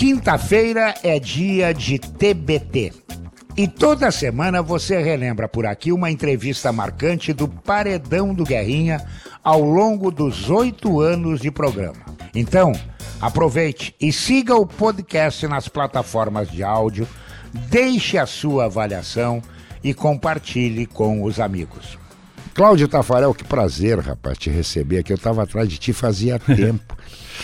Quinta-feira 0.00 0.94
é 1.02 1.20
dia 1.20 1.74
de 1.74 1.98
TBT. 1.98 2.90
E 3.54 3.68
toda 3.68 4.10
semana 4.10 4.62
você 4.62 4.98
relembra 4.98 5.46
por 5.46 5.66
aqui 5.66 5.92
uma 5.92 6.10
entrevista 6.10 6.72
marcante 6.72 7.34
do 7.34 7.46
Paredão 7.46 8.32
do 8.32 8.42
Guerrinha 8.42 9.06
ao 9.44 9.60
longo 9.60 10.10
dos 10.10 10.48
oito 10.48 11.02
anos 11.02 11.38
de 11.38 11.50
programa. 11.50 12.00
Então, 12.34 12.72
aproveite 13.20 13.94
e 14.00 14.10
siga 14.10 14.56
o 14.56 14.66
podcast 14.66 15.46
nas 15.46 15.68
plataformas 15.68 16.50
de 16.50 16.62
áudio, 16.62 17.06
deixe 17.68 18.16
a 18.16 18.24
sua 18.24 18.64
avaliação 18.64 19.42
e 19.84 19.92
compartilhe 19.92 20.86
com 20.86 21.22
os 21.22 21.38
amigos. 21.38 21.98
Cláudio 22.54 22.88
Tafarel, 22.88 23.34
que 23.34 23.44
prazer, 23.44 23.98
rapaz, 23.98 24.38
te 24.38 24.48
receber 24.48 25.00
aqui. 25.00 25.12
Eu 25.12 25.16
estava 25.16 25.42
atrás 25.42 25.68
de 25.68 25.76
ti 25.76 25.92
fazia 25.92 26.38
tempo. 26.56 26.96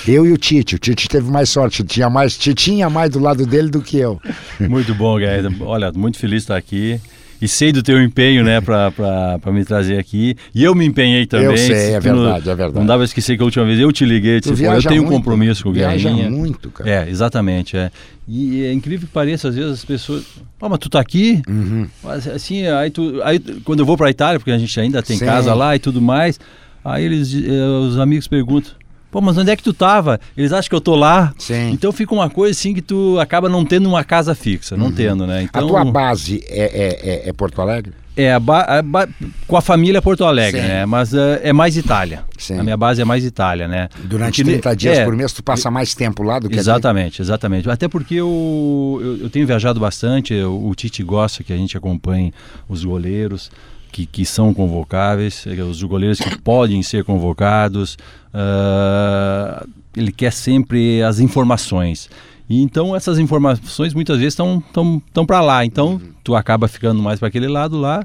Eu 0.07 0.27
e 0.27 0.33
o 0.33 0.37
Tite. 0.37 0.77
O 0.77 0.79
Tite 0.79 1.09
teve 1.09 1.31
mais 1.31 1.49
sorte. 1.49 1.85
Tinha 1.85 2.11
mais, 2.11 2.37
tinha 2.37 2.89
mais 2.91 3.11
do 3.11 3.19
lado 3.19 3.47
dele 3.47 3.69
do 3.69 3.81
que 3.81 3.99
eu. 3.99 4.21
Muito 4.61 4.95
bom, 4.95 5.19
Guerra. 5.19 5.49
Olha, 5.61 5.93
muito 5.93 6.19
feliz 6.19 6.43
de 6.43 6.45
estar 6.45 6.57
aqui 6.57 7.01
e 7.41 7.47
sei 7.47 7.73
do 7.73 7.83
teu 7.83 8.03
empenho, 8.03 8.43
né, 8.43 8.61
para 8.61 9.53
me 9.53 9.65
trazer 9.65 9.99
aqui. 9.99 10.37
E 10.55 10.65
eu 10.65 10.75
me 10.75 10.87
empenhei 10.87 11.27
também. 11.27 11.47
Eu 11.47 11.57
sei, 11.57 11.93
é 11.93 12.01
verdade, 12.01 12.47
não, 12.47 12.53
é 12.53 12.57
verdade. 12.57 12.79
Não 12.79 12.87
dava 12.87 13.05
esquecer 13.05 13.37
que 13.37 13.43
a 13.43 13.45
última 13.45 13.65
vez 13.65 13.79
eu 13.79 13.93
te 13.93 14.05
liguei, 14.05 14.41
disse, 14.41 14.65
eu 14.65 14.83
tenho 14.83 15.05
um 15.05 15.09
compromisso 15.09 15.63
com 15.63 15.71
o 15.71 15.73
Guerrinha. 15.73 16.31
muito, 16.31 16.71
cara. 16.71 16.89
É, 16.89 17.11
exatamente, 17.11 17.77
é. 17.77 17.91
E 18.29 18.65
é 18.65 18.73
incrível 18.73 19.07
que 19.07 19.13
pareça, 19.13 19.49
às 19.49 19.55
vezes 19.55 19.73
as 19.73 19.85
pessoas, 19.85 20.25
pô, 20.59 20.69
mas 20.69 20.79
tu 20.79 20.89
tá 20.89 21.01
aqui? 21.01 21.43
Uhum. 21.49 21.87
Assim, 22.35 22.67
aí, 22.67 22.91
tu, 22.91 23.21
aí 23.23 23.39
quando 23.65 23.81
eu 23.81 23.87
vou 23.87 23.97
para 23.97 24.11
Itália, 24.11 24.41
porque 24.41 24.51
a 24.51 24.59
gente 24.59 24.79
ainda 24.81 25.03
tem 25.03 25.17
Sim. 25.17 25.25
casa 25.25 25.55
lá 25.55 25.77
e 25.77 25.79
tudo 25.79 26.01
mais, 26.01 26.41
aí 26.85 27.05
eles, 27.05 27.33
eh, 27.33 27.63
os 27.87 27.99
amigos 28.01 28.27
perguntam, 28.27 28.73
Pô, 29.17 29.23
mas 29.23 29.39
onde 29.39 29.51
é 29.51 29.57
que 29.57 29.63
tu 29.63 29.73
tava? 29.73 30.21
Eles 30.37 30.53
acham 30.53 30.69
que 30.69 30.75
eu 30.75 30.81
tô 30.81 30.95
lá. 30.95 31.33
Sim. 31.39 31.71
Então 31.71 31.91
fica 31.91 32.13
uma 32.13 32.29
coisa 32.29 32.51
assim 32.51 32.75
que 32.75 32.83
tu 32.83 33.19
acaba 33.19 33.49
não 33.49 33.65
tendo 33.65 33.89
uma 33.89 34.05
casa 34.05 34.35
fixa, 34.35 34.77
não 34.77 34.89
uhum. 34.89 34.93
tendo, 34.93 35.27
né? 35.27 35.45
Então, 35.45 35.65
a 35.65 35.67
tua 35.67 35.85
base 35.87 36.45
é, 36.47 36.65
é, 36.65 37.11
é, 37.25 37.29
é 37.31 37.33
Porto 37.33 37.63
Alegre? 37.63 37.95
É, 38.15 38.35
a 38.35 38.37
a 38.37 39.09
com 39.47 39.57
a 39.57 39.63
família 39.63 40.03
Porto 40.03 40.23
Alegre, 40.23 40.61
Sim. 40.61 40.67
né? 40.67 40.85
Mas 40.85 41.15
uh, 41.15 41.39
é 41.43 41.51
mais 41.51 41.79
Itália. 41.79 42.25
Sim. 42.37 42.59
A 42.59 42.63
minha 42.63 42.77
base 42.77 43.01
é 43.01 43.07
mais 43.07 43.25
Itália, 43.25 43.67
né? 43.67 43.89
Durante 44.05 44.45
porque, 44.45 44.59
30 44.59 44.77
dias 44.77 44.99
é, 44.99 45.05
por 45.07 45.17
mês 45.17 45.33
tu 45.33 45.43
passa 45.43 45.71
mais 45.71 45.95
tempo 45.95 46.23
lá 46.23 46.39
do 46.39 46.51
que 46.51 46.59
Exatamente, 46.59 47.23
exatamente. 47.23 47.71
Até 47.71 47.89
porque 47.89 48.17
eu, 48.17 49.01
eu, 49.03 49.17
eu 49.23 49.31
tenho 49.31 49.47
viajado 49.47 49.81
bastante, 49.81 50.35
o, 50.35 50.69
o 50.69 50.75
Tite 50.75 51.03
gosta 51.03 51.43
que 51.43 51.55
a 51.55 51.57
gente 51.57 51.75
acompanhe 51.75 52.35
os 52.69 52.85
goleiros 52.85 53.51
que, 53.97 54.05
que 54.05 54.27
são 54.27 54.53
convocáveis, 54.53 55.47
os 55.47 55.83
goleiros 55.83 56.19
que 56.19 56.37
podem 56.39 56.83
ser 56.83 57.03
convocados. 57.03 57.97
Uh, 58.27 59.67
ele 59.97 60.13
quer 60.13 60.35
sempre 60.35 61.03
as 61.03 61.19
informações. 61.19 62.11
E 62.47 62.61
então 62.61 62.95
essas 62.95 63.19
informações 63.19 63.95
muitas 63.95 64.19
vezes 64.19 64.35
estão 64.35 64.63
tão, 64.71 65.03
tão 65.15 65.25
para 65.25 65.41
lá. 65.41 65.65
Então 65.65 65.93
uhum. 65.93 66.13
tu 66.23 66.37
acaba 66.37 66.69
ficando 66.69 67.03
mais 67.03 67.19
para 67.19 67.29
aquele 67.29 67.49
lado 67.49 67.79
lá. 67.79 68.05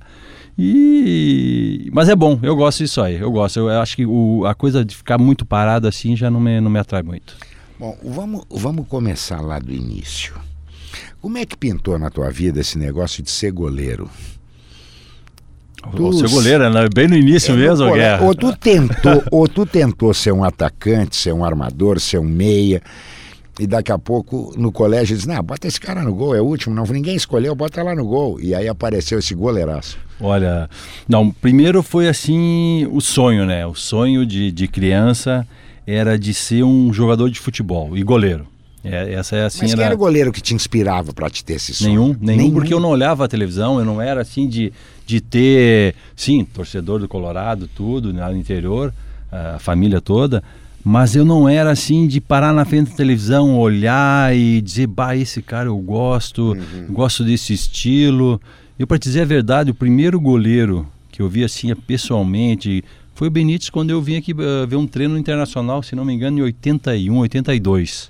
E... 0.58 1.89
Mas 1.92 2.08
é 2.08 2.16
bom, 2.16 2.39
eu 2.42 2.56
gosto 2.56 2.78
disso 2.78 3.02
aí. 3.02 3.17
Eu 3.17 3.30
gosto. 3.30 3.59
Eu 3.59 3.81
acho 3.81 3.97
que 3.97 4.06
o, 4.06 4.45
a 4.45 4.56
coisa 4.56 4.86
de 4.86 4.95
ficar 4.95 5.17
muito 5.17 5.45
parado 5.45 5.89
assim 5.89 6.16
já 6.16 6.31
não 6.31 6.39
me, 6.39 6.62
não 6.62 6.72
me 6.72 6.80
atrai 6.80 7.03
muito. 7.03 7.36
Bom, 7.78 7.97
vamos, 8.02 8.45
vamos 8.50 8.88
começar 8.88 9.42
lá 9.42 9.59
do 9.59 9.73
início. 9.73 10.39
Como 11.19 11.38
é 11.38 11.45
que 11.45 11.58
pintou 11.58 12.00
na 12.00 12.09
tua 12.09 12.31
vida 12.31 12.62
esse 12.62 12.78
negócio 12.78 13.22
de 13.22 13.30
ser 13.30 13.52
goleiro? 13.52 14.09
O 15.94 16.14
seu 16.14 16.30
goleiro, 16.30 16.70
né? 16.70 16.88
bem 16.94 17.08
no 17.08 17.16
início 17.16 17.54
é, 17.54 17.58
mesmo, 17.58 17.86
no 17.88 17.94
Guerra. 17.94 18.24
Ou 18.24 18.36
tu 18.36 18.56
tentou, 18.56 19.24
ou 19.32 19.48
tu 19.48 19.66
tentou 19.66 20.14
ser 20.14 20.32
um 20.32 20.44
atacante, 20.44 21.16
ser 21.16 21.34
um 21.34 21.44
armador, 21.44 22.00
ser 22.00 22.20
um 22.20 22.24
meia, 22.24 22.82
e 23.60 23.68
daqui 23.68 23.92
a 23.92 24.00
pouco 24.00 24.54
no 24.58 24.72
colégio 24.72 25.16
diz, 25.16 25.26
não, 25.26 25.42
bota 25.44 25.68
esse 25.68 25.80
cara 25.80 26.04
no 26.04 26.14
gol, 26.14 26.36
é 26.36 26.42
o 26.42 26.46
último, 26.46 26.74
não, 26.74 26.84
ninguém 26.86 27.16
escolheu, 27.16 27.54
bota 27.54 27.84
lá 27.84 27.94
no 27.94 28.06
gol. 28.06 28.40
E 28.40 28.56
aí 28.56 28.68
apareceu 28.68 29.20
esse 29.20 29.36
goleiraço. 29.36 29.97
Olha, 30.19 30.69
não, 31.08 31.30
primeiro 31.31 31.84
foi 31.84 32.08
assim 32.08 32.88
o 32.92 33.02
sonho, 33.02 33.46
né? 33.46 33.66
O 33.66 33.75
sonho 33.75 34.25
de, 34.25 34.52
de 34.52 34.68
criança 34.68 35.46
era 35.86 36.18
de 36.18 36.34
ser 36.34 36.63
um 36.63 36.94
jogador 36.94 37.30
de 37.30 37.40
futebol 37.40 37.98
e 37.98 38.03
goleiro. 38.03 38.48
É, 38.84 39.14
essa 39.14 39.36
é 39.36 39.46
assim. 39.46 39.62
Mas 39.62 39.75
quem 39.75 39.84
era... 39.84 39.94
o 39.94 39.97
goleiro 39.97 40.31
que 40.31 40.42
te 40.42 40.56
inspirava 40.56 41.14
para 41.14 41.30
te 41.30 41.44
ter 41.44 41.53
esse 41.53 41.74
sonho? 41.74 41.90
Nenhum, 41.90 42.18
nenhum, 42.19 42.38
nenhum, 42.38 42.53
porque 42.53 42.74
eu 42.74 42.80
não 42.80 42.90
olhava 42.90 43.25
a 43.25 43.28
televisão, 43.28 43.78
eu 43.80 43.86
não 43.86 44.02
era 44.02 44.22
assim 44.22 44.47
de, 44.47 44.74
de 45.06 45.22
ter, 45.22 45.96
sim, 46.16 46.44
torcedor 46.44 47.00
do 47.00 47.08
Colorado, 47.08 47.69
tudo, 47.75 48.12
no 48.12 48.36
interior, 48.36 48.94
a 49.31 49.59
família 49.59 50.02
toda, 50.02 50.44
mas 50.84 51.16
eu 51.16 51.24
não 51.24 51.47
era 51.47 51.72
assim 51.72 52.08
de 52.08 52.19
parar 52.19 52.52
na 52.53 52.66
frente 52.66 52.90
da 52.90 52.97
televisão, 52.97 53.59
olhar 53.59 54.36
e 54.36 54.59
dizer, 54.62 54.88
bah, 54.88 55.16
esse 55.16 55.42
cara 55.44 55.68
eu 55.68 55.78
gosto, 55.78 56.53
uhum. 56.53 56.88
gosto 56.90 57.24
desse 57.24 57.53
estilo. 57.53 58.42
Eu, 58.80 58.88
para 58.88 58.98
dizer 58.98 59.22
a 59.22 59.25
verdade, 59.25 59.69
o 59.69 59.75
primeiro 59.75 60.19
goleiro 60.19 60.88
que 61.12 61.22
eu 61.22 61.30
vi 61.30 61.44
assim 61.44 61.74
pessoalmente 61.75 62.84
foi 63.13 63.28
o 63.28 63.31
Benítez 63.31 63.69
quando 63.69 63.92
eu 63.92 64.02
vim 64.02 64.16
aqui 64.16 64.34
uh, 64.34 64.66
ver 64.68 64.78
um 64.78 64.88
treino 64.88 65.19
internacional, 65.19 65.84
se 65.84 65.96
não 65.96 66.03
me 66.03 66.13
engano, 66.13 66.40
em 66.40 66.42
81, 66.42 67.16
82 67.16 68.09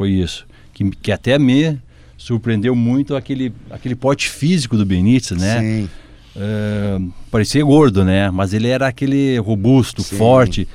foi 0.00 0.12
isso. 0.12 0.46
Que, 0.72 0.90
que 0.90 1.12
até 1.12 1.38
me 1.38 1.78
surpreendeu 2.16 2.74
muito 2.74 3.14
aquele, 3.14 3.52
aquele 3.70 3.94
porte 3.94 4.30
físico 4.30 4.74
do 4.74 4.86
Benítez, 4.86 5.38
né? 5.38 5.60
Sim. 5.60 5.88
Uh, 6.34 7.12
parecia 7.30 7.62
gordo, 7.62 8.02
né? 8.02 8.30
Mas 8.30 8.54
ele 8.54 8.68
era 8.68 8.86
aquele 8.86 9.36
robusto, 9.40 10.02
Sim. 10.02 10.16
forte. 10.16 10.68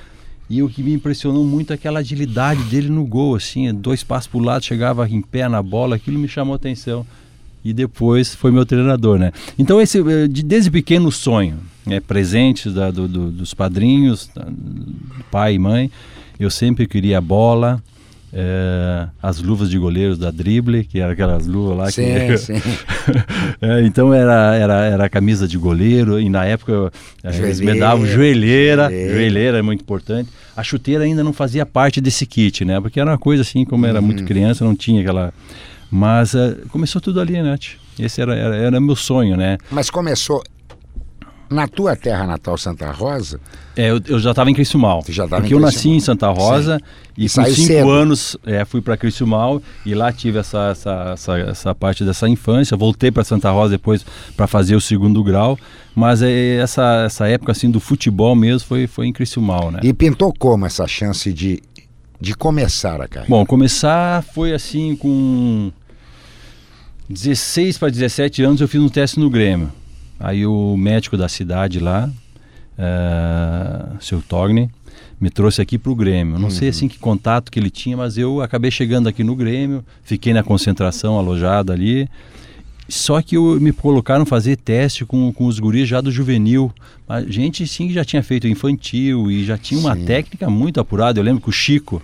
E 0.48 0.62
o 0.62 0.70
que 0.70 0.84
me 0.84 0.94
impressionou 0.94 1.44
muito 1.44 1.72
é 1.72 1.74
aquela 1.74 2.02
agilidade 2.02 2.62
dele 2.66 2.88
no 2.88 3.04
gol, 3.04 3.34
assim, 3.34 3.74
dois 3.74 4.04
passos 4.04 4.28
para 4.28 4.38
o 4.38 4.44
lado, 4.44 4.64
chegava 4.64 5.10
em 5.10 5.24
pé 5.24 5.50
na 5.50 5.64
bola, 5.64 5.96
aquilo 5.96 6.20
me 6.20 6.28
chamou 6.28 6.54
a 6.54 6.58
atenção. 6.58 7.04
E 7.64 7.74
depois 7.74 8.36
foi 8.36 8.52
meu 8.52 8.64
treinador, 8.64 9.18
né? 9.18 9.32
Então, 9.58 9.82
esse, 9.82 10.02
eh, 10.02 10.28
desde 10.28 10.70
pequeno 10.70 11.12
sonho, 11.12 11.58
né? 11.84 12.00
presentes 12.00 12.72
da, 12.72 12.92
do, 12.92 13.08
do, 13.08 13.32
dos 13.32 13.56
padrinhos, 13.56 14.30
do 14.36 15.24
pai 15.32 15.56
e 15.56 15.60
mãe, 15.60 15.90
eu 16.40 16.52
sempre 16.52 16.86
queria 16.86 17.20
bola, 17.20 17.82
é, 18.38 19.08
as 19.24 19.42
luvas 19.42 19.70
de 19.70 19.78
goleiros 19.80 20.18
da 20.18 20.30
Drible, 20.30 20.84
que 20.84 21.00
eram 21.00 21.14
aquelas 21.14 21.48
luvas 21.48 21.78
lá. 21.78 21.90
Sim, 21.90 22.04
que... 22.04 22.36
sim. 22.38 22.54
é, 23.62 23.82
então 23.86 24.14
era, 24.14 24.54
era, 24.56 24.74
era 24.86 25.06
a 25.06 25.10
camisa 25.10 25.48
de 25.48 25.58
goleiro, 25.58 26.20
e 26.20 26.28
na 26.28 26.44
época 26.44 26.92
é, 27.24 27.34
eles 27.38 27.62
me 27.62 27.80
davam 27.80 28.06
joelheira, 28.06 28.90
joelheira, 28.90 29.14
joelheira 29.14 29.58
é 29.60 29.62
muito 29.62 29.82
importante. 29.82 30.30
A 30.56 30.62
chuteira 30.64 31.06
ainda 31.06 31.24
não 31.24 31.32
fazia 31.32 31.66
parte 31.66 32.02
desse 32.02 32.26
kit, 32.26 32.66
né? 32.66 32.82
Porque 32.82 33.00
era 33.00 33.10
uma 33.10 33.18
coisa 33.18 33.42
assim, 33.42 33.64
como 33.64 33.86
era 33.86 34.02
muito 34.02 34.20
uhum. 34.20 34.26
criança, 34.26 34.66
não 34.66 34.76
tinha 34.76 35.00
aquela. 35.00 35.34
Mas 35.90 36.34
uh, 36.34 36.58
começou 36.70 37.00
tudo 37.00 37.22
ali, 37.22 37.42
né? 37.42 37.58
Esse 37.98 38.22
era, 38.22 38.36
era, 38.36 38.56
era 38.56 38.82
meu 38.82 38.98
sonho, 38.98 39.38
né? 39.38 39.58
Mas 39.72 39.90
começou 39.90 40.44
na 41.50 41.68
tua 41.68 41.96
terra 41.96 42.26
natal, 42.26 42.58
Santa 42.58 42.92
Rosa? 42.92 43.40
É, 43.76 43.92
eu, 43.92 44.02
eu 44.08 44.20
já 44.20 44.32
estava 44.32 44.50
em 44.50 44.54
Criciúmal. 44.54 45.04
já 45.10 45.26
estava 45.26 45.42
Porque 45.42 45.54
eu 45.54 45.60
nasci 45.60 45.90
em 45.90 46.00
Santa 46.00 46.30
Rosa 46.30 46.78
Sim. 46.78 46.84
e, 47.18 47.26
e 47.26 47.30
com 47.30 47.46
cinco 47.46 47.68
cedo. 47.68 47.90
anos 47.90 48.38
é, 48.46 48.64
fui 48.64 48.82
para 48.82 48.96
Criciúmal 48.96 49.62
e 49.86 49.94
lá 49.94 50.12
tive 50.12 50.40
essa, 50.40 50.70
essa, 50.70 51.12
essa, 51.14 51.40
essa 51.40 51.76
parte 51.76 52.04
dessa 52.04 52.28
infância. 52.28 52.76
Voltei 52.76 53.12
para 53.12 53.24
Santa 53.24 53.52
Rosa 53.52 53.72
depois 53.72 54.06
para 54.36 54.48
fazer 54.48 54.76
o 54.76 54.82
segundo 54.82 55.24
grau. 55.24 55.58
Mas 55.94 56.22
é, 56.22 56.56
essa, 56.58 57.04
essa 57.06 57.28
época 57.28 57.52
assim 57.52 57.70
do 57.70 57.80
futebol 57.80 58.36
mesmo 58.36 58.68
foi, 58.68 58.88
foi 58.88 59.08
em 59.08 59.14
Criciúmal, 59.14 59.72
né? 59.72 59.80
E 59.84 59.94
pintou 59.94 60.34
como 60.38 60.66
essa 60.66 60.88
chance 60.88 61.32
de, 61.32 61.62
de 62.20 62.34
começar 62.34 63.02
a 63.02 63.08
carreira? 63.08 63.30
Bom, 63.30 63.46
começar 63.46 64.24
foi 64.24 64.54
assim 64.54 64.96
com 64.96 65.72
16 67.10 67.78
para 67.78 67.90
17 67.90 68.44
anos 68.44 68.62
eu 68.62 68.68
fiz 68.68 68.82
um 68.82 68.90
teste 68.90 69.20
no 69.20 69.30
Grêmio. 69.30 69.72
Aí 70.20 70.46
o 70.46 70.76
médico 70.78 71.18
da 71.18 71.28
cidade 71.28 71.80
lá, 71.80 72.10
uh, 72.78 74.04
seu 74.04 74.22
Togni, 74.22 74.70
me 75.20 75.30
trouxe 75.30 75.62
aqui 75.62 75.78
para 75.78 75.92
o 75.92 75.96
Grêmio. 75.96 76.38
Não 76.38 76.46
uhum. 76.46 76.52
sei 76.52 76.70
assim 76.70 76.88
que 76.88 76.98
contato 76.98 77.52
que 77.52 77.60
ele 77.60 77.70
tinha, 77.70 77.98
mas 77.98 78.18
eu 78.18 78.42
acabei 78.42 78.72
chegando 78.72 79.08
aqui 79.08 79.24
no 79.24 79.36
Grêmio, 79.36 79.84
fiquei 80.04 80.34
na 80.34 80.44
concentração 80.44 81.18
alojada 81.18 81.74
ali. 81.74 82.10
Só 82.88 83.22
que 83.22 83.36
eu, 83.36 83.60
me 83.60 83.72
colocaram 83.72 84.26
fazer 84.26 84.58
teste 84.58 85.06
com, 85.06 85.32
com 85.34 85.46
os 85.46 85.60
guris 85.60 85.88
já 85.88 86.02
do 86.02 86.12
juvenil. 86.12 86.72
A 87.10 87.22
gente 87.22 87.66
sim 87.68 87.92
já 87.92 88.06
tinha 88.06 88.22
feito 88.22 88.48
infantil 88.48 89.32
e 89.32 89.44
já 89.44 89.58
tinha 89.58 89.80
uma 89.80 89.96
sim. 89.96 90.06
técnica 90.06 90.50
muito 90.50 90.80
apurada. 90.80 91.20
Eu 91.20 91.24
lembro 91.24 91.42
que 91.42 91.50
o 91.50 91.52
Chico, 91.52 92.02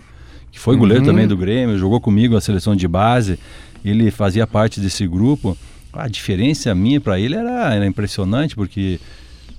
que 0.52 0.60
foi 0.60 0.76
goleiro 0.76 1.04
uhum. 1.04 1.10
também 1.10 1.28
do 1.28 1.38
Grêmio, 1.38 1.78
jogou 1.78 2.02
comigo 2.02 2.36
a 2.36 2.42
seleção 2.42 2.76
de 2.76 2.88
base, 2.88 3.38
ele 3.86 4.10
fazia 4.10 4.48
parte 4.48 4.80
desse 4.80 5.06
grupo 5.06 5.56
a 5.94 6.08
diferença 6.08 6.74
minha 6.74 7.00
para 7.00 7.20
ele 7.20 7.36
era, 7.36 7.74
era 7.74 7.86
impressionante, 7.86 8.56
porque 8.56 9.00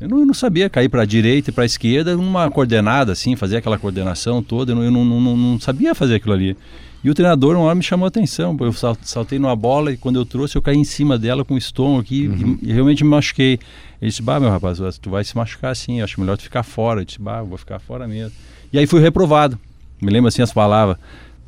eu 0.00 0.08
não, 0.08 0.19
eu 0.20 0.26
não 0.26 0.34
sabia 0.34 0.69
cair 0.69 0.88
para 0.88 1.02
a 1.02 1.06
direita 1.06 1.50
e 1.50 1.52
para 1.52 1.64
a 1.64 1.67
esquerda 1.67 2.17
numa 2.17 2.50
coordenada, 2.50 3.12
assim, 3.12 3.37
fazer 3.37 3.58
aquela 3.58 3.79
coordenação 3.79 4.43
toda, 4.43 4.73
eu, 4.73 4.76
não, 4.76 4.84
eu 4.84 4.90
não, 4.90 5.37
não, 5.37 5.61
sabia 5.61 5.94
fazer 5.94 6.17
aquilo 6.17 6.34
ali. 6.34 6.56
E 7.05 7.11
o 7.11 7.14
treinador 7.14 7.56
uma 7.56 7.64
hora 7.64 7.75
me 7.75 7.82
chamou 7.82 8.05
a 8.05 8.08
atenção, 8.08 8.56
eu 8.61 8.73
saltei 9.02 9.38
numa 9.38 9.56
bola 9.56 9.93
e 9.93 9.96
quando 9.96 10.17
eu 10.17 10.25
trouxe 10.25 10.56
eu 10.56 10.62
caí 10.62 10.76
em 10.76 10.84
cima 10.84 11.19
dela 11.19 11.44
com 11.44 11.55
o 11.55 11.58
estômago 11.58 12.00
aqui 12.00 12.29
uhum. 12.29 12.58
e, 12.62 12.69
e, 12.69 12.73
realmente 12.73 13.02
me 13.05 13.11
machuquei. 13.11 13.58
Ele 14.00 14.11
disse, 14.11 14.23
bah, 14.23 14.40
meu 14.40 14.50
rapaz, 14.50 14.79
tu 15.00 15.11
vai 15.11 15.25
se 15.25 15.37
machucar 15.37 15.73
assim, 15.73 16.00
acho 16.00 16.20
melhor 16.20 16.37
tu 16.37 16.43
ficar 16.43 16.62
fora. 16.62 17.00
Eu 17.00 17.05
disse, 17.05 17.20
bah, 17.20 17.38
eu 17.38 17.46
vou 17.46 17.58
ficar 17.58 17.79
fora 17.79 18.06
mesmo. 18.06 18.32
E 18.73 18.79
aí 18.79 18.87
fui 18.87 19.00
reprovado. 19.00 19.58
Me 20.00 20.11
lembro 20.11 20.29
assim 20.29 20.43
as 20.43 20.52
palavras 20.52 20.96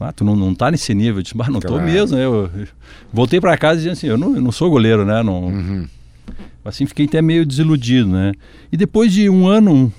Ah, 0.09 0.13
tu 0.13 0.25
não, 0.25 0.37
não 0.37 0.55
tá 0.55 0.71
nesse 0.71 0.93
nível. 0.95 1.17
Eu 1.17 1.23
disse, 1.23 1.37
bah, 1.37 1.49
não 1.51 1.61
Claro. 1.61 1.77
tô 1.79 1.83
mesmo. 1.85 2.17
Eu, 2.17 2.51
eu 2.57 2.67
voltei 3.13 3.41
para 3.41 3.57
casa 3.57 3.77
dizendo 3.79 3.93
assim, 3.93 4.07
eu 4.07 4.19
não, 4.19 4.35
eu 4.37 4.43
não 4.43 4.53
sou 4.53 4.71
goleiro, 4.71 5.05
né? 5.05 5.23
Não, 5.23 5.45
Uhum. 5.49 5.87
Assim, 6.65 6.87
fiquei 6.87 7.05
até 7.05 7.21
meio 7.21 7.45
desiludido, 7.45 8.09
né? 8.09 8.33
E 8.73 8.77
depois 8.77 9.13
de 9.13 9.29
um 9.29 9.47
ano, 9.47 9.93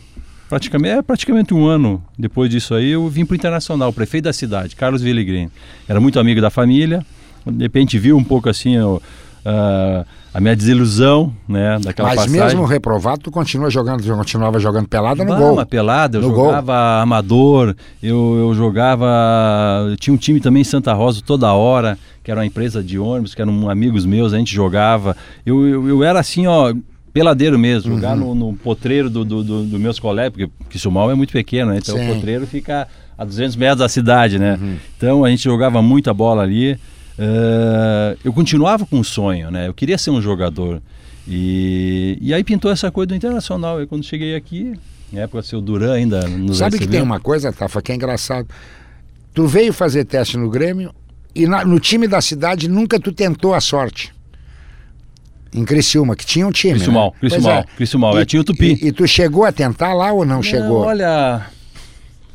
praticamente, 0.49 0.95
é 0.97 1.01
praticamente 1.01 1.53
um 1.53 1.65
ano 1.67 2.03
depois 2.17 2.49
disso 2.49 2.73
aí, 2.73 2.89
eu 2.89 3.07
vim 3.07 3.23
para 3.23 3.33
o 3.33 3.35
Internacional, 3.35 3.89
o 3.89 3.93
prefeito 3.93 4.23
da 4.23 4.33
cidade, 4.33 4.75
Carlos 4.75 5.01
Villegrin. 5.03 5.49
Era 5.87 5.99
muito 6.01 6.19
amigo 6.19 6.41
da 6.41 6.49
família, 6.49 7.05
de 7.45 7.63
repente 7.63 7.99
viu 7.99 8.17
um 8.17 8.23
pouco 8.23 8.49
assim 8.49 8.79
o- 8.79 8.99
ah, 9.45 10.03
a 10.33 10.41
minha 10.41 10.55
desilusão, 10.55 11.31
né? 11.47 11.77
Daquela 11.81 12.09
Mas 12.09 12.17
passagem. 12.25 12.41
mesmo 12.43 12.65
reprovado, 12.65 13.19
tu 13.21 13.31
continua 13.31 13.69
jogando, 13.69 14.03
continuava 14.17 14.59
jogando 14.59 14.87
pelada 14.87 15.23
no 15.23 15.29
Bah, 15.31 15.37
gol. 15.37 15.53
Uma 15.53 15.65
pelada, 15.65 16.17
eu 16.17 16.21
No 16.23 16.31
gol. 16.31 16.45
jogava 16.47 17.01
amador, 17.01 17.75
eu, 18.01 18.35
eu 18.39 18.53
jogava. 18.55 19.05
eu 19.89 19.95
tinha 19.97 20.13
um 20.13 20.17
time 20.17 20.39
também 20.39 20.61
em 20.61 20.65
Santa 20.65 20.93
Rosa 20.93 21.21
toda 21.25 21.53
hora, 21.53 21.97
que 22.23 22.31
era 22.31 22.39
uma 22.39 22.45
empresa 22.45 22.83
de 22.83 22.97
ônibus, 22.99 23.33
que 23.35 23.41
eram 23.41 23.69
amigos 23.69 24.05
meus, 24.05 24.33
a 24.33 24.37
gente 24.37 24.53
jogava. 24.53 25.15
Eu, 25.45 25.65
eu, 25.67 25.87
eu 25.87 26.03
era 26.03 26.19
assim, 26.19 26.47
ó, 26.47 26.73
peladeiro 27.13 27.57
mesmo, 27.57 27.91
Uhum. 27.91 27.97
jogar 27.97 28.15
no, 28.15 28.35
no 28.35 28.53
potreiro 28.53 29.09
dos 29.09 29.25
do, 29.25 29.43
do, 29.43 29.63
do 29.63 29.79
meus 29.79 29.99
colegas, 29.99 30.31
porque 30.33 30.49
Quissumal 30.69 31.09
é 31.11 31.15
muito 31.15 31.31
pequeno, 31.31 31.71
né? 31.71 31.77
Então 31.77 31.95
Sim. 31.95 32.01
Uhum. 32.03 32.11
o 32.11 32.15
potreiro 32.15 32.45
fica 32.47 32.87
a 33.17 33.23
200 33.23 33.55
metros 33.55 33.79
da 33.79 33.87
cidade, 33.87 34.37
né? 34.37 34.59
Então 34.97 35.23
a 35.23 35.29
gente 35.29 35.43
jogava 35.43 35.81
muita 35.81 36.13
bola 36.13 36.43
ali. 36.43 36.77
Eh, 37.17 38.17
eu 38.23 38.33
continuava 38.33 38.85
com 38.85 38.97
um 38.99 39.03
sonho, 39.03 39.49
né? 39.51 39.67
Eu 39.67 39.73
queria 39.73 39.97
ser 39.97 40.09
um 40.11 40.21
jogador. 40.21 40.81
E, 41.27 42.17
e 42.21 42.33
aí 42.33 42.43
pintou 42.43 42.69
essa 42.71 42.91
coisa 42.91 43.07
do 43.07 43.15
Internacional. 43.15 43.81
E 43.81 43.87
quando 43.87 44.03
cheguei 44.03 44.35
aqui, 44.35 44.73
na 45.11 45.21
época, 45.21 45.41
seu 45.43 45.61
Duran 45.61 45.93
ainda 45.93 46.27
nos 46.27 46.57
Sabe 46.57 46.71
que 46.73 46.79
recebeu. 46.83 46.99
tem 46.99 47.01
uma 47.01 47.19
coisa, 47.19 47.51
Tafa, 47.51 47.81
que 47.81 47.91
é 47.91 47.95
engraçado. 47.95 48.47
Tu 49.33 49.47
veio 49.47 49.73
fazer 49.73 50.05
teste 50.05 50.37
no 50.37 50.49
Grêmio 50.49 50.93
e 51.33 51.47
na- 51.47 51.65
no 51.65 51.79
time 51.79 52.07
da 52.07 52.21
cidade 52.21 52.67
nunca 52.67 52.99
tu 52.99 53.11
tentou 53.11 53.53
a 53.53 53.59
sorte. 53.61 54.13
Em 55.53 55.63
Criciúma, 55.63 56.15
que 56.17 56.25
tinha 56.25 56.45
um 56.45 56.51
time. 56.51 56.73
Criciúmal, 56.73 57.11
né? 57.11 57.17
Pois 57.19 57.33
Criciúmal, 57.33 57.59
é. 57.59 57.63
Criciúmal, 57.77 58.19
é, 58.19 58.25
tinha 58.25 58.41
o 58.41 58.43
Tupi. 58.43 58.77
E, 58.81 58.87
e 58.87 58.91
tu 58.91 59.07
chegou 59.07 59.45
a 59.45 59.51
tentar 59.53 59.93
lá 59.93 60.11
ou 60.11 60.25
não, 60.25 60.43
chegou? 60.43 60.81
Olha, 60.81 61.45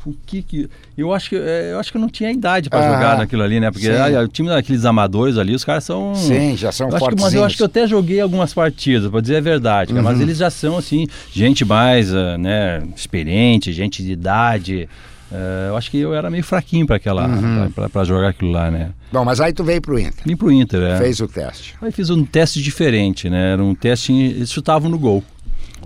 o 0.05 0.13
que 0.25 0.41
que... 0.41 0.69
Eu 0.97 1.13
acho 1.13 1.29
que, 1.29 1.35
é, 1.35 1.71
eu 1.73 1.79
acho 1.79 1.91
que 1.91 1.97
eu 1.97 2.01
não 2.01 2.09
tinha 2.09 2.31
idade 2.31 2.69
para 2.69 2.79
Ah, 2.79 2.93
jogar 2.93 3.17
naquilo 3.17 3.43
ali, 3.43 3.59
né? 3.59 3.69
Porque 3.71 3.87
ah, 3.89 4.21
o 4.23 4.27
time 4.27 4.49
daqueles 4.49 4.83
amadores 4.85 5.37
ali, 5.37 5.53
os 5.53 5.63
caras 5.63 5.83
são... 5.83 6.13
Sim, 6.15 6.55
já 6.57 6.71
são 6.71 6.89
fortes. 6.91 7.21
mas 7.23 7.33
eu 7.33 7.43
acho 7.43 7.55
que 7.57 7.61
eu 7.63 7.67
até 7.67 7.85
joguei 7.87 8.19
algumas 8.19 8.53
partidas, 8.53 9.09
para 9.11 9.21
dizer 9.21 9.37
a 9.37 9.41
verdade, 9.41 9.93
cara, 9.93 10.03
mas 10.03 10.17
Uhum. 10.17 10.23
eles 10.23 10.37
já 10.37 10.49
são 10.49 10.77
assim, 10.77 11.07
gente 11.31 11.63
mais, 11.65 12.13
ah, 12.13 12.37
né, 12.37 12.81
experiente, 12.95 13.71
gente 13.73 14.03
de 14.03 14.11
idade. 14.11 14.89
Ah, 15.31 15.67
eu 15.69 15.77
acho 15.77 15.89
que 15.89 15.97
eu 15.97 16.13
era 16.13 16.29
meio 16.29 16.43
fraquinho 16.43 16.85
para 16.85 16.97
aquela, 16.97 17.27
Uhum. 17.27 17.71
pra 17.91 18.03
jogar 18.03 18.29
aquilo 18.29 18.51
lá, 18.51 18.69
né? 18.71 18.89
Bom, 19.11 19.23
mas 19.23 19.39
aí 19.39 19.53
tu 19.53 19.63
veio 19.63 19.81
pro 19.81 19.99
Inter, 19.99 20.23
Vim 20.25 20.35
pro 20.35 20.51
Inter, 20.51 20.81
é. 20.81 20.97
fez 20.97 21.19
o 21.19 21.27
teste. 21.27 21.75
Aí 21.81 21.91
fiz 21.91 22.09
um 22.09 22.25
teste 22.25 22.61
diferente, 22.61 23.29
né? 23.29 23.53
Era 23.53 23.63
um 23.63 23.75
teste, 23.75 24.11
em- 24.11 24.25
eles 24.31 24.51
chutavam 24.51 24.89
no 24.89 24.97
gol. 24.99 25.23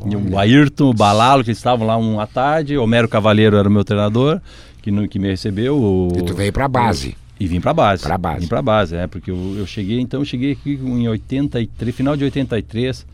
E 0.06 0.16
o 0.16 0.38
Ayrton, 0.38 0.90
o 0.90 0.94
Balalo, 0.94 1.44
que 1.44 1.52
estavam 1.52 1.86
lá 1.88 1.96
uma 1.98 2.28
tarde, 2.28 2.78
Homero 2.78 3.08
Cavaleiro 3.08 3.56
era 3.58 3.68
o 3.68 3.72
meu 3.72 3.84
treinador, 3.84 4.40
que, 4.82 4.92
no, 4.92 5.08
que 5.08 5.18
me 5.20 5.28
recebeu. 5.30 5.78
O, 5.78 6.10
E 6.18 6.22
tu 6.24 6.34
veio 6.36 6.52
pra 6.54 6.68
base. 6.68 7.16
E 7.40 7.48
vim 7.48 7.60
pra 7.60 7.74
base. 7.74 8.04
Pra 8.04 8.18
base. 8.18 8.42
Vim 8.42 8.48
pra 8.48 8.62
base, 8.62 8.96
é, 8.96 9.08
porque 9.08 9.30
eu, 9.32 9.56
eu 9.58 9.68
cheguei, 9.68 10.00
então 10.00 10.22
eu 10.22 10.26
cheguei 10.26 10.54
aqui 10.54 10.80
em 10.82 11.08
83, 11.08 11.96
final 11.96 12.16
de 12.16 12.24
83, 12.24 13.06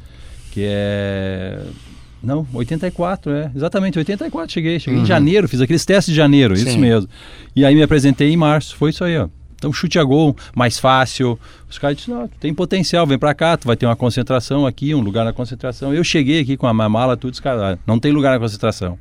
que 0.52 0.64
é. 0.68 1.60
Não, 2.24 2.46
84, 2.54 3.32
é. 3.32 3.52
Exatamente, 3.56 3.98
84 3.98 4.54
cheguei. 4.54 4.80
Cheguei 4.80 5.00
em 5.00 5.06
janeiro, 5.06 5.48
fiz 5.48 5.60
aqueles 5.60 5.84
testes 5.84 6.14
de 6.14 6.18
janeiro, 6.18 6.54
isso 6.54 6.68
Uhum. 6.68 6.72
Sim. 6.74 6.80
mesmo. 6.80 7.10
E 7.56 7.66
aí 7.66 7.74
me 7.74 7.82
apresentei 7.82 8.32
em 8.32 8.38
março, 8.38 8.76
foi 8.76 8.92
isso 8.92 9.04
aí, 9.04 9.18
ó. 9.18 9.28
Então 9.62 9.72
chute 9.72 10.00
a 10.00 10.04
gol, 10.04 10.36
mais 10.56 10.80
fácil. 10.80 11.38
Os 11.70 11.78
caras 11.78 11.96
disseram, 11.96 12.22
não, 12.22 12.28
tem 12.28 12.52
potencial, 12.52 13.06
vem 13.06 13.20
pra 13.20 13.32
cá, 13.36 13.56
tu 13.56 13.68
vai 13.68 13.76
ter 13.76 13.86
uma 13.86 13.96
concentração 13.96 14.66
aqui, 14.66 14.96
um 14.96 15.02
lugar 15.02 15.24
na 15.24 15.32
concentração. 15.32 15.94
Eu 15.94 16.04
cheguei 16.04 16.42
aqui 16.42 16.58
com 16.58 16.66
a 16.66 16.74
minha 16.74 16.90
mala, 16.90 17.16
tudo, 17.16 17.36
os 17.36 17.40
caras, 17.40 17.62
ah, 17.62 17.78
não 17.86 18.00
tem 18.00 18.12
lugar 18.12 18.34
na 18.34 18.40
concentração. 18.40 18.98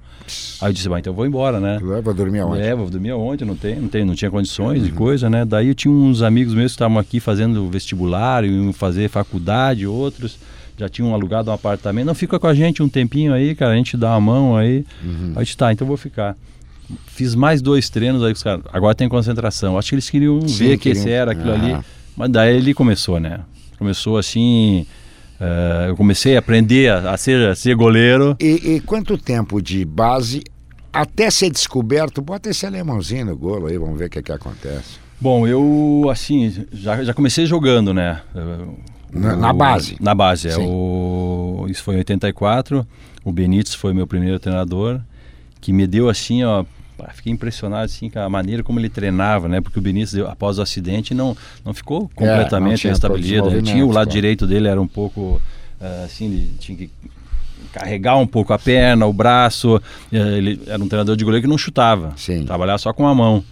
Aí 0.61 0.69
eu 0.69 0.73
disse, 0.75 0.87
então 0.87 1.12
eu 1.12 1.15
vou 1.15 1.25
embora, 1.25 1.59
né? 1.59 1.79
Eu 1.81 2.03
vou 2.03 2.12
dormir 2.12 2.41
aonde? 2.41 2.61
É, 2.61 2.75
vou 2.75 2.91
dormir 2.91 3.12
ontem, 3.12 3.47
não 3.47 3.57
tem, 3.57 3.81
não 3.81 3.89
tem, 3.89 4.05
não 4.05 4.15
tinha 4.15 4.31
condições 4.31 4.85
de 4.85 4.93
coisa, 4.93 5.31
né? 5.31 5.47
Daí 5.47 5.69
eu 5.69 5.75
tinha 5.75 5.93
uns 5.93 6.21
amigos 6.21 6.53
meus 6.53 6.73
que 6.73 6.77
estavam 6.77 6.99
aqui 6.99 7.21
fazendo 7.21 7.67
vestibular, 7.71 8.45
iam 8.45 8.71
fazer 8.75 9.09
faculdade, 9.09 9.87
outros 9.87 10.39
já 10.79 10.91
tinham 10.91 11.15
alugado 11.15 11.51
um 11.51 11.55
apartamento. 11.55 12.07
Não 12.07 12.15
fica 12.15 12.39
com 12.39 12.47
a 12.47 12.55
gente 12.55 12.83
um 12.83 12.89
tempinho 12.89 13.33
aí, 13.33 13.55
cara, 13.55 13.73
a 13.73 13.77
gente 13.77 13.97
dá 13.97 14.11
uma 14.11 14.21
mão 14.21 14.57
aí. 14.59 14.85
Aí 15.31 15.37
eu 15.37 15.43
disse, 15.43 15.57
tá, 15.57 15.73
então 15.73 15.87
eu 15.87 15.89
vou 15.89 15.97
ficar. 15.97 16.37
Fiz 17.07 17.35
mais 17.35 17.61
dois 17.63 17.89
treinos 17.91 18.23
aí, 18.23 18.33
os 18.33 18.43
caras, 18.43 18.63
agora 18.73 18.95
tem 18.95 19.09
concentração. 19.09 19.79
Acho 19.79 19.91
que 19.91 19.95
eles 19.97 20.11
queriam 20.11 20.41
Sim, 20.49 20.59
ver 20.59 20.77
que 20.79 20.85
queriam- 20.85 21.03
esse 21.03 21.11
era 21.11 21.33
aquilo 21.33 21.53
ali. 21.53 21.73
Ah. 21.73 21.85
Mas 22.17 22.31
daí 22.31 22.57
ele 22.57 22.75
começou, 22.75 23.19
né? 23.21 23.41
Começou 23.79 24.19
assim. 24.19 24.87
eh, 25.41 25.87
eu 25.89 25.97
comecei 25.97 26.37
a 26.37 26.39
aprender 26.39 26.91
a, 26.91 27.13
a 27.13 27.17
ser, 27.17 27.49
a 27.49 27.55
ser 27.55 27.75
goleiro. 27.75 28.37
E, 28.41 28.75
e 28.77 28.81
quanto 28.81 29.17
tempo 29.17 29.61
de 29.63 29.85
base 29.85 30.43
até 30.93 31.31
ser 31.31 31.51
descoberto? 31.51 32.21
Bota 32.21 32.51
esse 32.51 32.67
alemãozinho 32.67 33.25
no 33.27 33.37
golo 33.37 33.67
aí, 33.69 33.79
vamos 33.79 33.99
ver 33.99 34.07
o 34.07 34.11
que, 34.11 34.23
que 34.23 34.33
acontece. 34.33 34.99
Bom, 35.21 35.47
eu 35.47 36.09
assim, 36.11 36.67
já, 36.73 37.03
já 37.05 37.15
comecei 37.15 37.47
jogando, 37.47 37.93
né? 37.95 38.21
Na- 39.13 39.35
o- 39.35 39.41
na 39.41 39.53
base. 39.53 39.97
Na 40.01 40.15
base, 40.15 40.49
é. 40.49 40.57
O, 40.59 41.67
isso 41.69 41.83
foi 41.83 41.95
em 41.95 41.99
84. 41.99 42.87
O 43.25 43.33
Benítez 43.33 43.75
foi 43.75 43.93
meu 43.95 44.07
primeiro 44.07 44.39
treinador, 44.39 45.01
que 45.61 45.73
me 45.73 45.87
deu 45.87 46.09
assim, 46.09 46.43
ó. 46.45 46.65
Pá, 47.02 47.11
Fiquei 47.14 47.32
impressionado 47.32 47.85
assim 47.85 48.08
com 48.11 48.19
a 48.19 48.29
maneira 48.29 48.62
como 48.62 48.79
ele 48.79 48.88
treinava, 48.88 49.49
né? 49.49 49.61
Porque 49.61 49.79
o 49.79 49.82
deu- 49.82 50.29
após 50.29 50.58
o 50.58 50.62
acidente, 50.62 51.14
não, 51.14 51.37
não 51.64 51.73
ficou 51.75 52.11
É, 52.12 52.14
completamente 52.14 52.81
tinha 52.81 52.93
restabelecido. 52.93 53.49
Ele 53.50 53.62
tinha 53.62 53.85
o 53.85 53.88
lado 53.88 54.06
movimentos, 54.06 54.12
direito 54.14 54.47
dele 54.47 54.69
era 54.69 54.81
um 54.81 54.87
pouco 54.88 55.41
ah, 55.81 56.02
assim, 56.05 56.26
ele 56.26 56.50
tinha 56.58 56.76
que 56.76 56.91
carregar 57.73 58.17
um 58.17 58.26
pouco 58.26 58.52
a 58.52 58.58
perna, 58.58 59.06
o 59.06 59.12
braço. 59.12 59.81
Eh, 60.12 60.17
Ele 60.38 60.61
era 60.67 60.82
um 60.82 60.88
treinador 60.88 61.17
de 61.17 61.25
goleiro 61.25 61.43
que 61.44 61.49
não 61.50 61.56
chutava, 61.58 62.12
Sim. 62.17 62.44
trabalhava 62.44 62.79
só 62.79 62.93
com 62.93 63.06
a 63.06 63.14
mão. 63.14 63.44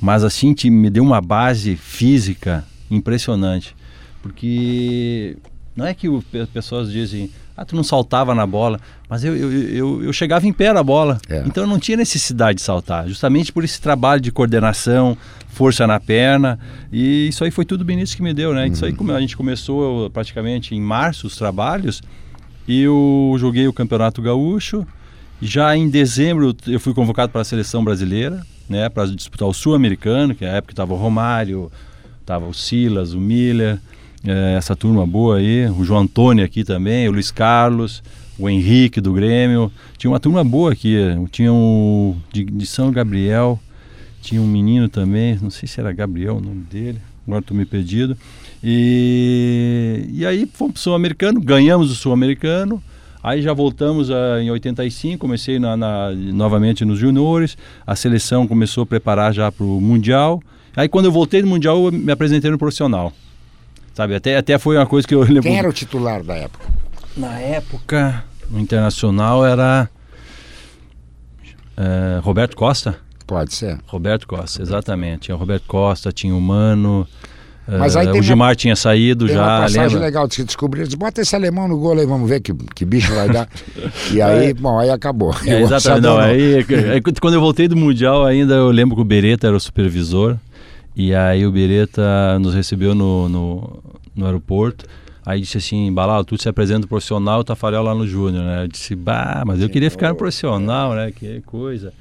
Mas 0.00 0.24
assim, 0.24 0.52
te- 0.52 0.68
me 0.70 0.90
deu 0.90 1.02
uma 1.04 1.20
base 1.20 1.76
física 1.76 2.64
impressionante. 2.90 3.74
Porque 4.22 5.36
não 5.76 5.86
é 5.86 5.92
que 5.94 6.08
o, 6.08 6.22
pe- 6.22 6.46
pessoas 6.46 6.90
dizem, 6.90 7.30
ah, 7.56 7.64
tu 7.64 7.74
não 7.76 7.82
saltava 7.84 8.34
na 8.34 8.46
bola, 8.46 8.80
mas 9.08 9.24
eu, 9.24 9.36
eu, 9.36 9.52
eu, 9.52 10.02
eu 10.04 10.12
chegava 10.12 10.46
em 10.46 10.52
pé 10.52 10.72
na 10.72 10.82
bola. 10.82 11.20
É. 11.28 11.42
Então 11.46 11.64
eu 11.64 11.68
não 11.68 11.78
tinha 11.78 11.96
necessidade 11.96 12.56
de 12.56 12.62
saltar, 12.62 13.06
justamente 13.08 13.52
por 13.52 13.64
esse 13.64 13.80
trabalho 13.80 14.20
de 14.20 14.30
coordenação, 14.32 15.16
força 15.48 15.86
na 15.86 15.98
perna. 16.00 16.58
E 16.92 17.28
isso 17.28 17.44
aí 17.44 17.50
foi 17.50 17.64
tudo 17.64 17.82
o 17.82 17.84
Benício 17.84 18.16
que 18.16 18.22
me 18.22 18.34
deu, 18.34 18.52
né? 18.54 18.68
Isso 18.68 18.84
aí 18.84 18.92
como 18.92 19.12
a 19.12 19.20
gente 19.20 19.36
começou 19.36 20.10
praticamente 20.10 20.74
em 20.74 20.80
março 20.80 21.26
os 21.26 21.36
trabalhos. 21.36 22.02
E 22.66 22.80
eu 22.82 23.36
joguei 23.38 23.68
o 23.68 23.72
Campeonato 23.72 24.22
Gaúcho. 24.22 24.86
Já 25.42 25.76
em 25.76 25.88
dezembro 25.88 26.56
eu 26.66 26.80
fui 26.80 26.94
convocado 26.94 27.30
para 27.30 27.42
a 27.42 27.44
seleção 27.44 27.84
brasileira, 27.84 28.40
né, 28.68 28.88
para 28.88 29.06
disputar 29.06 29.46
o 29.46 29.52
Sul-Americano, 29.52 30.34
que 30.34 30.44
na 30.44 30.52
época 30.52 30.72
estava 30.72 30.94
o 30.94 30.96
Romário, 30.96 31.70
estava 32.20 32.46
o 32.46 32.54
Silas, 32.54 33.12
o 33.12 33.20
Miller, 33.20 33.78
eh, 34.24 34.54
essa 34.56 34.74
turma 34.74 35.06
boa 35.06 35.36
aí, 35.38 35.66
o 35.68 35.84
João 35.84 36.00
Antônio 36.00 36.44
aqui 36.44 36.64
também, 36.64 37.08
o 37.08 37.12
Luiz 37.12 37.30
Carlos, 37.30 38.02
o 38.38 38.48
Henrique 38.48 39.00
do 39.00 39.12
Grêmio. 39.12 39.70
Tinha 39.98 40.10
uma 40.10 40.20
turma 40.20 40.42
boa 40.44 40.72
aqui, 40.72 40.96
tinha 41.30 41.52
o 41.52 42.16
de, 42.32 42.44
de 42.44 42.66
São 42.66 42.90
Gabriel, 42.90 43.58
tinha 44.22 44.40
um 44.40 44.46
menino 44.46 44.88
também, 44.88 45.38
não 45.40 45.50
sei 45.50 45.68
se 45.68 45.78
era 45.80 45.92
Gabriel 45.92 46.36
o 46.36 46.40
nome 46.40 46.62
dele, 46.70 46.98
agora 47.26 47.40
estou 47.40 47.56
me 47.56 47.64
perdido. 47.64 48.16
E, 48.62 50.06
e 50.10 50.26
aí 50.26 50.46
fomos 50.52 50.74
para 50.74 50.78
o 50.80 50.82
Sul-Americano, 50.82 51.40
ganhamos 51.40 51.90
o 51.90 51.94
Sul-Americano. 51.94 52.82
Aí 53.22 53.40
já 53.40 53.54
voltamos 53.54 54.10
ah, 54.10 54.38
em 54.42 54.50
85, 54.50 55.18
comecei 55.18 55.58
na, 55.58 55.76
na- 55.76 56.10
novamente 56.12 56.84
nos 56.84 56.98
juniores, 56.98 57.56
a 57.86 57.96
seleção 57.96 58.46
começou 58.46 58.82
a 58.82 58.86
preparar 58.86 59.32
já 59.32 59.50
para 59.50 59.64
o 59.64 59.80
Mundial. 59.80 60.42
Aí 60.76 60.88
quando 60.88 61.06
eu 61.06 61.12
voltei 61.12 61.40
do 61.40 61.48
Mundial, 61.48 61.86
eu 61.86 61.92
me 61.92 62.12
apresentei 62.12 62.50
no 62.50 62.58
profissional. 62.58 63.12
Sabe, 63.94 64.14
até, 64.16 64.36
até 64.36 64.58
foi 64.58 64.76
uma 64.76 64.86
coisa 64.86 65.06
que 65.06 65.14
eu 65.14 65.20
lembro. 65.24 65.42
Quem 65.42 65.58
era 65.58 65.68
o 65.68 65.72
titular 65.72 66.22
da 66.22 66.34
época? 66.34 66.66
Na 67.16 67.38
época, 67.38 68.24
no 68.50 68.58
Internacional 68.58 69.46
era 69.46 69.88
eh, 71.76 72.20
Roberto 72.22 72.56
Costa. 72.56 72.96
Pode 73.26 73.54
ser. 73.54 73.78
Roberto 73.86 74.26
Costa, 74.26 74.60
exatamente. 74.60 75.20
Tinha 75.22 75.34
o 75.34 75.38
Roberto 75.38 75.64
Costa, 75.66 76.12
tinha 76.12 76.34
o 76.34 76.40
Mano. 76.40 77.06
Mas 77.66 77.96
eh, 77.96 78.00
aí 78.00 78.04
tem 78.06 78.12
o 78.14 78.16
uma- 78.16 78.22
Gilmar 78.22 78.54
tinha 78.56 78.76
saído 78.76 79.24
Tem 79.26 79.34
já, 79.36 79.42
uma 79.42 79.60
passagem 79.62 79.82
lembra? 79.84 80.00
legal 80.00 80.28
de 80.28 80.34
se 80.34 80.44
descobrir. 80.44 80.86
Diz, 80.86 80.94
Bota 80.94 81.22
esse 81.22 81.34
alemão 81.34 81.66
no 81.66 81.78
golo 81.78 82.00
aí, 82.00 82.06
vamos 82.06 82.28
ver 82.28 82.40
que, 82.40 82.52
que 82.74 82.84
bicho 82.84 83.14
vai 83.14 83.28
dar. 83.30 83.48
E 84.12 84.20
aí, 84.20 84.52
bom, 84.58 84.78
aí 84.78 84.90
acabou. 84.90 85.34
É, 85.46 85.56
O 85.56 85.60
exatamente. 85.60 86.02
Não, 86.02 86.14
não. 86.16 86.20
aí, 86.20 86.56
aí, 86.92 87.00
quando 87.00 87.34
eu 87.34 87.40
voltei 87.40 87.66
do 87.66 87.76
Mundial, 87.76 88.24
ainda 88.26 88.54
eu 88.54 88.70
lembro 88.70 88.94
que 88.96 89.00
o 89.00 89.04
Beretta 89.04 89.46
era 89.46 89.56
o 89.56 89.60
supervisor. 89.60 90.36
E 90.96 91.14
aí 91.14 91.46
o 91.46 91.50
Beretta 91.50 92.38
nos 92.38 92.54
recebeu 92.54 92.94
no, 92.94 93.28
no, 93.28 93.82
no 94.14 94.26
aeroporto. 94.26 94.86
Aí 95.26 95.40
disse 95.40 95.56
assim, 95.56 95.92
Balal, 95.92 96.24
tu 96.24 96.40
se 96.40 96.48
apresenta 96.48 96.86
profissional, 96.86 97.40
o 97.40 97.44
Tafarel 97.44 97.82
lá 97.82 97.94
no 97.94 98.06
Júnior, 98.06 98.44
né? 98.44 98.64
Eu 98.64 98.68
disse, 98.68 98.94
bah, 98.94 99.42
mas 99.46 99.60
eu 99.60 99.68
queria 99.70 99.90
ficar 99.90 100.10
no 100.10 100.16
profissional, 100.16 100.94
né? 100.94 101.10
Que 101.10 101.40
coisa. 101.42 101.92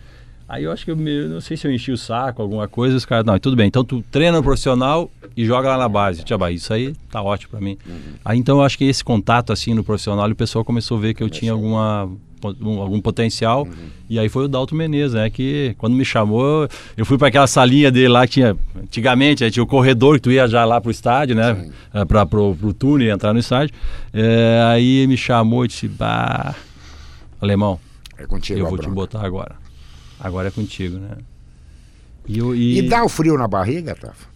Aí 0.47 0.65
eu 0.65 0.71
acho 0.71 0.83
que 0.83 0.91
eu 0.91 0.97
me, 0.97 1.25
não 1.25 1.39
sei 1.39 1.55
se 1.55 1.65
eu 1.65 1.71
enchi 1.71 1.91
o 1.91 1.97
saco, 1.97 2.41
alguma 2.41 2.67
coisa, 2.67 2.95
os 2.95 3.05
caras, 3.05 3.25
não, 3.25 3.39
tudo 3.39 3.55
bem, 3.55 3.65
então 3.65 3.83
tu 3.83 4.03
treina 4.11 4.37
no 4.37 4.43
profissional 4.43 5.09
e 5.35 5.45
joga 5.45 5.69
lá 5.69 5.77
na 5.77 5.87
base. 5.89 6.23
Tia, 6.23 6.37
isso 6.51 6.73
aí 6.73 6.93
tá 7.09 7.21
ótimo 7.21 7.51
para 7.51 7.61
mim. 7.61 7.77
Uhum. 7.87 8.13
Aí 8.23 8.37
então 8.37 8.57
eu 8.57 8.63
acho 8.63 8.77
que 8.77 8.83
esse 8.83 9.03
contato 9.03 9.53
assim 9.53 9.73
no 9.73 9.83
profissional, 9.83 10.29
o 10.29 10.35
pessoal 10.35 10.65
começou 10.65 10.97
a 10.97 11.01
ver 11.01 11.13
que 11.13 11.23
eu 11.23 11.29
tinha 11.29 11.53
alguma 11.53 12.07
algum 12.47 12.99
potencial. 12.99 13.63
Uhum. 13.63 13.71
E 14.09 14.19
aí 14.19 14.29
foi 14.29 14.45
o 14.45 14.47
Dalton 14.47 14.75
Menezes, 14.75 15.13
né? 15.13 15.29
Que 15.29 15.75
quando 15.77 15.95
me 15.95 16.05
chamou, 16.05 16.67
eu 16.95 17.05
fui 17.05 17.17
para 17.17 17.29
aquela 17.29 17.47
salinha 17.47 17.91
dele 17.91 18.09
lá 18.09 18.25
que 18.27 18.33
tinha. 18.33 18.57
Antigamente, 18.75 19.49
tinha 19.51 19.63
o 19.63 19.67
corredor 19.67 20.15
que 20.15 20.21
tu 20.21 20.31
ia 20.31 20.47
já 20.47 20.65
lá 20.65 20.79
pro 20.79 20.91
estádio, 20.91 21.35
né? 21.35 21.69
É, 21.93 22.05
para 22.05 22.25
pro, 22.25 22.55
pro 22.55 22.73
túnel 22.73 23.13
entrar 23.13 23.33
no 23.33 23.39
estádio. 23.39 23.75
É, 24.13 24.61
aí 24.65 25.07
me 25.07 25.17
chamou 25.17 25.65
e 25.65 25.67
disse: 25.67 25.87
Bah, 25.87 26.55
alemão, 27.41 27.79
é 28.17 28.25
contigo, 28.25 28.59
eu 28.59 28.67
vou 28.67 28.77
te 28.77 28.89
botar 28.89 29.25
agora. 29.25 29.55
Agora 30.19 30.47
é 30.47 30.51
contigo, 30.51 30.97
né? 30.97 31.17
E, 32.27 32.37
eu, 32.37 32.55
e... 32.55 32.79
e 32.79 32.81
dá 32.83 33.03
o 33.03 33.09
frio 33.09 33.37
na 33.37 33.47
barriga, 33.47 33.95
Tafa? 33.95 34.32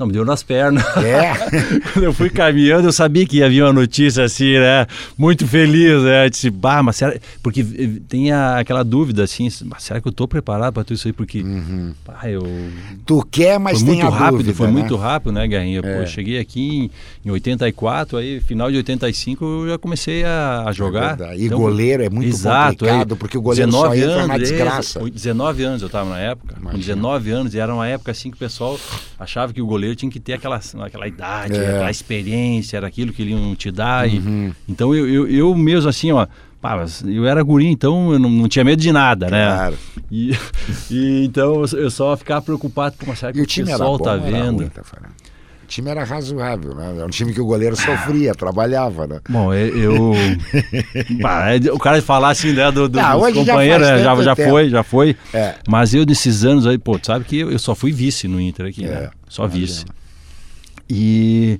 Não, 0.00 0.06
me 0.06 0.14
deu 0.14 0.24
nas 0.24 0.42
pernas. 0.42 0.82
É. 0.96 1.34
Quando 1.92 2.04
eu 2.06 2.14
fui 2.14 2.30
caminhando, 2.30 2.88
eu 2.88 2.92
sabia 2.92 3.26
que 3.26 3.36
ia 3.36 3.50
vir 3.50 3.62
uma 3.62 3.72
notícia 3.74 4.24
assim, 4.24 4.54
né? 4.54 4.86
Muito 5.18 5.46
feliz, 5.46 6.02
né? 6.02 6.24
Eu 6.24 6.30
disse, 6.30 6.48
bah, 6.48 6.82
mas 6.82 6.96
será... 6.96 7.14
Porque 7.42 7.62
tem 8.08 8.32
a, 8.32 8.58
aquela 8.58 8.82
dúvida 8.82 9.22
assim, 9.22 9.48
mas 9.66 9.82
será 9.82 10.00
que 10.00 10.08
eu 10.08 10.12
tô 10.12 10.26
preparado 10.26 10.72
para 10.72 10.84
tudo 10.84 10.96
isso 10.96 11.06
aí? 11.06 11.12
Porque, 11.12 11.42
uhum. 11.42 11.92
bah, 12.06 12.22
eu... 12.24 12.42
Tu 13.04 13.26
quer, 13.30 13.58
mas 13.60 13.82
foi 13.82 13.88
tem 13.88 14.02
muito 14.02 14.10
rápido, 14.10 14.38
dúvida, 14.38 14.54
Foi 14.54 14.66
né? 14.68 14.72
muito 14.72 14.96
rápido, 14.96 15.32
né, 15.32 15.46
Guerrinha? 15.46 15.80
É. 15.80 15.82
Pô, 15.82 15.88
eu 16.00 16.06
cheguei 16.06 16.38
aqui 16.38 16.90
em, 17.24 17.28
em 17.28 17.30
84, 17.30 18.16
aí 18.16 18.40
final 18.40 18.70
de 18.70 18.78
85 18.78 19.44
eu 19.44 19.68
já 19.68 19.78
comecei 19.78 20.24
a, 20.24 20.64
a 20.66 20.72
jogar. 20.72 21.20
É 21.20 21.36
e 21.36 21.44
então, 21.44 21.58
goleiro 21.58 22.02
é 22.02 22.08
muito 22.08 22.26
exato, 22.26 22.78
complicado, 22.78 23.16
porque 23.16 23.36
o 23.36 23.42
goleiro 23.42 23.70
19 23.70 23.86
só 23.86 23.94
entra 23.94 24.14
anos, 24.14 24.28
na 24.28 24.38
desgraça. 24.38 25.10
19 25.10 25.62
anos 25.62 25.82
eu 25.82 25.86
estava 25.86 26.08
na 26.08 26.18
época, 26.18 26.54
Imagina. 26.58 26.72
com 26.72 26.78
19 26.78 27.30
anos, 27.32 27.54
e 27.54 27.58
era 27.58 27.74
uma 27.74 27.86
época 27.86 28.12
assim 28.12 28.30
que 28.30 28.36
o 28.36 28.40
pessoal 28.40 28.80
achava 29.18 29.52
que 29.52 29.60
o 29.60 29.66
goleiro 29.66 29.89
tinha 29.96 30.10
que 30.10 30.20
ter 30.20 30.34
aquela, 30.34 30.60
aquela 30.82 31.08
idade, 31.08 31.56
é. 31.56 31.68
aquela 31.68 31.90
experiência, 31.90 32.76
era 32.76 32.86
aquilo 32.86 33.12
que 33.12 33.22
ele 33.22 33.32
iam 33.32 33.54
te 33.54 33.70
dar. 33.70 34.06
Uhum. 34.06 34.52
E, 34.68 34.72
então 34.72 34.94
eu, 34.94 35.08
eu, 35.08 35.28
eu, 35.28 35.54
mesmo 35.54 35.88
assim, 35.88 36.12
ó. 36.12 36.26
Pá, 36.60 36.84
eu 37.06 37.26
era 37.26 37.42
guri, 37.42 37.68
então 37.68 38.12
eu 38.12 38.18
não, 38.18 38.28
não 38.28 38.46
tinha 38.46 38.62
medo 38.62 38.82
de 38.82 38.92
nada, 38.92 39.30
né? 39.30 39.46
Claro. 39.46 39.78
E, 40.10 40.36
e 40.90 41.24
então 41.24 41.64
eu 41.72 41.90
só 41.90 42.14
ficava 42.18 42.42
preocupado 42.42 42.96
com 42.98 43.06
uma 43.06 43.16
série 43.16 43.32
que 43.32 43.62
o, 43.62 43.64
pessoal 43.64 43.98
tá 43.98 44.16
vendo. 44.16 44.58
Ruim, 44.58 44.68
tá 44.68 44.82
o 44.82 45.66
time 45.70 45.88
era 45.88 46.02
razoável, 46.02 46.74
né? 46.74 46.94
Era 46.96 47.06
um 47.06 47.10
time 47.10 47.32
que 47.32 47.40
o 47.40 47.46
goleiro 47.46 47.76
sofria, 47.76 48.34
trabalhava, 48.34 49.06
né? 49.06 49.20
Bom, 49.28 49.54
eu. 49.54 50.12
bah, 51.22 51.54
é 51.54 51.72
o 51.72 51.78
cara 51.78 52.02
falar 52.02 52.30
assim, 52.30 52.52
né, 52.52 52.72
do, 52.72 52.88
do 52.88 52.98
não, 53.00 53.20
companheiro, 53.32 53.84
já, 53.84 53.98
já, 53.98 54.22
já 54.22 54.34
foi, 54.34 54.68
já 54.68 54.82
foi. 54.82 55.16
É. 55.32 55.54
Mas 55.68 55.94
eu, 55.94 56.04
nesses 56.04 56.44
anos 56.44 56.66
aí, 56.66 56.76
pô, 56.76 56.98
sabe 57.00 57.24
que 57.24 57.38
eu, 57.38 57.58
só 57.58 57.76
fui 57.76 57.92
vice 57.92 58.26
no 58.26 58.40
Inter 58.40 58.66
aqui, 58.66 58.82
né? 58.82 58.88
é, 58.88 59.00
né? 59.02 59.10
Só 59.30 59.46
vice. 59.46 59.86
E 60.88 61.58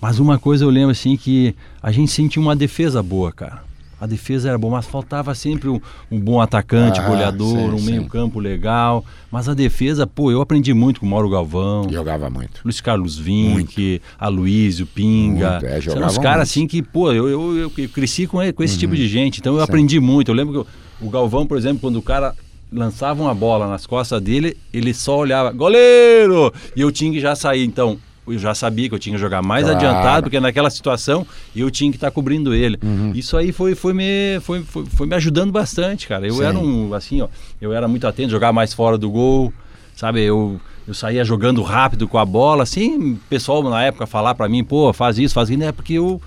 mas 0.00 0.20
uma 0.20 0.38
coisa 0.38 0.64
eu 0.64 0.70
lembro 0.70 0.90
assim 0.90 1.16
que 1.16 1.56
a 1.82 1.90
gente 1.90 2.12
sentia 2.12 2.40
uma 2.40 2.54
defesa 2.54 3.02
boa, 3.02 3.32
cara. 3.32 3.66
A 4.00 4.06
defesa 4.06 4.50
era 4.50 4.56
boa, 4.56 4.74
mas 4.74 4.86
faltava 4.86 5.34
sempre 5.34 5.68
um, 5.68 5.80
um 6.08 6.20
bom 6.20 6.40
atacante, 6.40 7.00
ah, 7.00 7.08
goleador, 7.08 7.76
sim, 7.76 7.82
um 7.82 7.82
meio-campo 7.82 8.38
legal. 8.38 9.04
Mas 9.28 9.48
a 9.48 9.54
defesa, 9.54 10.06
pô, 10.06 10.30
eu 10.30 10.40
aprendi 10.40 10.72
muito 10.72 11.00
com 11.00 11.06
o 11.06 11.08
Mauro 11.08 11.28
Galvão. 11.28 11.90
Jogava 11.90 12.30
muito. 12.30 12.60
Luiz 12.64 12.80
Carlos 12.80 13.18
Vinck, 13.18 14.00
Aloysio, 14.16 14.86
Pinga. 14.86 15.52
Muito, 15.52 15.66
é, 15.66 15.80
São 15.80 16.06
uns 16.06 16.18
caras 16.18 16.42
assim 16.48 16.64
que, 16.68 16.80
pô, 16.80 17.10
eu, 17.10 17.28
eu, 17.28 17.56
eu, 17.56 17.72
eu 17.76 17.88
cresci 17.88 18.28
com, 18.28 18.38
com 18.52 18.62
esse 18.62 18.74
uhum. 18.74 18.80
tipo 18.80 18.94
de 18.94 19.08
gente. 19.08 19.40
Então 19.40 19.54
eu 19.54 19.60
sim. 19.60 19.64
aprendi 19.64 19.98
muito. 19.98 20.30
Eu 20.30 20.34
lembro 20.36 20.52
que 20.52 20.60
eu, 20.60 21.06
o 21.08 21.10
Galvão, 21.10 21.44
por 21.44 21.58
exemplo, 21.58 21.80
quando 21.80 21.96
o 21.96 22.02
cara 22.02 22.36
lançava 22.72 23.22
uma 23.22 23.34
bola 23.34 23.66
nas 23.66 23.86
costas 23.86 24.20
dele, 24.20 24.56
ele 24.72 24.92
só 24.92 25.18
olhava, 25.18 25.52
goleiro! 25.52 26.52
E 26.76 26.80
eu 26.80 26.92
tinha 26.92 27.10
que 27.12 27.20
já 27.20 27.34
sair. 27.34 27.64
Então, 27.64 27.98
eu 28.26 28.38
já 28.38 28.54
sabia 28.54 28.88
que 28.88 28.94
eu 28.94 28.98
tinha 28.98 29.14
que 29.14 29.20
jogar 29.20 29.42
mais 29.42 29.64
claro. 29.64 29.78
adiantado, 29.78 30.22
porque 30.24 30.40
naquela 30.40 30.70
situação 30.70 31.26
eu 31.56 31.70
tinha 31.70 31.90
que 31.90 31.96
estar 31.96 32.08
tá 32.08 32.10
cobrindo 32.10 32.54
ele. 32.54 32.78
Uhum. 32.82 33.12
Isso 33.14 33.36
aí 33.36 33.52
foi, 33.52 33.74
foi, 33.74 33.94
me, 33.94 34.38
foi, 34.40 34.62
foi, 34.62 34.84
foi, 34.86 35.06
me 35.06 35.14
ajudando 35.14 35.50
bastante, 35.50 36.06
cara. 36.06 36.26
Eu 36.26 36.34
Sim. 36.34 36.44
era 36.44 36.58
um, 36.58 36.94
assim, 36.94 37.20
ó, 37.20 37.28
eu 37.60 37.72
era 37.72 37.88
muito 37.88 38.06
atento, 38.06 38.30
jogar 38.30 38.52
mais 38.52 38.74
fora 38.74 38.98
do 38.98 39.10
gol, 39.10 39.52
sabe? 39.94 40.22
Eu, 40.22 40.60
eu 40.86 40.94
saía 40.94 41.24
jogando 41.24 41.62
rápido 41.62 42.06
com 42.06 42.18
a 42.18 42.24
bola, 42.24 42.62
assim, 42.62 43.12
o 43.12 43.16
pessoal 43.28 43.62
na 43.62 43.82
época 43.82 44.06
falar 44.06 44.34
para 44.34 44.48
mim, 44.48 44.62
pô, 44.62 44.92
faz 44.92 45.18
isso, 45.18 45.34
faz 45.34 45.48
isso, 45.50 45.62
é 45.62 45.72
porque 45.72 45.94
eu 45.94 46.20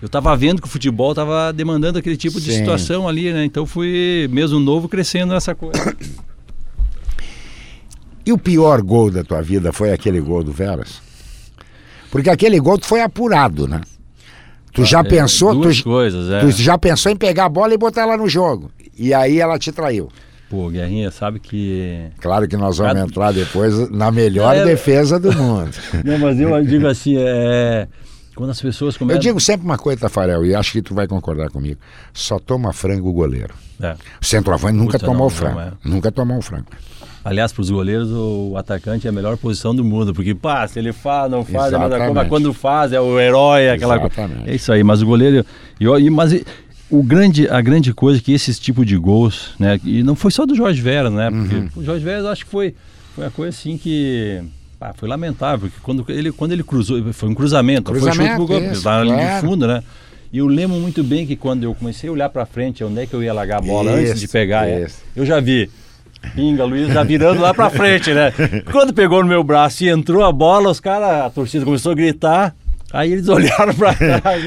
eu 0.00 0.06
estava 0.06 0.36
vendo 0.36 0.60
que 0.60 0.68
o 0.68 0.70
futebol 0.70 1.12
estava 1.12 1.52
demandando 1.52 1.98
aquele 1.98 2.16
tipo 2.16 2.40
de 2.40 2.52
situação 2.52 3.08
ali, 3.08 3.32
né? 3.32 3.44
Então 3.44 3.64
fui, 3.64 4.28
mesmo 4.30 4.60
novo, 4.60 4.88
crescendo 4.88 5.32
nessa 5.32 5.54
coisa. 5.54 5.96
E 8.24 8.32
o 8.32 8.38
pior 8.38 8.82
gol 8.82 9.10
da 9.10 9.22
tua 9.22 9.40
vida 9.40 9.72
foi 9.72 9.92
aquele 9.92 10.20
gol 10.20 10.42
do 10.42 10.52
Veras? 10.52 11.00
Porque 12.10 12.28
aquele 12.28 12.58
gol 12.58 12.78
foi 12.82 13.00
apurado, 13.00 13.68
né? 13.68 13.80
Tu 14.72 14.84
já 14.84 15.00
é, 15.00 15.04
pensou. 15.04 15.54
Duas 15.54 15.78
tu, 15.78 15.84
coisas, 15.84 16.30
é. 16.30 16.40
Tu 16.40 16.50
já 16.50 16.76
pensou 16.76 17.10
em 17.10 17.16
pegar 17.16 17.46
a 17.46 17.48
bola 17.48 17.72
e 17.72 17.78
botar 17.78 18.02
ela 18.02 18.16
no 18.16 18.28
jogo. 18.28 18.70
E 18.98 19.14
aí 19.14 19.40
ela 19.40 19.58
te 19.58 19.72
traiu. 19.72 20.08
Pô, 20.50 20.68
Guerrinha, 20.68 21.10
sabe 21.10 21.40
que. 21.40 22.08
Claro 22.20 22.46
que 22.46 22.56
nós 22.56 22.78
vamos 22.78 22.92
Cada... 22.92 23.06
entrar 23.06 23.32
depois 23.32 23.90
na 23.90 24.12
melhor 24.12 24.54
é... 24.54 24.64
defesa 24.64 25.18
do 25.18 25.32
mundo. 25.32 25.70
Não, 26.04 26.18
mas 26.18 26.38
eu 26.38 26.64
digo 26.64 26.86
assim, 26.86 27.16
é. 27.18 27.88
Quando 28.36 28.50
as 28.50 28.60
pessoas 28.60 28.96
começam. 28.96 29.16
Eu 29.16 29.20
digo 29.20 29.40
sempre 29.40 29.66
uma 29.66 29.78
coisa, 29.78 30.02
Tafarel, 30.02 30.44
e 30.44 30.54
acho 30.54 30.72
que 30.72 30.82
tu 30.82 30.94
vai 30.94 31.08
concordar 31.08 31.50
comigo. 31.50 31.80
Só 32.12 32.38
toma 32.38 32.72
frango 32.72 33.08
o 33.08 33.12
goleiro. 33.12 33.54
É. 33.80 33.96
O 34.20 34.24
centroavante 34.24 34.74
nunca 34.74 34.98
Puta, 34.98 35.06
tomou 35.06 35.24
não, 35.24 35.30
frango. 35.30 35.60
É. 35.60 35.72
Nunca 35.82 36.12
tomou 36.12 36.36
um 36.36 36.42
frango. 36.42 36.66
Aliás, 37.24 37.52
para 37.52 37.62
os 37.62 37.70
goleiros, 37.70 38.08
o 38.12 38.54
atacante 38.56 39.06
é 39.06 39.10
a 39.10 39.12
melhor 39.12 39.36
posição 39.36 39.74
do 39.74 39.82
mundo, 39.82 40.14
porque 40.14 40.32
pá, 40.32 40.68
se 40.68 40.78
ele 40.78 40.92
faz, 40.92 41.28
não 41.28 41.44
faz, 41.44 41.72
é 41.72 41.78
mas 42.12 42.28
quando 42.28 42.52
faz 42.52 42.92
é 42.92 43.00
o 43.00 43.18
herói, 43.18 43.68
aquela 43.68 43.98
coisa. 43.98 44.30
É 44.46 44.54
isso 44.54 44.70
aí, 44.70 44.84
mas 44.84 45.02
o 45.02 45.06
goleiro. 45.06 45.44
E, 45.80 46.08
mas 46.08 46.32
o 46.88 47.02
grande, 47.02 47.48
a 47.48 47.60
grande 47.60 47.92
coisa 47.92 48.20
é 48.20 48.22
que 48.22 48.32
esses 48.32 48.60
tipos 48.60 48.86
de 48.86 48.96
gols, 48.96 49.54
né? 49.58 49.80
E 49.82 50.02
não 50.04 50.14
foi 50.14 50.30
só 50.30 50.46
do 50.46 50.54
Jorge 50.54 50.80
Vera, 50.80 51.10
né? 51.10 51.30
Porque 51.30 51.54
uhum. 51.56 51.68
o 51.74 51.82
Jorge 51.82 52.04
Vera 52.04 52.30
acho 52.30 52.44
que 52.44 52.50
foi, 52.50 52.74
foi 53.14 53.26
a 53.26 53.30
coisa 53.30 53.56
assim 53.56 53.76
que. 53.76 54.42
Pá, 54.86 54.92
foi 54.94 55.08
lamentável, 55.08 55.68
porque 55.68 55.78
quando 55.82 56.04
ele, 56.08 56.30
quando 56.30 56.52
ele 56.52 56.62
cruzou, 56.62 57.12
foi 57.12 57.28
um 57.28 57.34
cruzamento, 57.34 57.90
cruzamento 57.90 58.16
foi 58.16 58.26
chute 58.26 58.36
pro 58.36 58.46
gol, 58.46 58.72
isso, 58.72 58.84
na 58.84 59.02
linha 59.02 59.34
de 59.34 59.40
fundo, 59.40 59.66
né? 59.66 59.82
E 60.32 60.38
eu 60.38 60.46
lembro 60.46 60.76
muito 60.76 61.02
bem 61.02 61.26
que 61.26 61.34
quando 61.34 61.64
eu 61.64 61.74
comecei 61.74 62.08
a 62.08 62.12
olhar 62.12 62.28
para 62.28 62.46
frente, 62.46 62.84
onde 62.84 63.00
é 63.00 63.06
que 63.06 63.14
eu 63.14 63.22
ia 63.22 63.32
largar 63.32 63.58
a 63.58 63.60
bola 63.62 64.00
isso, 64.00 64.10
antes 64.10 64.20
de 64.20 64.28
pegar, 64.28 64.68
isso. 64.68 65.02
eu 65.16 65.26
já 65.26 65.40
vi 65.40 65.68
Pinga, 66.34 66.64
Luiz 66.64 66.92
já 66.92 67.02
virando 67.02 67.40
lá 67.40 67.52
pra 67.52 67.68
frente, 67.68 68.12
né? 68.12 68.32
Quando 68.70 68.92
pegou 68.92 69.22
no 69.22 69.28
meu 69.28 69.42
braço 69.42 69.82
e 69.82 69.88
entrou 69.88 70.24
a 70.24 70.30
bola, 70.30 70.70
os 70.70 70.78
caras, 70.78 71.24
a 71.26 71.30
torcida 71.30 71.64
começou 71.64 71.92
a 71.92 71.94
gritar. 71.94 72.54
Aí 72.92 73.12
eles 73.12 73.26
olharam 73.28 73.74
pra 73.74 73.92
trás. 73.92 74.44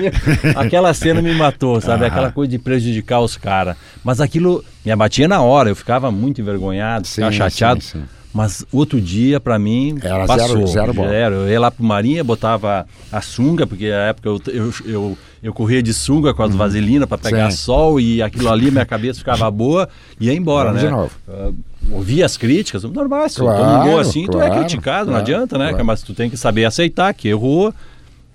aquela 0.55 0.93
cena 0.93 1.21
me 1.21 1.33
matou, 1.33 1.79
sabe? 1.81 2.05
Aquela 2.05 2.31
coisa 2.31 2.49
de 2.51 2.59
prejudicar 2.59 3.19
os 3.19 3.35
caras. 3.37 3.75
Mas 4.03 4.19
aquilo 4.21 4.63
me 4.85 4.91
abatia 4.91 5.27
na 5.27 5.41
hora, 5.41 5.69
eu 5.69 5.75
ficava 5.75 6.11
muito 6.11 6.39
envergonhado, 6.41 7.07
sim, 7.07 7.15
ficava 7.15 7.31
chateado. 7.31 7.81
Sim, 7.81 7.99
sim. 7.99 8.18
Mas 8.33 8.63
outro 8.71 9.01
dia, 9.01 9.39
para 9.39 9.57
mim, 9.57 9.97
Era 10.03 10.27
passou. 10.27 10.47
Zero, 10.47 10.67
zero 10.67 10.93
bola. 10.93 11.11
Era. 11.11 11.35
Eu 11.35 11.49
ia 11.49 11.59
lá 11.59 11.71
pro 11.71 11.83
Marinha, 11.83 12.23
botava 12.23 12.85
a 13.11 13.21
sunga, 13.21 13.65
porque 13.65 13.89
na 13.89 14.07
época 14.07 14.29
eu, 14.29 14.41
eu, 14.47 14.73
eu, 14.85 15.17
eu 15.41 15.53
corria 15.53 15.81
de 15.81 15.93
sunga 15.93 16.31
com 16.33 16.43
as 16.43 16.51
uhum. 16.51 16.57
vaselinas 16.57 17.09
para 17.09 17.17
pegar 17.17 17.49
Sim. 17.49 17.57
sol 17.57 17.99
e 17.99 18.21
aquilo 18.21 18.49
ali, 18.49 18.69
minha 18.69 18.85
cabeça 18.85 19.19
ficava 19.19 19.49
boa 19.51 19.89
e 20.19 20.27
ia 20.27 20.33
embora, 20.33 20.69
Vamos 20.69 20.83
né? 20.83 20.89
De 20.89 20.95
novo. 20.95 21.11
Uh, 21.27 21.55
ouvir 21.91 22.23
as 22.23 22.37
críticas, 22.37 22.83
normal, 22.83 23.27
se 23.29 23.37
claro, 23.37 23.57
tu 23.57 23.63
não 23.89 23.97
assim, 23.97 24.25
claro, 24.27 24.51
tu 24.51 24.53
é 24.53 24.59
criticado, 24.59 25.05
claro, 25.05 25.11
não 25.11 25.17
adianta, 25.17 25.57
né? 25.57 25.69
Claro. 25.69 25.85
Mas 25.85 26.03
tu 26.03 26.13
tem 26.13 26.29
que 26.29 26.37
saber 26.37 26.65
aceitar 26.65 27.11
que 27.15 27.27
errou 27.27 27.73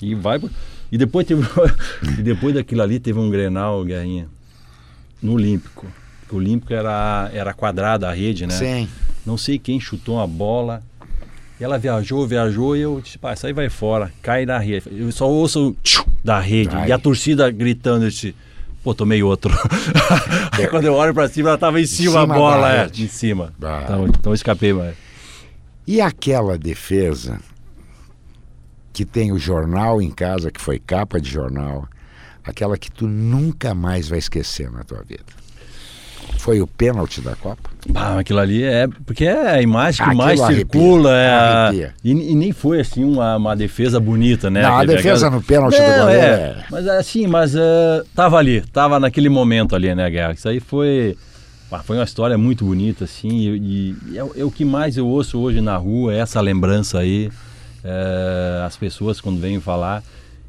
e 0.02 0.14
vai. 0.14 0.40
E 0.90 0.98
depois, 0.98 1.24
teve, 1.24 1.42
e 2.18 2.22
depois 2.22 2.54
daquilo 2.54 2.82
ali 2.82 2.98
teve 2.98 3.18
um 3.18 3.30
Grenal, 3.30 3.84
Guerrinha, 3.84 4.26
no 5.22 5.34
Olímpico. 5.34 5.86
O 6.34 6.38
Olímpico 6.38 6.72
era, 6.72 7.30
era 7.32 7.54
quadrada 7.54 8.08
a 8.08 8.12
rede, 8.12 8.46
né? 8.46 8.54
Sim. 8.54 8.88
Não 9.24 9.38
sei 9.38 9.58
quem 9.58 9.80
chutou 9.80 10.20
a 10.20 10.26
bola. 10.26 10.82
E 11.60 11.64
ela 11.64 11.78
viajou, 11.78 12.26
viajou 12.26 12.76
e 12.76 12.80
eu 12.80 13.00
disse, 13.00 13.16
pá, 13.16 13.32
isso 13.32 13.46
aí 13.46 13.52
vai 13.52 13.68
fora, 13.68 14.12
cai 14.20 14.44
na 14.44 14.58
rede. 14.58 14.88
Eu 14.90 15.10
só 15.12 15.28
ouço 15.28 15.70
o 15.70 15.76
da 16.22 16.40
rede. 16.40 16.74
Ai. 16.74 16.88
E 16.88 16.92
a 16.92 16.98
torcida 16.98 17.48
gritando, 17.50 18.04
eu 18.04 18.10
disse, 18.10 18.34
pô, 18.82 18.94
tomei 18.94 19.22
outro. 19.22 19.52
aí 20.52 20.66
quando 20.66 20.86
eu 20.86 20.94
olho 20.94 21.14
pra 21.14 21.28
cima, 21.28 21.50
ela 21.50 21.58
tava 21.58 21.80
em 21.80 21.86
cima, 21.86 22.22
a 22.22 22.26
bola, 22.26 22.72
é, 22.72 22.86
em 22.86 23.08
cima. 23.08 23.52
Então, 23.56 24.06
então 24.08 24.32
eu 24.32 24.34
escapei, 24.34 24.72
mas. 24.72 24.94
E 25.86 26.00
aquela 26.00 26.58
defesa 26.58 27.38
que 28.92 29.04
tem 29.04 29.32
o 29.32 29.38
jornal 29.38 30.00
em 30.00 30.10
casa, 30.10 30.50
que 30.50 30.60
foi 30.60 30.78
capa 30.78 31.20
de 31.20 31.30
jornal, 31.30 31.86
aquela 32.42 32.76
que 32.76 32.90
tu 32.90 33.06
nunca 33.06 33.74
mais 33.74 34.08
vai 34.08 34.18
esquecer 34.18 34.70
na 34.70 34.82
tua 34.82 35.02
vida? 35.02 35.43
Foi 36.38 36.60
o 36.60 36.66
pênalti 36.66 37.22
da 37.22 37.34
Copa? 37.34 37.70
Ah, 37.94 38.18
aquilo 38.18 38.38
ali 38.38 38.62
é. 38.62 38.86
Porque 39.06 39.24
é 39.24 39.52
a 39.52 39.62
imagem 39.62 39.96
que 39.96 40.02
aquilo 40.02 40.16
mais 40.18 40.40
arrepia, 40.40 40.64
circula. 40.64 41.16
É 41.16 41.28
a, 41.28 41.72
e, 42.04 42.10
e, 42.10 42.34
nem 42.34 42.52
foi 42.52 42.80
assim 42.80 43.02
uma, 43.02 43.36
uma 43.36 43.56
defesa 43.56 43.98
bonita, 43.98 44.50
né? 44.50 44.62
Não, 44.62 44.76
a 44.76 44.84
defesa 44.84 45.26
aquela... 45.26 45.40
no 45.40 45.42
pênalti 45.42 45.76
do 45.76 46.00
goleiro. 46.00 46.10
É, 46.10 46.56
é. 46.58 46.64
Mas 46.70 46.86
assim, 46.86 47.26
mas 47.26 47.54
uh, 47.54 48.04
tava 48.14 48.36
ali, 48.36 48.60
tava 48.60 49.00
naquele 49.00 49.28
momento 49.28 49.74
ali, 49.74 49.94
né, 49.94 50.10
Guerra? 50.10 50.32
Isso 50.32 50.48
aí 50.48 50.60
foi. 50.60 51.16
foi 51.84 51.96
uma 51.96 52.04
história 52.04 52.36
muito 52.36 52.64
bonita, 52.64 53.04
assim, 53.04 53.30
e, 53.30 53.96
e 54.10 54.18
é, 54.18 54.40
é, 54.40 54.44
o 54.44 54.50
que 54.50 54.64
mais 54.64 54.96
eu 54.96 55.06
ouço 55.06 55.38
hoje 55.38 55.60
na 55.60 55.76
rua, 55.76 56.14
é 56.14 56.18
essa 56.18 56.40
lembrança 56.40 56.98
aí, 56.98 57.30
é, 57.82 58.62
as 58.66 58.76
pessoas 58.76 59.20
quando 59.20 59.40
vêm 59.40 59.60
falar. 59.60 60.02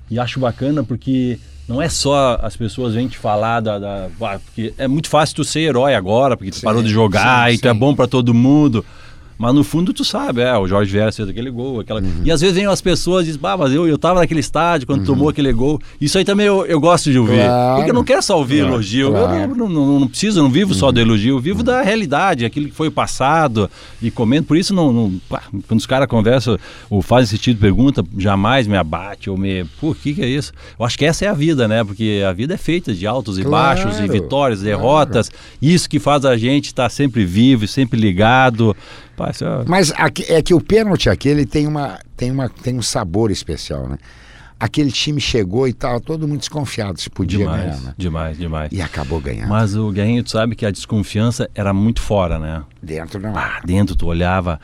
E 0.10 0.19
acho 0.19 0.39
bacana 0.39 0.84
porque 0.84 1.39
não 1.67 1.81
é 1.81 1.89
só 1.89 2.39
as 2.41 2.55
pessoas 2.55 2.93
vêm 2.93 3.07
te 3.07 3.17
falar 3.17 3.60
da, 3.60 3.79
da, 3.79 4.10
porque 4.45 4.74
é 4.77 4.88
muito 4.88 5.10
fácil 5.10 5.38
tu 5.38 5.43
ser 5.43 5.62
herói 5.62 5.95
agora 5.95 6.38
porque 6.38 6.51
tu 6.51 6.57
sim, 6.57 6.62
parou 6.62 6.84
de 6.84 6.89
jogar 6.89 7.50
sim, 7.50 7.55
e 7.55 7.57
tu 7.57 7.67
é 7.67 7.74
bom 7.74 7.95
para 7.95 8.07
todo 8.07 8.34
mundo 8.34 8.86
mas 9.37 9.53
no 9.53 9.63
fundo 9.63 9.93
tu 9.93 10.05
sabe, 10.05 10.41
é, 10.41 10.57
o 10.57 10.67
Jorge 10.67 10.91
Vieira 10.91 11.11
fez 11.11 11.27
aquele 11.27 11.49
gol, 11.49 11.81
aquela... 11.81 11.99
Uhum. 11.99 12.21
E 12.23 12.31
às 12.31 12.39
vezes 12.39 12.55
vem 12.55 12.65
as 12.65 12.81
pessoas 12.81 13.23
e 13.23 13.27
dizem, 13.27 13.41
ah, 13.43 13.57
mas 13.57 13.73
eu, 13.73 13.87
eu 13.87 13.97
tava 13.97 14.21
naquele 14.21 14.39
estádio 14.39 14.87
quando 14.87 14.99
uhum. 14.99 15.05
tomou 15.05 15.29
aquele 15.29 15.51
gol. 15.51 15.79
Isso 15.99 16.17
aí 16.17 16.23
também 16.23 16.45
eu, 16.45 16.65
eu 16.65 16.79
gosto 16.79 17.11
de 17.11 17.19
ouvir. 17.19 17.43
Claro. 17.43 17.75
Porque 17.75 17.89
eu 17.91 17.93
não 17.93 18.03
quero 18.03 18.21
só 18.21 18.37
ouvir 18.37 18.59
claro. 18.59 18.73
elogio. 18.73 19.11
Claro. 19.11 19.35
Eu 19.35 19.55
não, 19.55 19.69
não, 19.69 19.99
não, 19.99 20.07
preciso, 20.07 20.41
não 20.41 20.49
vivo 20.49 20.71
uhum. 20.71 20.79
só 20.79 20.91
do 20.91 20.97
uhum. 20.97 21.05
elogio, 21.05 21.35
eu 21.35 21.39
vivo 21.39 21.63
da 21.63 21.81
realidade, 21.81 22.45
aquilo 22.45 22.67
que 22.67 22.75
foi 22.75 22.87
o 22.87 22.91
passado 22.91 23.69
e 24.01 24.09
comento. 24.09 24.47
Por 24.47 24.55
isso, 24.55 24.73
não, 24.73 24.93
não 24.93 25.21
pá, 25.29 25.43
quando 25.67 25.79
os 25.79 25.85
caras 25.85 26.07
conversam 26.07 26.57
ou 26.89 27.01
fazem 27.01 27.25
esse 27.25 27.37
tipo 27.37 27.55
de 27.55 27.61
pergunta, 27.61 28.03
jamais 28.17 28.67
me 28.67 28.77
abate 28.77 29.29
ou 29.29 29.37
me. 29.37 29.65
Pô, 29.81 29.91
o 29.91 29.95
que, 29.95 30.13
que 30.13 30.21
é 30.21 30.27
isso? 30.27 30.53
Eu 30.79 30.85
acho 30.85 30.97
que 30.97 31.05
essa 31.05 31.25
é 31.25 31.27
a 31.27 31.33
vida, 31.33 31.67
né? 31.67 31.83
Porque 31.83 32.23
a 32.27 32.31
vida 32.31 32.53
é 32.53 32.57
feita 32.57 32.93
de 32.93 33.05
altos 33.05 33.37
e 33.37 33.43
baixos, 33.43 33.99
e 33.99 34.07
vitórias, 34.07 34.61
derrotas. 34.61 35.31
Isso 35.61 35.89
que 35.89 35.99
faz 35.99 36.25
a 36.25 36.37
gente 36.37 36.65
estar 36.65 36.89
sempre 36.89 37.25
vivo, 37.25 37.67
sempre 37.67 37.99
ligado. 37.99 38.75
Mas 39.67 39.91
aqui, 39.95 40.25
é 40.27 40.41
que 40.41 40.53
o 40.53 40.62
pênalti 40.62 41.10
aquele 41.10 41.45
tem, 41.45 41.67
uma, 41.67 42.00
tem, 42.15 42.31
uma, 42.31 42.50
tem 42.50 42.77
um 42.77 42.81
sabor 42.81 43.31
especial, 43.31 43.88
né? 43.88 43.98
Aquele 44.57 44.91
time 44.91 45.19
chegou 45.19 45.67
e 45.67 45.74
tal, 45.74 46.00
todo 46.00 46.27
mundo 46.27 46.39
desconfiado 46.39 47.00
se 47.00 47.10
podia 47.10 47.39
demais, 47.39 47.62
ganhar, 47.62 47.81
né? 47.81 47.93
Demais, 47.98 48.38
demais. 48.38 48.72
E 48.72 48.81
acabou 48.81 49.19
ganhando. 49.19 49.50
Mas 49.50 49.75
o 49.75 49.91
Guerrinho, 49.91 50.24
tu 50.24 50.31
sabe 50.31 50.55
que 50.55 50.65
a 50.65 50.72
desconfiança 50.72 51.50
era 51.53 51.74
muito 51.74 52.01
fora, 52.01 52.39
né? 52.39 52.63
Dentro 52.81 53.19
não. 53.19 53.36
Ah, 53.36 53.60
dentro 53.65 53.95
tu 53.95 54.07
olhava 54.07 54.60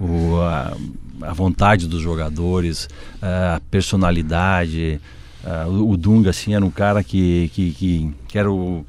o, 0.00 0.40
a, 0.40 0.76
a 1.22 1.32
vontade 1.32 1.86
dos 1.86 2.02
jogadores, 2.02 2.88
a 3.22 3.60
personalidade. 3.70 5.00
A, 5.44 5.68
o 5.68 5.96
Dunga, 5.96 6.30
assim, 6.30 6.54
era 6.54 6.64
um 6.64 6.70
cara 6.70 7.04
que, 7.04 7.48
que, 7.54 7.70
que, 7.70 8.14
que 8.26 8.38
era 8.38 8.50
o 8.50 8.84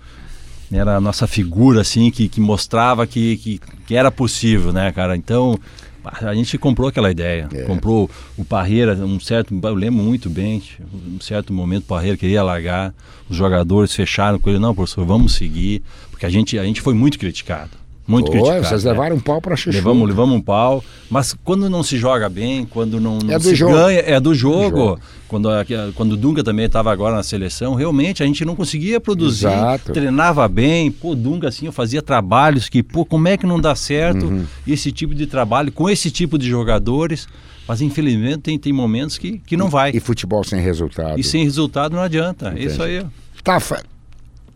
era 0.71 0.97
a 0.97 1.01
nossa 1.01 1.27
figura 1.27 1.81
assim 1.81 2.11
que, 2.11 2.27
que 2.27 2.41
mostrava 2.41 3.07
que, 3.07 3.37
que, 3.37 3.61
que, 3.85 3.95
era 3.95 4.11
possível, 4.11 4.73
né, 4.73 4.91
cara? 4.91 5.15
Então 5.15 5.57
a 6.03 6.33
gente 6.33 6.57
comprou 6.57 6.87
aquela 6.87 7.11
ideia, 7.11 7.49
é. 7.53 7.63
comprou 7.63 8.09
o 8.37 8.45
Parreira, 8.45 8.93
um 8.93 9.19
certo, 9.19 9.53
eu 9.61 9.73
lembro 9.73 10.01
muito 10.03 10.29
bem, 10.29 10.63
um 10.81 11.19
certo 11.19 11.51
momento 11.51 11.83
o 11.83 11.87
Parreira 11.87 12.17
queria 12.17 12.41
largar, 12.43 12.93
os 13.29 13.35
jogadores 13.35 13.93
fecharam 13.93 14.39
com 14.39 14.49
ele, 14.49 14.59
não, 14.59 14.73
professor, 14.73 15.05
vamos 15.05 15.33
seguir, 15.33 15.83
porque 16.09 16.25
a 16.25 16.29
gente 16.29 16.57
a 16.57 16.63
gente 16.63 16.81
foi 16.81 16.93
muito 16.93 17.19
criticado. 17.19 17.71
Muito 18.07 18.27
Pô, 18.27 18.31
criticado. 18.31 18.65
Vocês 18.65 18.83
né? 18.85 18.91
levaram 18.91 19.17
um 19.17 19.19
pau 19.19 19.41
para 19.41 19.55
chuchu. 19.55 19.77
Levamos, 19.77 20.07
levamos 20.07 20.35
um 20.35 20.41
pau. 20.41 20.81
Mas 21.09 21.35
quando 21.43 21.69
não 21.69 21.83
se 21.83 21.97
joga 21.97 22.29
bem, 22.29 22.65
quando 22.65 23.01
não, 23.01 23.19
não 23.19 23.35
é 23.35 23.39
se 23.39 23.53
jogo. 23.53 23.73
ganha, 23.73 23.99
é 23.99 24.19
do 24.19 24.33
jogo. 24.33 24.69
Do 24.69 24.77
jogo. 24.77 24.99
Quando, 25.27 25.49
quando 25.93 26.13
o 26.13 26.17
Dunga 26.17 26.41
também 26.41 26.65
estava 26.65 26.89
agora 26.89 27.17
na 27.17 27.23
seleção, 27.23 27.75
realmente 27.75 28.23
a 28.23 28.25
gente 28.25 28.45
não 28.45 28.55
conseguia 28.55 29.01
produzir. 29.01 29.47
Exato. 29.47 29.91
Treinava 29.91 30.47
bem. 30.47 30.89
Pô, 30.89 31.13
Dunga, 31.13 31.49
assim, 31.49 31.65
eu 31.65 31.73
fazia 31.73 32.01
trabalhos 32.01 32.69
que, 32.69 32.81
pô, 32.81 33.03
como 33.03 33.27
é 33.27 33.35
que 33.35 33.45
não 33.45 33.59
dá 33.59 33.75
certo 33.75 34.25
uhum. 34.25 34.45
esse 34.65 34.89
tipo 34.89 35.13
de 35.13 35.27
trabalho 35.27 35.69
com 35.69 35.89
esse 35.89 36.09
tipo 36.09 36.37
de 36.37 36.47
jogadores? 36.47 37.27
Mas 37.67 37.81
infelizmente 37.81 38.39
tem, 38.39 38.57
tem 38.57 38.71
momentos 38.71 39.17
que, 39.17 39.39
que 39.39 39.57
não 39.57 39.69
vai. 39.69 39.91
E 39.93 39.99
futebol 39.99 40.41
sem 40.45 40.61
resultado. 40.61 41.19
E 41.19 41.23
sem 41.23 41.43
resultado 41.43 41.93
não 41.93 42.01
adianta. 42.01 42.51
Entendi. 42.51 42.67
Isso 42.67 42.81
aí. 42.81 43.05
Tafa, 43.43 43.83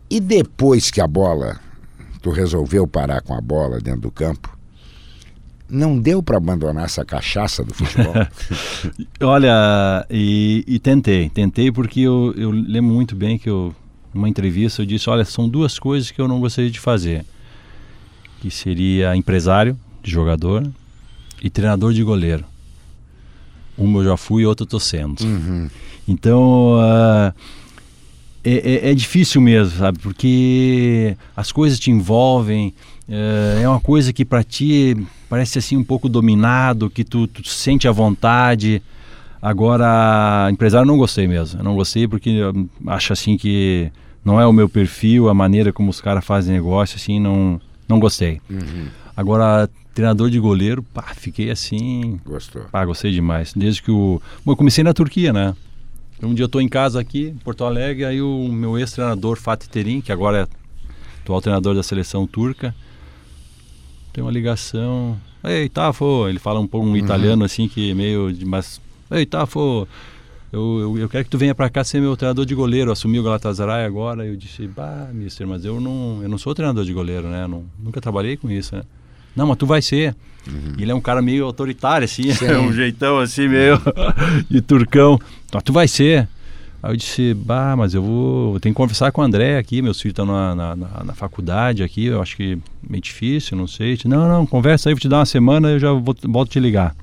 e 0.08 0.18
depois 0.18 0.90
que 0.90 1.00
a 1.00 1.06
bola 1.06 1.60
tu 2.22 2.30
resolveu 2.30 2.86
parar 2.86 3.20
com 3.20 3.34
a 3.34 3.40
bola 3.40 3.80
dentro 3.80 4.02
do 4.02 4.10
campo, 4.10 4.56
não 5.68 5.98
deu 5.98 6.22
para 6.22 6.36
abandonar 6.36 6.84
essa 6.84 7.04
cachaça 7.04 7.64
do 7.64 7.74
futebol? 7.74 8.14
Olha, 9.20 10.06
e, 10.08 10.64
e, 10.66 10.78
tentei, 10.78 11.28
tentei 11.28 11.72
porque 11.72 12.00
eu, 12.00 12.32
eu 12.36 12.50
lembro 12.50 12.94
muito 12.94 13.16
bem 13.16 13.38
que 13.38 13.50
eu, 13.50 13.74
numa 14.14 14.28
entrevista 14.28 14.82
eu 14.82 14.86
disse, 14.86 15.08
olha, 15.08 15.24
são 15.24 15.48
duas 15.48 15.78
coisas 15.78 16.10
que 16.10 16.20
eu 16.20 16.28
não 16.28 16.40
gostaria 16.40 16.70
de 16.70 16.78
fazer, 16.78 17.24
que 18.40 18.50
seria 18.50 19.16
empresário 19.16 19.76
de 20.02 20.10
jogador 20.10 20.70
e 21.42 21.48
treinador 21.48 21.92
de 21.92 22.02
goleiro. 22.02 22.44
Uma 23.76 24.00
eu 24.00 24.04
já 24.04 24.16
fui 24.16 24.42
e 24.42 24.46
outra 24.46 24.64
eu 24.64 24.68
tô 24.68 24.78
sendo. 24.78 25.22
Uhum. 25.24 25.70
Então, 26.06 26.74
uh, 26.74 27.32
é, 28.44 28.88
é, 28.88 28.90
é, 28.90 28.94
difícil 28.94 29.40
mesmo, 29.40 29.78
sabe? 29.78 29.98
Porque 29.98 31.16
as 31.36 31.52
coisas 31.52 31.78
te 31.78 31.90
envolvem, 31.90 32.74
é, 33.08 33.60
é 33.62 33.68
uma 33.68 33.80
coisa 33.80 34.12
que 34.12 34.24
para 34.24 34.42
ti 34.42 34.96
parece 35.28 35.58
assim 35.58 35.76
um 35.76 35.84
pouco 35.84 36.08
dominado, 36.08 36.90
que 36.90 37.04
tu, 37.04 37.26
tu 37.26 37.46
sente 37.48 37.86
à 37.86 37.92
vontade. 37.92 38.82
Agora, 39.40 40.48
empresário 40.50 40.86
não 40.86 40.96
gostei 40.96 41.26
mesmo. 41.26 41.60
Eu 41.60 41.64
não 41.64 41.74
gostei 41.74 42.06
porque 42.06 42.40
acho 42.86 43.12
assim 43.12 43.36
que 43.36 43.90
não 44.24 44.40
é 44.40 44.46
o 44.46 44.52
meu 44.52 44.68
perfil, 44.68 45.28
a 45.28 45.34
maneira 45.34 45.72
como 45.72 45.90
os 45.90 46.00
caras 46.00 46.24
fazem 46.24 46.54
negócio, 46.54 46.96
assim, 46.96 47.18
não, 47.18 47.60
não 47.88 47.98
gostei. 47.98 48.40
Uhum. 48.48 48.86
Agora, 49.16 49.68
treinador 49.94 50.30
de 50.30 50.38
goleiro, 50.38 50.82
pá, 50.82 51.12
fiquei 51.14 51.50
assim. 51.50 52.20
Gostou. 52.24 52.62
Pá, 52.70 52.84
gostei 52.84 53.12
demais. 53.12 53.52
Desde 53.54 53.82
que 53.82 53.90
o. 53.90 54.20
Bom, 54.44 54.52
eu 54.52 54.56
comecei 54.56 54.82
na 54.82 54.92
Turquia, 54.92 55.32
né? 55.32 55.54
Um 56.22 56.34
dia 56.34 56.44
eu 56.44 56.46
estou 56.46 56.60
em 56.60 56.68
casa 56.68 57.00
aqui, 57.00 57.28
em 57.28 57.38
Porto 57.38 57.64
Alegre, 57.64 58.04
aí 58.04 58.22
o 58.22 58.48
meu 58.48 58.78
ex-treinador 58.78 59.36
Fatih 59.36 59.68
Terim, 59.68 60.00
que 60.00 60.12
agora 60.12 60.42
é 60.42 61.20
atual 61.22 61.40
treinador 61.40 61.74
da 61.74 61.82
seleção 61.82 62.26
turca, 62.26 62.74
tem 64.12 64.22
uma 64.22 64.30
ligação. 64.30 65.18
Ei, 65.42 65.68
Tafo, 65.68 66.28
ele 66.28 66.38
fala 66.38 66.60
um 66.60 66.66
pouco 66.66 66.86
um 66.86 66.90
uhum. 66.90 66.96
italiano 66.96 67.44
assim 67.44 67.68
que 67.68 67.92
meio 67.94 68.32
de, 68.32 68.44
mas 68.44 68.80
Ei, 69.10 69.26
Tafo, 69.26 69.86
eu, 70.50 70.78
eu, 70.80 70.98
eu, 70.98 71.08
quero 71.08 71.24
que 71.24 71.30
tu 71.30 71.36
venha 71.36 71.54
para 71.54 71.68
cá 71.68 71.84
ser 71.84 72.00
meu 72.00 72.16
treinador 72.16 72.46
de 72.46 72.54
goleiro, 72.54 72.90
assumi 72.90 73.18
o 73.18 73.22
Galatasaray 73.22 73.84
agora. 73.84 74.24
Eu 74.24 74.36
disse, 74.36 74.66
bah, 74.66 75.10
mister, 75.12 75.46
mas 75.46 75.66
eu 75.66 75.78
não, 75.80 76.20
eu 76.22 76.28
não 76.30 76.38
sou 76.38 76.54
treinador 76.54 76.84
de 76.84 76.94
goleiro, 76.94 77.28
né? 77.28 77.46
Não, 77.46 77.64
nunca 77.78 78.00
trabalhei 78.00 78.38
com 78.38 78.50
isso, 78.50 78.74
né? 78.74 78.84
Não, 79.34 79.46
mas 79.46 79.56
tu 79.56 79.66
vai 79.66 79.82
ser. 79.82 80.14
Uhum. 80.46 80.74
Ele 80.78 80.90
é 80.90 80.94
um 80.94 81.00
cara 81.00 81.22
meio 81.22 81.44
autoritário, 81.44 82.04
assim, 82.04 82.24
é 82.44 82.58
um 82.58 82.72
jeitão 82.72 83.18
assim, 83.18 83.48
meio 83.48 83.80
de 84.50 84.60
turcão. 84.60 85.18
Então, 85.46 85.60
tu 85.60 85.72
vai 85.72 85.86
ser. 85.88 86.28
Aí 86.82 86.92
eu 86.92 86.96
disse, 86.96 87.32
bah, 87.32 87.76
mas 87.76 87.94
eu 87.94 88.02
vou. 88.02 88.54
Eu 88.54 88.60
tenho 88.60 88.74
que 88.74 88.76
conversar 88.76 89.12
com 89.12 89.20
o 89.20 89.24
André 89.24 89.56
aqui, 89.56 89.80
meus 89.80 90.00
filhos 90.00 90.12
estão 90.12 90.26
na, 90.26 90.54
na, 90.54 90.76
na, 90.76 91.04
na, 91.04 91.14
faculdade 91.14 91.82
aqui, 91.82 92.06
eu 92.06 92.20
acho 92.20 92.36
que 92.36 92.58
meio 92.88 93.00
difícil, 93.00 93.56
não 93.56 93.68
sei. 93.68 93.94
Disse, 93.94 94.08
não, 94.08 94.28
não, 94.28 94.44
conversa 94.44 94.88
aí, 94.88 94.94
vou 94.94 95.00
te 95.00 95.08
dar 95.08 95.18
uma 95.18 95.26
semana, 95.26 95.70
eu 95.70 95.78
já 95.78 95.92
vou, 95.92 96.14
volto 96.24 96.50
te 96.50 96.58
ligar. 96.58 96.94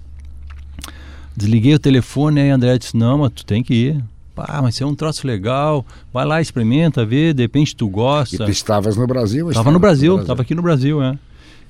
Desliguei 1.33 1.73
o 1.73 1.79
telefone, 1.79 2.41
aí 2.41 2.51
o 2.51 2.55
André 2.55 2.77
disse, 2.77 2.97
não, 2.97 3.19
mas 3.19 3.31
tu 3.31 3.45
tem 3.45 3.63
que 3.63 3.73
ir. 3.73 4.03
Ah, 4.35 4.61
mas 4.61 4.75
isso 4.75 4.83
é 4.83 4.87
um 4.87 4.95
troço 4.95 5.25
legal, 5.25 5.85
vai 6.13 6.25
lá, 6.25 6.41
experimenta, 6.41 7.05
vê, 7.05 7.33
de 7.33 7.43
repente 7.43 7.75
tu 7.75 7.87
gosta. 7.87 8.35
E 8.35 8.37
tu 8.45 8.51
estavas 8.51 8.95
no 8.95 9.07
Brasil? 9.07 9.49
Estava 9.49 9.71
no 9.71 9.79
Brasil, 9.79 10.19
estava 10.19 10.41
aqui 10.41 10.55
no 10.55 10.61
Brasil, 10.61 11.01
é. 11.01 11.17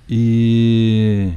E 0.09 1.29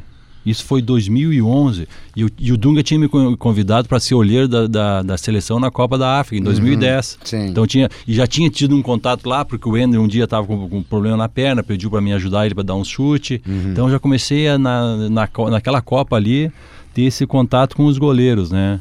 isso 0.44 0.64
foi 0.64 0.82
2011. 0.82 1.87
E 2.16 2.24
o, 2.24 2.30
e 2.38 2.52
o 2.52 2.56
Dunga 2.56 2.82
tinha 2.82 2.98
me 2.98 3.08
convidado 3.37 3.88
para 3.88 4.00
ser 4.00 4.14
olheiro 4.14 4.48
da, 4.48 4.66
da, 4.66 5.02
da, 5.02 5.18
seleção 5.18 5.61
na 5.61 5.70
Copa 5.70 5.96
da 5.96 6.18
África, 6.18 6.40
em 6.40 6.42
2010. 6.42 7.18
Uhum, 7.32 7.46
então 7.46 7.66
tinha 7.66 7.88
E 8.06 8.14
já 8.14 8.26
tinha 8.26 8.50
tido 8.50 8.74
um 8.74 8.82
contato 8.82 9.28
lá, 9.28 9.44
porque 9.44 9.68
o 9.68 9.76
Ender 9.76 10.00
um 10.00 10.08
dia 10.08 10.24
estava 10.24 10.46
com, 10.46 10.68
com, 10.68 10.78
um 10.78 10.82
problema 10.82 11.16
na 11.16 11.28
perna, 11.28 11.62
pediu 11.62 11.90
para 11.90 12.00
me 12.00 12.12
ajudar 12.12 12.46
ele 12.46 12.54
para 12.54 12.64
dar 12.64 12.74
um 12.74 12.85
chute. 12.85 13.40
Uhum. 13.46 13.70
Então 13.70 13.90
já 13.90 13.98
comecei 13.98 14.48
a, 14.48 14.58
na, 14.58 15.08
na, 15.08 15.28
naquela 15.50 15.80
Copa 15.80 16.16
ali 16.16 16.50
ter 16.92 17.02
esse 17.02 17.26
contato 17.26 17.76
com 17.76 17.87
os 17.87 17.96
goleiros, 17.96 18.50
né? 18.50 18.80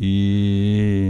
E 0.00 1.03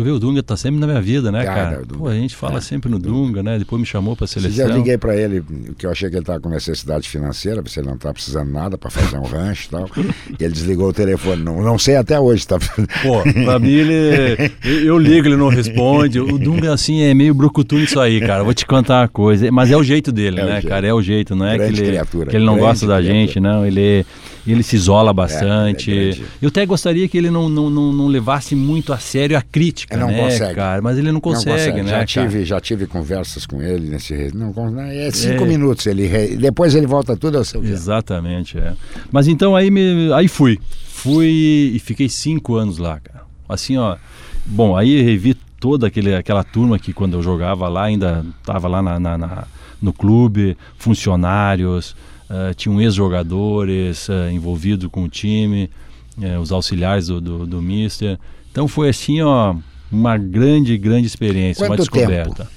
Tu 0.00 0.04
vê, 0.04 0.10
o 0.10 0.18
Dunga 0.18 0.42
tá 0.42 0.56
sempre 0.56 0.80
na 0.80 0.86
minha 0.86 1.00
vida, 1.02 1.30
né, 1.30 1.44
cara? 1.44 1.72
cara? 1.72 1.82
Pô, 1.86 2.08
a 2.08 2.14
gente 2.14 2.34
fala 2.34 2.56
é, 2.56 2.60
sempre 2.62 2.90
no 2.90 2.98
Dunga, 2.98 3.42
né? 3.42 3.58
Depois 3.58 3.78
me 3.78 3.86
chamou 3.86 4.16
pra 4.16 4.26
seleção. 4.26 4.66
Já 4.66 4.74
liguei 4.74 4.96
para 4.96 5.14
ele, 5.14 5.44
que 5.76 5.84
eu 5.84 5.90
achei 5.90 6.08
que 6.08 6.16
ele 6.16 6.24
tava 6.24 6.40
com 6.40 6.48
necessidade 6.48 7.06
financeira, 7.06 7.60
você 7.60 7.82
não 7.82 7.98
tá 7.98 8.10
precisando 8.10 8.50
nada 8.50 8.78
para 8.78 8.88
fazer 8.88 9.18
um 9.18 9.24
rancho 9.24 9.66
e 9.66 9.70
tal. 9.70 9.90
E 10.40 10.44
ele 10.44 10.54
desligou 10.54 10.88
o 10.88 10.92
telefone. 10.92 11.42
Não, 11.42 11.62
não 11.62 11.78
sei 11.78 11.96
até 11.96 12.18
hoje, 12.18 12.46
tá? 12.46 12.58
Pô, 13.02 13.22
pra 13.44 13.58
mim 13.58 13.72
ele. 13.72 14.50
Eu 14.86 14.96
ligo, 14.96 15.28
ele 15.28 15.36
não 15.36 15.48
responde. 15.48 16.18
O 16.18 16.38
Dunga, 16.38 16.72
assim, 16.72 17.02
é 17.02 17.12
meio 17.12 17.34
brucutu 17.34 17.76
nisso 17.76 18.00
aí, 18.00 18.20
cara. 18.20 18.42
Vou 18.42 18.54
te 18.54 18.64
contar 18.64 19.02
uma 19.02 19.08
coisa. 19.08 19.50
Mas 19.52 19.70
é 19.70 19.76
o 19.76 19.82
jeito 19.82 20.10
dele, 20.10 20.40
é 20.40 20.44
né, 20.46 20.52
jeito. 20.52 20.68
cara? 20.68 20.86
É 20.86 20.94
o 20.94 21.02
jeito, 21.02 21.36
não 21.36 21.46
é 21.46 21.58
que 21.58 21.64
ele, 21.64 22.26
que 22.30 22.36
ele 22.36 22.46
não 22.46 22.56
gosta 22.56 22.86
da 22.86 22.96
criatura. 22.96 23.20
gente, 23.20 23.38
não. 23.38 23.66
Ele 23.66 24.06
ele 24.46 24.62
se 24.62 24.76
isola 24.76 25.12
bastante. 25.12 25.90
É, 25.92 26.10
é 26.10 26.18
eu 26.40 26.48
até 26.48 26.64
gostaria 26.64 27.08
que 27.08 27.16
ele 27.18 27.30
não, 27.30 27.48
não, 27.48 27.68
não, 27.68 27.92
não, 27.92 28.06
levasse 28.06 28.54
muito 28.54 28.92
a 28.92 28.98
sério 28.98 29.36
a 29.36 29.42
crítica, 29.42 29.96
não 29.96 30.08
né, 30.08 30.24
consegue. 30.24 30.54
cara? 30.54 30.82
Mas 30.82 30.98
ele 30.98 31.12
não 31.12 31.20
consegue, 31.20 31.50
não 31.50 31.56
consegue. 31.56 31.82
né? 31.82 31.90
Já 31.90 32.06
tive, 32.06 32.44
já 32.44 32.60
tive 32.60 32.86
conversas 32.86 33.46
com 33.46 33.60
ele 33.62 33.90
nesse. 33.90 34.30
Não, 34.34 34.52
é 34.88 35.10
cinco 35.10 35.44
é. 35.44 35.46
minutos. 35.46 35.86
Ele, 35.86 36.36
depois 36.36 36.74
ele 36.74 36.86
volta 36.86 37.16
tudo 37.16 37.38
ao 37.38 37.44
seu 37.44 37.62
Exatamente, 37.62 38.58
é. 38.58 38.72
Mas 39.12 39.28
então 39.28 39.54
aí, 39.54 39.70
me, 39.70 40.12
aí 40.12 40.28
fui. 40.28 40.58
Fui 40.86 41.72
e 41.74 41.78
fiquei 41.78 42.08
cinco 42.08 42.56
anos 42.56 42.78
lá, 42.78 43.00
cara. 43.00 43.24
Assim, 43.48 43.76
ó. 43.76 43.96
Bom, 44.44 44.76
aí 44.76 45.02
revi 45.02 45.34
toda 45.58 45.86
aquele, 45.86 46.14
aquela 46.14 46.42
turma 46.42 46.78
que 46.78 46.92
quando 46.92 47.14
eu 47.14 47.22
jogava 47.22 47.68
lá, 47.68 47.84
ainda 47.84 48.24
estava 48.40 48.66
lá 48.68 48.82
na, 48.82 48.98
na, 48.98 49.18
na 49.18 49.44
no 49.80 49.92
clube, 49.92 50.56
funcionários, 50.76 51.96
uh, 52.30 52.54
tinham 52.54 52.80
ex-jogadores 52.80 54.08
uh, 54.08 54.30
envolvidos 54.30 54.88
com 54.90 55.02
o 55.02 55.08
time, 55.08 55.68
uh, 56.16 56.38
os 56.40 56.52
auxiliares 56.52 57.08
do, 57.08 57.20
do, 57.20 57.46
do 57.46 57.60
Mister. 57.60 58.18
Então 58.50 58.68
foi 58.68 58.88
assim, 58.88 59.20
ó, 59.20 59.56
uma 59.90 60.16
grande, 60.16 60.78
grande 60.78 61.06
experiência, 61.06 61.66
Quanto 61.66 61.70
uma 61.70 61.76
descoberta. 61.76 62.44
Tempo? 62.44 62.50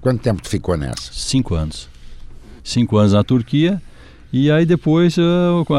Quanto 0.00 0.22
tempo 0.22 0.42
tu 0.42 0.48
ficou 0.48 0.76
nessa? 0.76 1.12
Cinco 1.12 1.54
anos. 1.54 1.88
Cinco 2.62 2.96
anos 2.96 3.12
na 3.12 3.22
Turquia. 3.22 3.80
E 4.32 4.50
aí 4.50 4.66
depois, 4.66 5.16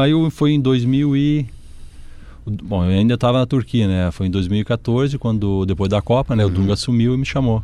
aí 0.02 0.30
foi 0.30 0.52
em 0.52 0.60
2000 0.60 1.16
e... 1.16 1.46
Bom, 2.46 2.84
eu 2.84 2.90
ainda 2.90 3.14
estava 3.14 3.38
na 3.38 3.46
Turquia, 3.46 3.88
né? 3.88 4.10
Foi 4.12 4.28
em 4.28 4.30
2014, 4.30 5.18
quando 5.18 5.66
depois 5.66 5.90
da 5.90 6.00
Copa, 6.00 6.34
né? 6.34 6.44
Uhum. 6.44 6.50
O 6.50 6.54
Dunga 6.54 6.72
assumiu 6.74 7.14
e 7.14 7.16
me 7.18 7.26
chamou. 7.26 7.62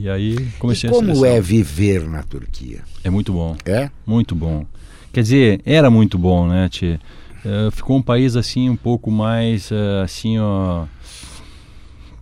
E 0.00 0.08
aí 0.08 0.48
comecei 0.60 0.88
e 0.88 0.92
como 0.92 1.26
é 1.26 1.40
viver 1.40 2.08
na 2.08 2.22
Turquia? 2.22 2.82
É 3.02 3.10
muito 3.10 3.32
bom. 3.32 3.56
É? 3.66 3.90
Muito 4.06 4.32
bom. 4.32 4.64
Quer 5.12 5.22
dizer, 5.22 5.60
era 5.66 5.90
muito 5.90 6.16
bom, 6.16 6.46
né, 6.46 6.68
Tchê? 6.68 7.00
Uh, 7.44 7.70
ficou 7.72 7.96
um 7.96 8.02
país 8.02 8.36
assim 8.36 8.70
um 8.70 8.76
pouco 8.76 9.10
mais 9.10 9.70
uh, 9.70 10.02
assim 10.04 10.38
ó 10.40 10.86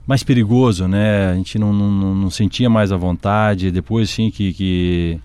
mais 0.06 0.22
perigoso 0.22 0.86
né 0.86 1.30
a 1.30 1.34
gente 1.34 1.58
não, 1.58 1.72
não, 1.72 2.14
não 2.14 2.30
sentia 2.30 2.68
mais 2.68 2.92
a 2.92 2.98
vontade 2.98 3.70
depois 3.70 4.10
assim 4.10 4.30
que, 4.30 4.52
que 4.52 5.20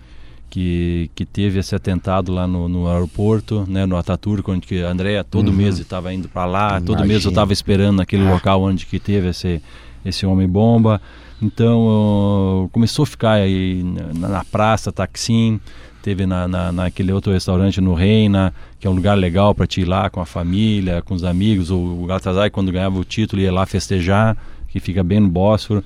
que, 0.48 1.10
que 1.14 1.24
teve 1.26 1.58
esse 1.60 1.74
atentado 1.74 2.30
lá 2.30 2.46
no, 2.46 2.68
no 2.68 2.86
aeroporto, 2.86 3.64
né, 3.66 3.86
no 3.86 3.96
Ataturk, 3.96 4.50
onde 4.50 4.66
que 4.66 4.82
a 4.82 4.90
Andrea 4.90 5.24
todo 5.24 5.48
uhum. 5.48 5.54
mês 5.54 5.78
estava 5.78 6.12
indo 6.12 6.28
para 6.28 6.44
lá, 6.44 6.68
Imagina. 6.72 6.86
todo 6.86 7.06
mês 7.06 7.24
eu 7.24 7.30
estava 7.30 7.54
esperando 7.54 7.96
naquele 7.96 8.26
ah. 8.26 8.32
local 8.32 8.62
onde 8.62 8.84
que 8.84 8.98
teve 8.98 9.28
esse, 9.28 9.62
esse 10.04 10.26
homem 10.26 10.46
bomba. 10.46 11.00
Então 11.42 12.68
começou 12.72 13.02
a 13.02 13.06
ficar 13.06 13.32
aí 13.32 13.82
na, 14.14 14.28
na 14.28 14.44
praça 14.44 14.92
Taksim, 14.92 15.60
teve 16.02 16.24
na, 16.24 16.46
na, 16.46 16.70
naquele 16.70 17.12
outro 17.12 17.32
restaurante 17.32 17.80
no 17.80 17.94
Reina, 17.94 18.54
que 18.78 18.86
é 18.86 18.90
um 18.90 18.94
lugar 18.94 19.16
legal 19.16 19.54
para 19.54 19.66
te 19.66 19.80
ir 19.80 19.84
lá 19.84 20.08
com 20.08 20.20
a 20.20 20.26
família, 20.26 21.02
com 21.02 21.14
os 21.14 21.24
amigos. 21.24 21.70
O, 21.70 21.76
o 21.76 22.06
Galatasaray 22.06 22.50
quando 22.50 22.70
ganhava 22.70 22.98
o 22.98 23.04
título 23.04 23.42
ia 23.42 23.52
lá 23.52 23.66
festejar, 23.66 24.36
que 24.68 24.78
fica 24.78 25.02
bem 25.02 25.20
no 25.20 25.28
Bósforo. 25.28 25.82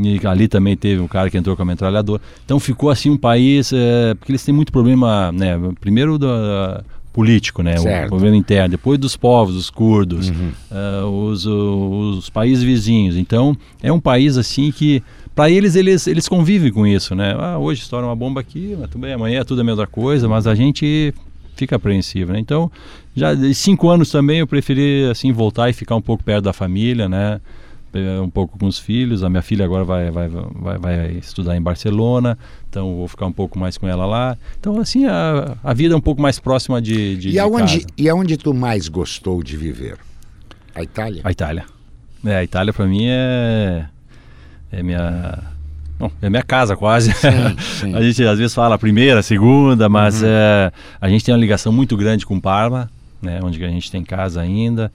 E 0.00 0.24
ali 0.26 0.46
também 0.46 0.76
teve 0.76 1.00
um 1.00 1.08
cara 1.08 1.28
que 1.28 1.36
entrou 1.36 1.56
com 1.56 1.62
a 1.62 1.64
metralhadora. 1.64 2.22
Então 2.44 2.60
ficou 2.60 2.88
assim 2.88 3.10
um 3.10 3.16
país, 3.16 3.72
é, 3.72 4.14
porque 4.14 4.30
eles 4.30 4.44
têm 4.44 4.54
muito 4.54 4.70
problema, 4.70 5.32
né? 5.32 5.58
Primeiro 5.80 6.18
do, 6.18 6.28
político, 7.12 7.62
né? 7.62 7.76
Certo. 7.76 8.06
O 8.06 8.08
problema 8.10 8.36
interno, 8.36 8.68
depois 8.68 8.98
dos 8.98 9.16
povos, 9.16 9.56
os 9.56 9.70
curdos, 9.70 10.30
uhum. 10.30 10.52
uh, 10.70 11.28
os, 11.28 11.46
os 11.46 12.30
países 12.30 12.62
vizinhos. 12.62 13.16
Então 13.16 13.56
é 13.82 13.92
um 13.92 14.00
país 14.00 14.36
assim 14.36 14.70
que 14.70 15.02
para 15.34 15.50
eles, 15.50 15.76
eles 15.76 16.06
eles 16.06 16.28
convivem 16.28 16.72
com 16.72 16.86
isso, 16.86 17.14
né? 17.14 17.34
Ah, 17.38 17.58
hoje 17.58 17.82
estoura 17.82 18.06
uma 18.06 18.16
bomba 18.16 18.40
aqui, 18.40 18.76
mas 18.78 18.90
tudo 18.90 19.02
bem, 19.02 19.12
amanhã 19.12 19.40
é 19.40 19.44
tudo 19.44 19.60
a 19.60 19.64
mesma 19.64 19.86
coisa, 19.86 20.28
mas 20.28 20.46
a 20.46 20.54
gente 20.54 21.14
fica 21.54 21.76
apreensivo, 21.76 22.32
né? 22.32 22.40
Então 22.40 22.70
já 23.14 23.34
de 23.34 23.54
cinco 23.54 23.88
anos 23.88 24.10
também 24.10 24.38
eu 24.40 24.46
preferi 24.46 25.04
assim 25.10 25.32
voltar 25.32 25.68
e 25.70 25.72
ficar 25.72 25.96
um 25.96 26.02
pouco 26.02 26.22
perto 26.22 26.44
da 26.44 26.52
família, 26.52 27.08
né? 27.08 27.40
Um 28.22 28.28
pouco 28.28 28.58
com 28.58 28.66
os 28.66 28.78
filhos. 28.78 29.22
A 29.22 29.28
minha 29.28 29.42
filha 29.42 29.64
agora 29.64 29.84
vai, 29.84 30.10
vai, 30.10 30.28
vai, 30.28 30.78
vai 30.78 31.10
estudar 31.12 31.56
em 31.56 31.62
Barcelona, 31.62 32.38
então 32.68 32.96
vou 32.96 33.08
ficar 33.08 33.26
um 33.26 33.32
pouco 33.32 33.58
mais 33.58 33.78
com 33.78 33.88
ela 33.88 34.06
lá. 34.06 34.36
Então, 34.58 34.78
assim, 34.80 35.06
a, 35.06 35.56
a 35.62 35.74
vida 35.74 35.94
é 35.94 35.96
um 35.96 36.00
pouco 36.00 36.20
mais 36.20 36.38
próxima 36.38 36.80
de, 36.80 37.16
de, 37.16 37.28
e 37.28 37.32
de 37.32 37.38
aonde, 37.38 37.80
casa. 37.80 37.86
E 37.96 38.08
aonde 38.08 38.36
tu 38.36 38.52
mais 38.52 38.88
gostou 38.88 39.42
de 39.42 39.56
viver? 39.56 39.96
A 40.74 40.82
Itália? 40.82 41.20
A 41.24 41.32
Itália. 41.32 41.64
É, 42.24 42.36
a 42.36 42.44
Itália 42.44 42.72
para 42.72 42.86
mim 42.86 43.06
é, 43.06 43.86
é 44.70 44.82
minha... 44.82 45.38
Bom, 45.98 46.12
é 46.22 46.30
minha 46.30 46.44
casa 46.44 46.76
quase. 46.76 47.12
Sim, 47.12 47.28
sim. 47.80 47.94
a 47.94 48.00
gente 48.00 48.22
às 48.22 48.38
vezes 48.38 48.54
fala 48.54 48.78
primeira, 48.78 49.20
segunda, 49.20 49.88
mas 49.88 50.22
uhum. 50.22 50.28
é, 50.28 50.72
a 51.00 51.08
gente 51.08 51.24
tem 51.24 51.34
uma 51.34 51.40
ligação 51.40 51.72
muito 51.72 51.96
grande 51.96 52.24
com 52.24 52.38
Parma, 52.38 52.88
né, 53.20 53.40
onde 53.42 53.62
a 53.64 53.68
gente 53.68 53.90
tem 53.90 54.04
casa 54.04 54.40
ainda. 54.40 54.92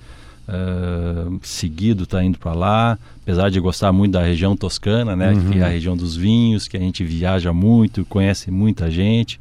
Uh, 0.48 1.40
seguido 1.42 2.04
está 2.04 2.22
indo 2.22 2.38
para 2.38 2.54
lá, 2.54 3.00
apesar 3.22 3.50
de 3.50 3.60
gostar 3.62 3.94
muito 3.94 4.12
da 4.12 4.22
região 4.22 4.58
toscana, 4.58 5.16
né, 5.16 5.32
uhum. 5.32 5.52
que 5.52 5.60
é 5.60 5.64
a 5.64 5.70
região 5.70 5.96
dos 5.96 6.18
vinhos, 6.18 6.68
que 6.68 6.76
a 6.76 6.80
gente 6.82 7.02
viaja 7.02 7.54
muito, 7.54 8.04
conhece 8.06 8.52
muita 8.52 8.92
gente. 8.92 9.40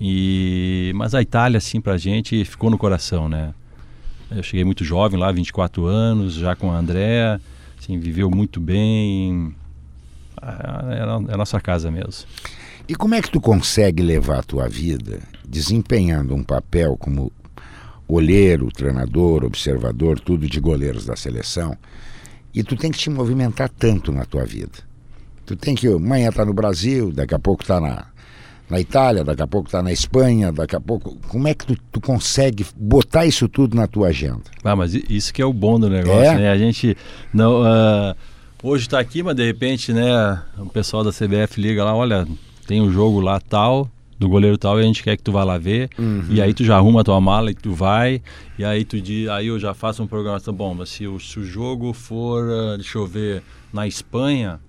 E 0.00 0.92
mas 0.94 1.14
a 1.14 1.20
Itália 1.20 1.58
assim 1.58 1.78
para 1.78 1.92
a 1.92 1.98
gente 1.98 2.42
ficou 2.46 2.70
no 2.70 2.78
coração, 2.78 3.28
né? 3.28 3.52
Eu 4.30 4.42
cheguei 4.42 4.64
muito 4.64 4.84
jovem 4.84 5.18
lá, 5.18 5.30
24 5.30 5.84
anos, 5.86 6.34
já 6.34 6.54
com 6.54 6.70
a 6.70 6.78
Andrea, 6.78 7.40
assim, 7.78 7.98
viveu 7.98 8.30
muito 8.30 8.60
bem. 8.60 9.54
É 10.40 11.34
a 11.34 11.36
nossa 11.36 11.60
casa 11.60 11.90
mesmo. 11.90 12.24
E 12.88 12.94
como 12.94 13.14
é 13.14 13.20
que 13.20 13.30
tu 13.30 13.40
consegue 13.40 14.02
levar 14.02 14.38
a 14.38 14.42
tua 14.42 14.68
vida 14.68 15.20
desempenhando 15.46 16.34
um 16.34 16.42
papel 16.42 16.96
como 16.96 17.30
olheiro, 18.14 18.68
treinador, 18.72 19.44
observador, 19.44 20.18
tudo 20.18 20.48
de 20.48 20.60
goleiros 20.60 21.04
da 21.04 21.16
seleção. 21.16 21.76
E 22.54 22.62
tu 22.62 22.76
tem 22.76 22.90
que 22.90 22.98
te 22.98 23.10
movimentar 23.10 23.68
tanto 23.68 24.10
na 24.12 24.24
tua 24.24 24.44
vida. 24.44 24.78
Tu 25.46 25.56
tem 25.56 25.74
que, 25.74 25.86
amanhã 25.88 26.30
tá 26.30 26.44
no 26.44 26.52
Brasil, 26.52 27.12
daqui 27.12 27.34
a 27.34 27.38
pouco 27.38 27.64
tá 27.64 27.80
na, 27.80 28.06
na 28.68 28.78
Itália, 28.78 29.24
daqui 29.24 29.42
a 29.42 29.46
pouco 29.46 29.68
tá 29.68 29.82
na 29.82 29.92
Espanha, 29.92 30.52
daqui 30.52 30.76
a 30.76 30.80
pouco. 30.80 31.16
Como 31.28 31.48
é 31.48 31.54
que 31.54 31.66
tu, 31.66 31.76
tu 31.90 32.00
consegue 32.00 32.64
botar 32.76 33.26
isso 33.26 33.48
tudo 33.48 33.76
na 33.76 33.86
tua 33.86 34.08
agenda? 34.08 34.42
Ah, 34.62 34.76
mas 34.76 34.94
isso 34.94 35.34
que 35.34 35.42
é 35.42 35.44
o 35.44 35.52
bom 35.52 35.78
do 35.78 35.90
negócio, 35.90 36.32
é? 36.32 36.38
né? 36.38 36.50
A 36.50 36.56
gente 36.56 36.96
não. 37.34 37.62
Uh, 37.62 38.14
hoje 38.62 38.86
está 38.86 39.00
aqui, 39.00 39.22
mas 39.22 39.34
de 39.34 39.44
repente, 39.44 39.92
né, 39.92 40.40
o 40.56 40.66
pessoal 40.66 41.02
da 41.02 41.10
CBF 41.10 41.60
liga 41.60 41.84
lá, 41.84 41.94
olha, 41.94 42.26
tem 42.66 42.80
um 42.80 42.92
jogo 42.92 43.20
lá 43.20 43.40
tal, 43.40 43.90
do 44.20 44.28
goleiro 44.28 44.58
tal 44.58 44.78
e 44.78 44.82
a 44.82 44.86
gente 44.86 45.02
quer 45.02 45.16
que 45.16 45.22
tu 45.22 45.32
vá 45.32 45.42
lá 45.42 45.56
ver. 45.56 45.88
Uhum. 45.98 46.26
E 46.28 46.42
aí 46.42 46.52
tu 46.52 46.62
já 46.62 46.76
arruma 46.76 47.00
a 47.00 47.04
tua 47.04 47.18
mala 47.22 47.50
e 47.50 47.54
tu 47.54 47.72
vai. 47.72 48.20
E 48.58 48.64
aí 48.64 48.84
tu 48.84 49.00
diz, 49.00 49.26
aí 49.30 49.46
eu 49.46 49.58
já 49.58 49.72
faço 49.72 50.02
um 50.02 50.06
programação. 50.06 50.52
Bom, 50.52 50.74
mas 50.74 50.90
se 50.90 51.06
o, 51.06 51.18
se 51.18 51.40
o 51.40 51.44
jogo 51.44 51.94
for, 51.94 52.44
uh, 52.44 52.76
deixa 52.76 52.98
eu 52.98 53.06
ver, 53.06 53.42
na 53.72 53.88
Espanha. 53.88 54.60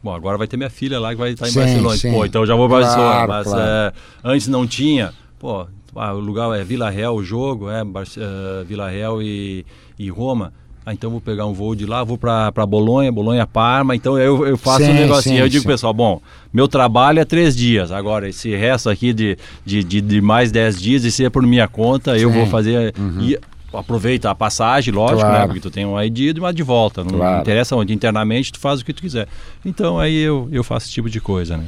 Bom, 0.00 0.14
agora 0.14 0.38
vai 0.38 0.46
ter 0.46 0.56
minha 0.56 0.70
filha 0.70 1.00
lá 1.00 1.10
que 1.10 1.16
vai 1.16 1.30
estar 1.30 1.48
em 1.48 1.50
sim, 1.50 1.58
Barcelona. 1.58 1.96
Sim. 1.96 2.12
Pô, 2.12 2.24
então 2.24 2.42
eu 2.42 2.46
já 2.46 2.54
vou 2.54 2.68
para 2.68 2.86
claro, 2.86 3.26
Barcelona. 3.26 3.26
Mas 3.26 3.46
claro. 3.48 3.68
é, 3.68 3.92
antes 4.32 4.46
não 4.46 4.64
tinha. 4.64 5.12
Pô, 5.40 5.66
ah, 5.96 6.14
o 6.14 6.20
lugar 6.20 6.56
é 6.56 6.62
Vila 6.62 6.88
Real, 6.88 7.16
o 7.16 7.24
jogo, 7.24 7.68
é 7.68 7.82
uh, 7.82 8.64
Vila 8.64 8.88
Real 8.88 9.20
e, 9.20 9.66
e 9.98 10.08
Roma. 10.08 10.52
Ah, 10.88 10.94
então 10.94 11.10
vou 11.10 11.20
pegar 11.20 11.44
um 11.44 11.52
voo 11.52 11.74
de 11.74 11.84
lá, 11.84 12.02
vou 12.02 12.16
para 12.16 12.64
Bolonha, 12.66 13.12
Bolonha 13.12 13.46
Parma. 13.46 13.94
Então 13.94 14.18
eu, 14.18 14.46
eu 14.46 14.56
faço 14.56 14.86
sim, 14.86 14.90
um 14.90 14.94
negocinho. 14.94 15.36
Sim, 15.36 15.42
eu 15.42 15.46
digo, 15.46 15.60
sim. 15.60 15.68
pessoal, 15.68 15.92
bom, 15.92 16.18
meu 16.50 16.66
trabalho 16.66 17.20
é 17.20 17.26
três 17.26 17.54
dias. 17.54 17.92
Agora, 17.92 18.26
esse 18.26 18.56
resto 18.56 18.88
aqui 18.88 19.12
de, 19.12 19.36
de, 19.66 19.84
de, 19.84 20.00
de 20.00 20.20
mais 20.22 20.50
dez 20.50 20.80
dias, 20.80 21.04
isso 21.04 21.22
é 21.22 21.28
por 21.28 21.42
minha 21.42 21.68
conta, 21.68 22.16
eu 22.16 22.30
vou 22.30 22.46
fazer. 22.46 22.94
Uhum. 22.98 23.20
E, 23.20 23.38
aproveita 23.70 24.30
a 24.30 24.34
passagem, 24.34 24.94
lógico, 24.94 25.16
né, 25.16 25.28
claro. 25.28 25.40
né? 25.40 25.46
Porque 25.46 25.60
tu 25.60 25.70
tem 25.70 25.84
um 25.84 26.02
ID 26.02 26.38
mas 26.38 26.54
de 26.54 26.62
volta. 26.62 27.04
Não 27.04 27.10
claro. 27.10 27.42
interessa 27.42 27.76
onde, 27.76 27.92
internamente 27.92 28.50
tu 28.50 28.58
faz 28.58 28.80
o 28.80 28.84
que 28.84 28.94
tu 28.94 29.02
quiser. 29.02 29.28
Então 29.66 29.98
aí 29.98 30.16
eu, 30.16 30.48
eu 30.50 30.64
faço 30.64 30.86
esse 30.86 30.94
tipo 30.94 31.10
de 31.10 31.20
coisa, 31.20 31.58
né? 31.58 31.66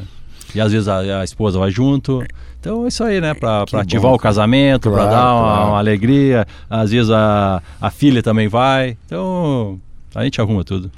E 0.55 0.61
às 0.61 0.73
vezes 0.73 0.89
a, 0.89 1.21
a 1.21 1.25
esposa 1.25 1.59
vai 1.59 1.71
junto. 1.71 2.25
Então 2.59 2.85
é 2.85 2.89
isso 2.89 3.03
aí, 3.03 3.21
né? 3.21 3.35
Para 3.35 3.63
ativar 3.63 4.11
bom. 4.11 4.17
o 4.17 4.19
casamento, 4.19 4.91
claro, 4.91 5.09
para 5.09 5.17
dar 5.17 5.35
uma, 5.35 5.43
claro. 5.43 5.69
uma, 5.71 5.79
alegria. 5.79 6.47
Às 6.69 6.91
vezes 6.91 7.11
a, 7.11 7.63
a 7.81 7.91
filha 7.91 8.23
também 8.23 8.49
vai. 8.49 8.97
Então 9.07 9.81
a 10.15 10.25
gente 10.25 10.41
arruma 10.41 10.65
tudo. 10.65 10.91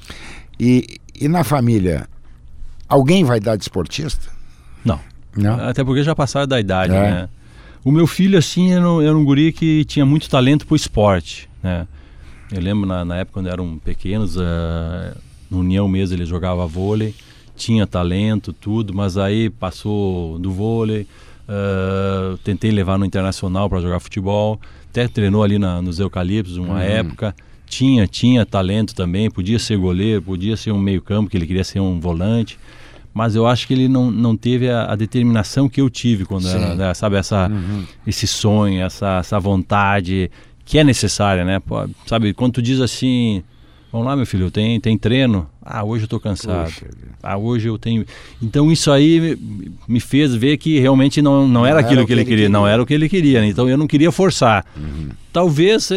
E, 0.58 0.98
e 1.20 1.28
na 1.28 1.44
família, 1.44 2.08
alguém 2.88 3.24
vai 3.24 3.40
dar 3.40 3.56
de 3.56 3.62
esportista? 3.62 4.30
Não. 4.84 5.00
Não? 5.36 5.54
Até 5.54 5.84
porque 5.84 6.02
já 6.02 6.14
passaram 6.14 6.46
da 6.46 6.60
idade, 6.60 6.94
é. 6.94 7.00
né? 7.00 7.28
O 7.84 7.90
meu 7.90 8.06
filho, 8.06 8.38
assim, 8.38 8.72
era 8.72 8.88
um, 8.88 9.02
era 9.02 9.16
um 9.16 9.24
guri 9.24 9.52
que 9.52 9.84
tinha 9.84 10.06
muito 10.06 10.28
talento 10.30 10.66
pro 10.66 10.76
esporte, 10.76 11.48
né? 11.62 11.86
Eu 12.52 12.60
lembro 12.60 12.86
na, 12.86 13.04
na 13.04 13.16
época, 13.16 13.40
quando 13.40 13.48
eram 13.48 13.78
pequenos, 13.78 14.36
uh, 14.36 15.16
no 15.50 15.60
União 15.60 15.88
mesmo 15.88 16.14
ele 16.14 16.26
jogava 16.26 16.66
vôlei, 16.66 17.14
tinha 17.62 17.86
talento, 17.86 18.52
tudo, 18.52 18.92
mas 18.92 19.16
aí 19.16 19.48
passou 19.48 20.38
do 20.38 20.50
vôlei, 20.50 21.06
Uh, 21.42 22.38
tentei 22.38 22.70
levar 22.70 22.96
no 22.96 23.04
internacional 23.04 23.68
para 23.68 23.80
jogar 23.80 24.00
futebol. 24.00 24.60
Até 24.88 25.08
treinou 25.08 25.42
ali 25.42 25.58
na, 25.58 25.82
nos 25.82 25.98
Eucaliptos 25.98 26.56
uma 26.56 26.74
uhum. 26.74 26.80
época. 26.80 27.34
Tinha, 27.66 28.06
tinha 28.06 28.46
talento 28.46 28.94
também. 28.94 29.30
Podia 29.30 29.58
ser 29.58 29.76
goleiro, 29.76 30.22
podia 30.22 30.56
ser 30.56 30.70
um 30.70 30.78
meio-campo, 30.78 31.28
que 31.28 31.36
ele 31.36 31.46
queria 31.46 31.64
ser 31.64 31.80
um 31.80 31.98
volante. 31.98 32.58
Mas 33.12 33.34
eu 33.34 33.46
acho 33.46 33.66
que 33.66 33.74
ele 33.74 33.88
não, 33.88 34.10
não 34.10 34.36
teve 34.36 34.70
a, 34.70 34.92
a 34.92 34.96
determinação 34.96 35.68
que 35.68 35.80
eu 35.80 35.90
tive 35.90 36.24
quando 36.24 36.44
Sim. 36.44 36.56
era, 36.56 36.74
né, 36.74 36.94
sabe, 36.94 37.16
essa, 37.16 37.48
uhum. 37.48 37.84
esse 38.06 38.26
sonho, 38.26 38.80
essa, 38.80 39.18
essa 39.18 39.38
vontade 39.38 40.30
que 40.64 40.78
é 40.78 40.84
necessária, 40.84 41.44
né? 41.44 41.60
Pô, 41.60 41.86
sabe, 42.06 42.32
quando 42.32 42.54
tu 42.54 42.62
diz 42.62 42.80
assim, 42.80 43.42
Vamos 43.92 44.06
lá, 44.06 44.16
meu 44.16 44.24
filho, 44.24 44.50
tem, 44.50 44.80
tem 44.80 44.96
treino. 44.96 45.46
Ah, 45.62 45.84
hoje 45.84 46.04
eu 46.04 46.06
estou 46.06 46.18
cansado. 46.18 46.72
Ah, 47.22 47.36
hoje 47.36 47.68
eu 47.68 47.76
tenho. 47.78 48.06
Então 48.40 48.72
isso 48.72 48.90
aí 48.90 49.38
me 49.86 50.00
fez 50.00 50.34
ver 50.34 50.56
que 50.56 50.80
realmente 50.80 51.20
não, 51.20 51.46
não 51.46 51.66
era 51.66 51.74
não 51.74 51.80
aquilo 51.80 52.00
era 52.00 52.06
que, 52.06 52.12
ele, 52.14 52.24
queria, 52.24 52.36
queria, 52.36 52.48
não 52.48 52.66
era 52.66 52.82
o 52.82 52.86
que 52.86 52.94
ele 52.94 53.06
queria. 53.06 53.42
Né? 53.42 53.48
Então 53.48 53.68
eu 53.68 53.76
não 53.76 53.86
queria 53.86 54.10
forçar. 54.10 54.64
Uhum. 54.74 55.10
Talvez, 55.30 55.90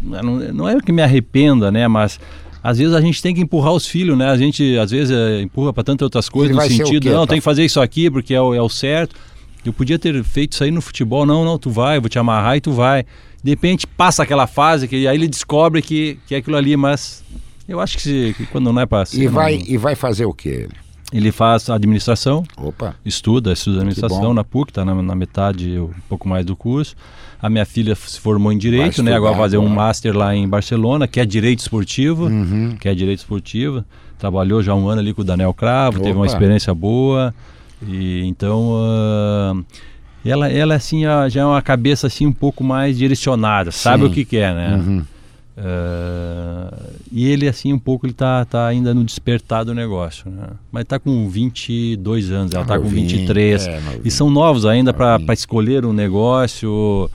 não, 0.00 0.22
não 0.22 0.68
é 0.68 0.80
que 0.80 0.92
me 0.92 1.02
arrependa, 1.02 1.72
né? 1.72 1.88
Mas 1.88 2.20
às 2.62 2.78
vezes 2.78 2.94
a 2.94 3.00
gente 3.00 3.20
tem 3.20 3.34
que 3.34 3.40
empurrar 3.40 3.72
os 3.72 3.88
filhos, 3.88 4.16
né? 4.16 4.28
A 4.28 4.36
gente 4.36 4.78
às 4.78 4.92
vezes 4.92 5.10
é, 5.10 5.40
empurra 5.40 5.72
para 5.72 5.82
tantas 5.82 6.06
outras 6.06 6.28
coisas 6.28 6.56
Ele 6.56 6.64
no 6.64 6.84
sentido, 6.84 7.02
quê, 7.02 7.10
não, 7.10 7.26
tá? 7.26 7.30
tem 7.30 7.38
que 7.38 7.44
fazer 7.44 7.64
isso 7.64 7.80
aqui 7.80 8.08
porque 8.08 8.34
é 8.34 8.40
o, 8.40 8.54
é 8.54 8.62
o 8.62 8.68
certo. 8.68 9.16
Eu 9.64 9.72
podia 9.72 9.98
ter 9.98 10.22
feito 10.22 10.52
isso 10.52 10.62
aí 10.62 10.70
no 10.70 10.80
futebol, 10.80 11.26
não, 11.26 11.44
não, 11.44 11.58
tu 11.58 11.70
vai, 11.70 11.96
eu 11.96 12.00
vou 12.00 12.08
te 12.08 12.20
amarrar 12.20 12.56
e 12.56 12.60
tu 12.60 12.70
vai. 12.70 13.04
De 13.46 13.50
repente 13.52 13.86
passa 13.86 14.24
aquela 14.24 14.48
fase 14.48 14.88
que 14.88 15.06
aí 15.06 15.16
ele 15.16 15.28
descobre 15.28 15.80
que, 15.80 16.18
que 16.26 16.34
é 16.34 16.38
aquilo 16.38 16.56
ali, 16.56 16.76
mas 16.76 17.22
eu 17.68 17.78
acho 17.78 17.96
que, 17.96 18.02
se- 18.02 18.34
que 18.36 18.44
quando 18.46 18.72
não 18.72 18.80
é 18.80 18.86
para 18.86 19.06
ser, 19.06 19.22
E 19.22 19.26
não- 19.26 19.32
vai, 19.32 19.62
e 19.68 19.76
vai 19.76 19.94
fazer 19.94 20.24
o 20.26 20.32
quê? 20.34 20.48
ele? 20.48 20.72
ele 21.12 21.30
faz 21.30 21.70
administração, 21.70 22.42
Opa, 22.56 22.96
estuda, 23.04 23.52
estuda 23.52 23.76
administração 23.76 24.34
na 24.34 24.42
PUC, 24.42 24.72
está 24.72 24.84
na, 24.84 25.00
na 25.00 25.14
metade, 25.14 25.78
um 25.78 25.90
pouco 26.08 26.28
mais 26.28 26.44
do 26.44 26.56
curso. 26.56 26.96
A 27.40 27.48
minha 27.48 27.64
filha 27.64 27.94
se 27.94 28.18
formou 28.18 28.50
em 28.50 28.58
direito, 28.58 28.82
né? 28.82 28.90
estudar 29.12 29.16
Agora 29.16 29.34
vai 29.34 29.42
fazer 29.42 29.58
um 29.58 29.68
master 29.68 30.16
lá 30.16 30.34
em 30.34 30.48
Barcelona, 30.48 31.06
que 31.06 31.20
é 31.20 31.24
direito 31.24 31.60
esportivo, 31.60 32.24
Uhum. 32.26 32.76
que 32.80 32.88
é 32.88 32.94
direito 32.96 33.20
esportivo. 33.20 33.84
Trabalhou 34.18 34.60
já 34.60 34.74
um 34.74 34.88
ano 34.88 35.00
ali 35.00 35.14
com 35.14 35.22
o 35.22 35.24
Daniel 35.24 35.54
Cravo, 35.54 35.98
teve 36.00 36.10
uma 36.14 36.24
Opa. 36.24 36.32
experiência 36.32 36.74
boa. 36.74 37.32
E 37.86 38.22
então 38.24 38.72
ah, 38.74 39.54
ela, 40.24 40.48
ela 40.48 40.74
assim 40.74 41.04
ah, 41.04 41.28
já 41.28 41.42
é 41.42 41.44
uma 41.44 41.62
cabeça 41.62 42.06
assim 42.06 42.26
um 42.26 42.32
pouco 42.32 42.64
mais 42.64 42.98
direcionada, 42.98 43.70
sabe 43.70 44.04
Sim. 44.04 44.10
o 44.10 44.12
que 44.12 44.24
quer, 44.24 44.54
né? 44.54 44.76
Uhum. 44.76 45.04
Ah, 45.58 46.70
e 47.10 47.26
ele 47.26 47.48
assim 47.48 47.72
um 47.72 47.78
pouco 47.78 48.06
ele 48.06 48.12
tá, 48.12 48.44
tá 48.44 48.66
ainda 48.66 48.92
no 48.92 49.02
despertar 49.04 49.64
do 49.64 49.74
negócio, 49.74 50.30
né? 50.30 50.48
Mas 50.70 50.84
tá 50.84 50.98
com 50.98 51.28
22 51.28 52.30
anos, 52.30 52.52
ela 52.52 52.64
tá 52.64 52.76
com 52.76 52.84
Novinho, 52.84 53.08
23 53.08 53.66
é, 53.66 53.80
e 54.04 54.10
são 54.10 54.28
novos 54.28 54.66
ainda 54.66 54.92
para 54.92 55.12
Novinho. 55.12 55.32
escolher 55.32 55.86
um 55.86 55.92
negócio. 55.92 57.10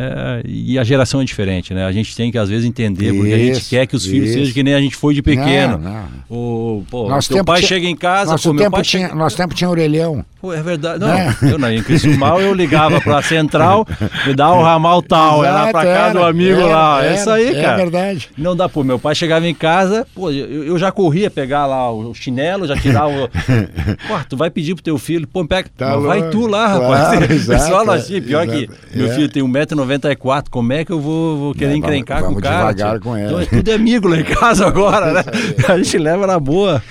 É, 0.00 0.42
e 0.46 0.78
a 0.78 0.84
geração 0.84 1.20
é 1.20 1.24
diferente, 1.24 1.74
né? 1.74 1.84
A 1.84 1.90
gente 1.90 2.14
tem 2.14 2.30
que 2.30 2.38
às 2.38 2.48
vezes 2.48 2.64
entender 2.64 3.12
porque 3.12 3.32
a 3.32 3.38
gente 3.38 3.64
quer 3.68 3.84
que 3.86 3.96
os 3.96 4.06
filhos 4.06 4.28
isso. 4.28 4.38
sejam 4.38 4.54
que 4.54 4.62
nem 4.62 4.74
a 4.74 4.80
gente 4.80 4.94
foi 4.94 5.12
de 5.12 5.22
pequeno. 5.22 5.76
Não, 5.76 5.90
não. 5.92 6.04
O, 6.30 6.84
pô, 6.88 7.08
Nosso 7.08 7.32
teu 7.34 7.44
pai 7.44 7.58
tinha- 7.58 7.68
chega 7.68 7.86
em 7.88 7.96
casa, 7.96 8.30
Nosso 8.32 8.48
pô, 8.50 8.54
meu 8.54 8.62
tempo, 8.64 8.76
pai 8.76 8.82
tinha, 8.84 9.02
chega... 9.08 9.14
nosso 9.18 9.36
tempo 9.36 9.54
tinha 9.54 9.68
orelhão. 9.68 10.24
Pô, 10.40 10.52
é 10.52 10.62
verdade. 10.62 11.00
Não, 11.00 11.08
Né? 11.08 11.36
eu 11.42 11.58
não, 11.58 11.72
em 11.72 11.82
Criciúmal 11.82 12.40
eu 12.40 12.54
ligava 12.54 13.00
pra 13.00 13.20
central, 13.22 13.84
me 14.24 14.34
dá 14.34 14.52
o 14.52 14.62
ramal 14.62 15.02
tal, 15.02 15.42
era 15.44 15.54
Exato, 15.54 15.72
pra 15.72 15.84
casa 15.84 16.12
do 16.12 16.18
era, 16.20 16.28
amigo 16.28 16.60
era, 16.60 16.66
lá. 16.68 17.02
é 17.02 17.06
era, 17.08 17.14
isso 17.16 17.30
aí, 17.30 17.56
É 17.56 17.60
cara. 17.62 17.76
verdade. 17.76 18.28
Não 18.38 18.54
dá, 18.54 18.68
pô. 18.68 18.84
Meu 18.84 19.00
pai 19.00 19.16
chegava 19.16 19.48
em 19.48 19.54
casa, 19.54 20.06
pô, 20.14 20.30
eu, 20.30 20.62
eu 20.64 20.78
já 20.78 20.92
corria 20.92 21.28
pegar 21.28 21.66
lá 21.66 21.90
o 21.90 22.14
chinelo, 22.14 22.68
já 22.68 22.76
tirava 22.76 23.08
o. 23.24 23.28
pô, 24.06 24.14
tu 24.28 24.36
vai 24.36 24.48
pedir 24.48 24.76
pro 24.76 24.84
teu 24.84 24.96
filho, 24.96 25.26
pô, 25.26 25.44
pega. 25.44 25.68
Tá 25.76 25.96
vai 25.96 26.30
tu 26.30 26.46
lá, 26.46 26.76
Claro, 26.78 26.82
rapaz. 27.18 27.30
exato, 27.32 27.60
Pessoal 27.64 27.92
é, 27.92 27.96
assim, 27.96 28.22
pior 28.22 28.46
que 28.46 28.64
exato. 28.64 28.78
meu 28.94 29.06
É. 29.10 29.14
filho 29.16 29.28
tem 29.28 29.42
1,94m, 29.88 30.44
como 30.50 30.72
é 30.72 30.84
que 30.84 30.92
eu 30.92 31.00
vou, 31.00 31.38
vou 31.38 31.54
querer 31.54 31.66
É, 31.66 31.68
vamos- 31.74 31.84
encrencar 31.86 32.18
com 32.20 32.24
vamos 32.26 32.38
o 32.38 32.42
cara? 32.42 32.72
devagar 32.72 33.00
com 33.00 33.16
ele. 33.16 33.26
Então, 33.26 33.40
é 33.40 33.46
tudo 33.46 33.72
amigo 33.72 34.08
lá 34.08 34.18
em 34.20 34.24
casa 34.24 34.66
agora, 34.66 35.12
né? 35.12 35.24
A 35.68 35.76
gente 35.78 35.98
leva 35.98 36.26
na 36.26 36.38
boa. 36.38 36.82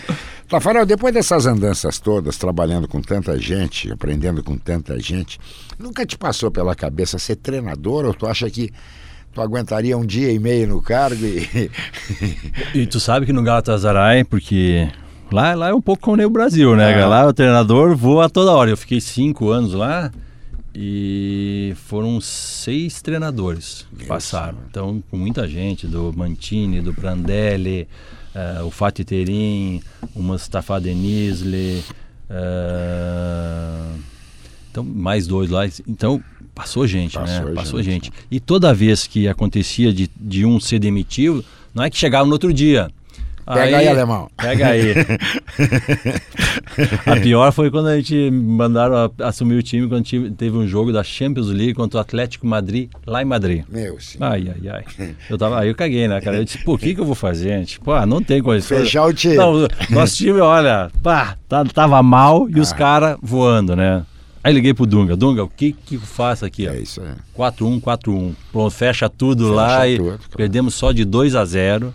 Tafarel, 0.49 0.85
depois 0.85 1.13
dessas 1.13 1.45
andanças 1.45 1.99
todas, 1.99 2.37
trabalhando 2.37 2.87
com 2.87 3.01
tanta 3.01 3.37
gente, 3.37 3.91
aprendendo 3.91 4.41
com 4.41 4.57
tanta 4.57 4.97
gente, 4.99 5.37
nunca 5.77 6.05
te 6.05 6.17
passou 6.17 6.49
pela 6.49 6.73
cabeça 6.73 7.19
ser 7.19 7.35
treinador 7.35 8.05
ou 8.05 8.13
tu 8.13 8.25
acha 8.25 8.49
que 8.49 8.71
tu 9.33 9.41
aguentaria 9.41 9.97
um 9.97 10.05
dia 10.05 10.31
e 10.31 10.39
meio 10.39 10.67
no 10.69 10.81
cargo 10.81 11.19
e. 11.25 11.69
E 12.73 12.85
tu 12.87 12.97
sabe 12.99 13.25
que 13.25 13.33
no 13.33 13.43
Galatasaray, 13.43 14.23
porque 14.23 14.87
lá, 15.29 15.53
lá 15.53 15.67
é 15.67 15.73
um 15.73 15.81
pouco 15.81 16.01
como 16.03 16.23
o 16.25 16.29
Brasil, 16.29 16.77
né? 16.77 16.97
É. 16.97 17.05
Lá 17.05 17.25
o 17.27 17.33
treinador 17.33 17.93
voa 17.93 18.29
toda 18.29 18.51
hora. 18.53 18.69
Eu 18.69 18.77
fiquei 18.77 19.01
cinco 19.01 19.49
anos 19.49 19.73
lá 19.73 20.09
e 20.79 21.73
foram 21.87 22.21
seis 22.21 23.01
treinadores 23.01 23.87
que 23.97 24.05
passaram. 24.05 24.59
Então, 24.69 25.03
com 25.09 25.17
muita 25.17 25.47
gente, 25.47 25.87
do 25.87 26.13
Mantini, 26.15 26.81
do 26.81 26.93
Prandelli, 26.93 27.87
eh, 28.35 28.61
o 28.61 28.69
Fatih 28.69 29.03
Terim, 29.03 29.81
o 30.13 30.21
Mustafa 30.21 30.79
Denizli, 30.79 31.83
eh, 32.29 33.91
então 34.69 34.83
mais 34.83 35.25
dois 35.25 35.49
lá. 35.49 35.65
Então, 35.87 36.23
passou 36.53 36.85
gente, 36.85 37.13
Passou 37.13 37.45
né? 37.45 37.55
Passou 37.55 37.81
gente, 37.81 38.05
gente. 38.05 38.13
E 38.29 38.39
toda 38.39 38.71
vez 38.71 39.07
que 39.07 39.27
acontecia 39.27 39.91
de, 39.91 40.07
de 40.15 40.45
um 40.45 40.59
ser 40.59 40.77
demitido, 40.77 41.43
não 41.73 41.83
é 41.83 41.89
que 41.89 41.97
chegava 41.97 42.27
no 42.27 42.33
outro 42.33 42.53
dia. 42.53 42.91
Pega 43.53 43.77
aí, 43.77 43.87
alemão. 43.87 44.29
Pega 44.35 44.67
aí. 44.67 44.93
a 47.05 47.15
pior 47.19 47.51
foi 47.51 47.69
quando 47.71 47.87
a 47.87 47.95
gente 47.97 48.29
mandaram 48.31 48.95
a- 48.95 49.27
assumir 49.27 49.55
o 49.55 49.63
time 49.63 49.87
quando 49.87 50.03
tive- 50.03 50.29
teve 50.31 50.55
um 50.57 50.67
jogo 50.67 50.91
da 50.91 51.03
Champions 51.03 51.47
League 51.47 51.73
contra 51.73 51.97
o 51.97 52.01
Atlético 52.01 52.45
Madrid, 52.47 52.89
lá 53.05 53.21
em 53.21 53.25
Madrid. 53.25 53.63
Meu 53.69 53.99
senhor. 53.99 54.25
Ai, 54.31 54.51
ai, 54.53 54.69
ai. 54.99 55.15
Eu 55.29 55.37
tava, 55.37 55.59
aí 55.59 55.69
eu 55.69 55.75
caguei, 55.75 56.07
né, 56.07 56.19
cara? 56.21 56.37
Eu 56.37 56.45
disse, 56.45 56.57
pô, 56.59 56.73
o 56.73 56.77
que, 56.77 56.93
que 56.93 57.01
eu 57.01 57.05
vou 57.05 57.15
fazer? 57.15 57.65
Tipo, 57.65 57.91
ah, 57.91 58.05
não 58.05 58.21
tem 58.21 58.41
condições. 58.41 58.81
Fechar 58.81 59.05
o 59.05 59.13
time. 59.13 59.35
Não, 59.35 59.67
nosso 59.89 60.15
time, 60.17 60.39
olha, 60.39 60.89
pá, 61.01 61.37
tá- 61.47 61.65
tava 61.65 62.01
mal 62.03 62.49
e 62.49 62.59
os 62.59 62.71
Ah. 62.71 62.75
caras 62.75 63.17
voando, 63.21 63.75
né? 63.75 64.03
Aí 64.43 64.53
liguei 64.53 64.73
pro 64.73 64.85
Dunga. 64.85 65.15
Dunga, 65.15 65.43
o 65.43 65.49
que 65.49 65.73
que 65.73 65.95
eu 65.95 65.99
faço 66.01 66.45
aqui? 66.45 66.67
ó? 66.67 66.71
É 66.71 66.79
isso 66.79 67.01
aí. 67.01 67.09
4-1, 67.33 67.81
4-1. 67.81 68.33
Pronto, 68.51 68.71
fecha 68.71 69.09
tudo 69.09 69.45
Fecha 69.45 69.55
lá 69.55 69.87
e 69.87 69.97
tudo, 69.97 70.05
claro. 70.07 70.21
perdemos 70.37 70.73
só 70.75 70.91
de 70.93 71.03
2 71.03 71.35
a 71.35 71.43
0 71.43 71.93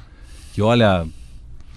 Que 0.53 0.61
olha, 0.61 1.07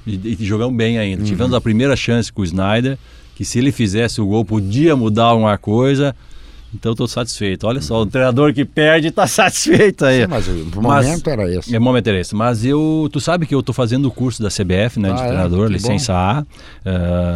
e, 0.05 0.37
e 0.39 0.45
jogamos 0.45 0.75
bem 0.75 0.97
ainda. 0.97 1.21
Uhum. 1.21 1.27
Tivemos 1.27 1.53
a 1.53 1.61
primeira 1.61 1.95
chance 1.95 2.31
com 2.31 2.41
o 2.41 2.45
Snyder, 2.45 2.97
que 3.35 3.43
se 3.45 3.59
ele 3.59 3.71
fizesse 3.71 4.21
o 4.21 4.25
gol 4.27 4.43
podia 4.45 4.95
mudar 4.95 5.25
alguma 5.25 5.57
coisa. 5.57 6.15
Então 6.73 6.91
estou 6.91 7.07
satisfeito. 7.07 7.65
Olha 7.67 7.79
só, 7.79 8.01
o 8.01 8.05
treinador 8.05 8.53
que 8.53 8.65
perde 8.65 9.07
está 9.09 9.25
sateito 9.27 10.03
aí. 10.03 10.23
Sim, 10.23 10.27
mas 10.27 10.45
o 10.45 10.51
Mas- 10.81 11.05
momento 11.05 11.29
era 11.29 11.49
esse. 11.55 11.73
É 11.73 11.79
momento 11.79 12.07
era 12.07 12.19
esse. 12.19 12.35
Mas 12.35 12.65
eu, 12.65 13.07
tu 13.13 13.21
sabe 13.21 13.45
que 13.45 13.55
eu 13.55 13.61
estou 13.61 13.73
fazendo 13.73 14.07
o 14.07 14.11
curso 14.11 14.43
da 14.43 14.49
CBF, 14.49 14.99
né, 14.99 15.13
de 15.13 15.21
Ah, 15.21 15.23
é? 15.23 15.27
treinador, 15.27 15.67
Que 15.67 15.73
licença 15.73 16.13
A. 16.13 16.43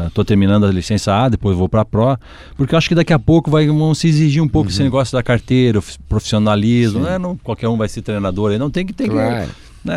Estou 0.08 0.25
terminando 0.25 0.65
a 0.65 0.71
licença 0.71 1.13
A, 1.13 1.29
depois 1.29 1.55
vou 1.58 1.69
para 1.69 1.82
a 1.82 1.86
Pro, 1.86 2.17
porque 2.58 2.73
eu 2.75 2.77
acho 2.77 2.89
que 2.89 2.95
daqui 2.95 3.13
a 3.13 3.19
pouco 3.19 3.49
vai, 3.49 3.65
vão 3.67 3.93
se 3.95 4.10
exigir 4.10 4.43
um 4.43 4.47
pouco 4.47 4.67
Uhum. 4.67 4.73
esse 4.73 4.84
negócio 4.84 5.15
da 5.15 5.23
carteira, 5.23 5.79
profissionalismo. 6.10 6.99
Né? 6.99 7.17
Não, 7.17 7.38
qualquer 7.38 7.69
um 7.69 7.77
vai 7.77 7.88
ser 7.88 8.01
treinador 8.01 8.51
aí, 8.51 8.58
não 8.58 8.69
tem 8.69 8.86
que 8.86 8.91
tem 8.91 9.08
Claro. 9.08 9.45
que 9.47 9.68
né, 9.83 9.93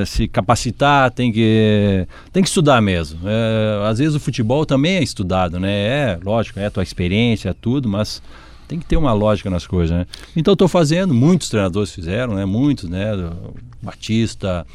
eh, 0.00 0.04
se 0.04 0.26
capacitar, 0.28 1.10
tem 1.10 1.30
que 1.32 2.06
tem 2.32 2.42
que 2.42 2.48
estudar 2.48 2.80
mesmo. 2.80 3.20
É, 3.24 3.86
às 3.88 3.98
vezes 3.98 4.14
o 4.14 4.20
futebol 4.20 4.66
também 4.66 4.96
é 4.96 5.02
estudado, 5.02 5.58
né? 5.60 5.70
É, 5.72 6.18
lógico, 6.24 6.58
é 6.58 6.66
a 6.66 6.70
tua 6.70 6.82
experiência, 6.82 7.50
é 7.50 7.54
tudo, 7.58 7.88
mas 7.88 8.22
tem 8.68 8.78
que 8.78 8.86
ter 8.86 8.96
uma 8.96 9.12
lógica 9.12 9.48
nas 9.50 9.66
coisas, 9.66 9.96
né? 9.96 10.06
Então 10.36 10.52
estou 10.54 10.66
fazendo, 10.68 11.12
muitos 11.14 11.48
treinadores 11.48 11.92
fizeram, 11.92 12.34
né? 12.34 12.44
Muitos, 12.44 12.88
né? 12.88 13.14
O 13.14 13.54
Batista, 13.82 14.66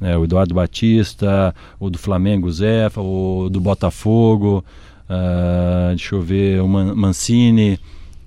né? 0.00 0.16
o 0.16 0.24
Eduardo 0.24 0.54
Batista, 0.54 1.54
o 1.80 1.88
do 1.88 1.98
Flamengo, 1.98 2.48
o 2.48 2.52
Zefa, 2.52 3.00
o 3.00 3.48
do 3.50 3.60
Botafogo, 3.60 4.64
ah, 5.08 5.88
deixa 5.90 6.14
eu 6.14 6.20
ver, 6.22 6.60
o 6.60 6.68
Man- 6.68 6.94
Mancini. 6.94 7.78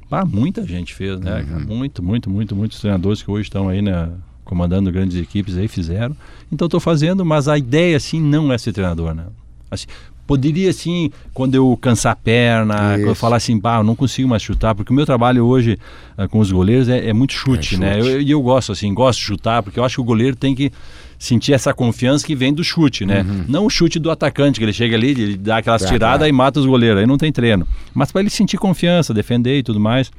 Ah, 0.10 0.24
muita 0.26 0.66
gente 0.66 0.94
fez, 0.94 1.20
né? 1.20 1.46
cara? 1.48 1.60
Muito, 1.66 2.02
muito, 2.02 2.30
muito, 2.30 2.56
muitos 2.56 2.80
treinadores 2.80 3.22
que 3.22 3.30
hoje 3.30 3.44
estão 3.44 3.68
aí, 3.68 3.82
né? 3.82 4.10
Comandando 4.48 4.90
grandes 4.92 5.18
equipes 5.22 5.58
aí 5.58 5.68
fizeram. 5.68 6.16
Então 6.52 6.68
estou 6.68 6.80
fazendo, 6.80 7.26
mas 7.26 7.48
a 7.50 7.58
ideia 7.58 7.98
assim 7.98 8.22
não 8.22 8.52
é 8.52 8.58
ser 8.58 8.72
treinador, 8.72 9.14
né? 9.14 9.26
Assim, 9.70 9.86
poderia 10.26 10.70
assim, 10.70 11.12
quando 11.34 11.56
eu 11.56 11.78
cansar 11.82 12.14
a 12.14 12.16
perna, 12.16 12.76
quando 12.94 13.00
eu 13.02 13.12
Isso. 13.12 13.16
falar 13.16 13.36
assim, 13.36 13.60
pá, 13.60 13.78
eu 13.78 13.84
não 13.84 13.94
consigo 13.96 14.28
mais 14.30 14.42
chutar, 14.42 14.74
porque 14.74 14.92
o 14.92 14.96
meu 14.96 15.06
trabalho 15.06 15.46
hoje 15.46 15.78
ah, 16.18 16.28
com 16.30 16.40
os 16.40 16.50
goleiros 16.52 16.88
é, 16.88 17.10
é 17.10 17.14
muito 17.14 17.34
chute, 17.34 17.76
É 17.76 17.78
né? 17.78 17.94
chute. 18.00 18.10
Eu- 18.14 18.22
E 18.22 18.32
eu, 18.32 18.42
gosto 18.42 18.72
assim, 18.72 18.94
gosto 18.94 19.20
de 19.20 19.26
chutar, 19.26 19.62
porque 19.62 19.78
eu 19.80 19.84
acho 19.84 19.96
que 19.96 20.02
o 20.02 20.06
goleiro 20.06 20.36
tem 20.38 20.56
que 20.56 20.72
sentir 21.20 21.52
essa 21.52 21.74
confiança 21.74 22.26
que 22.26 22.36
vem 22.36 22.54
do 22.54 22.64
chute, 22.64 23.06
né? 23.06 23.26
Não 23.50 23.66
o 23.66 23.70
chute 23.70 23.98
do 24.00 24.10
atacante, 24.12 24.60
que 24.60 24.64
ele 24.66 24.72
chega 24.74 24.96
ali, 24.96 25.10
ele 25.10 25.36
dá 25.36 25.58
aquelas 25.58 25.84
tiradas 25.84 26.28
e 26.28 26.32
mata 26.32 26.60
os 26.60 26.66
goleiros, 26.66 27.00
aí 27.02 27.08
não 27.08 27.18
tem 27.18 27.32
treino. 27.32 27.68
Mas 27.94 28.12
para 28.12 28.22
ele 28.22 28.30
sentir 28.30 28.58
confiança, 28.58 29.14
defender 29.14 29.58
e 29.58 29.64
tudo 29.64 29.80
mais. 29.80 30.12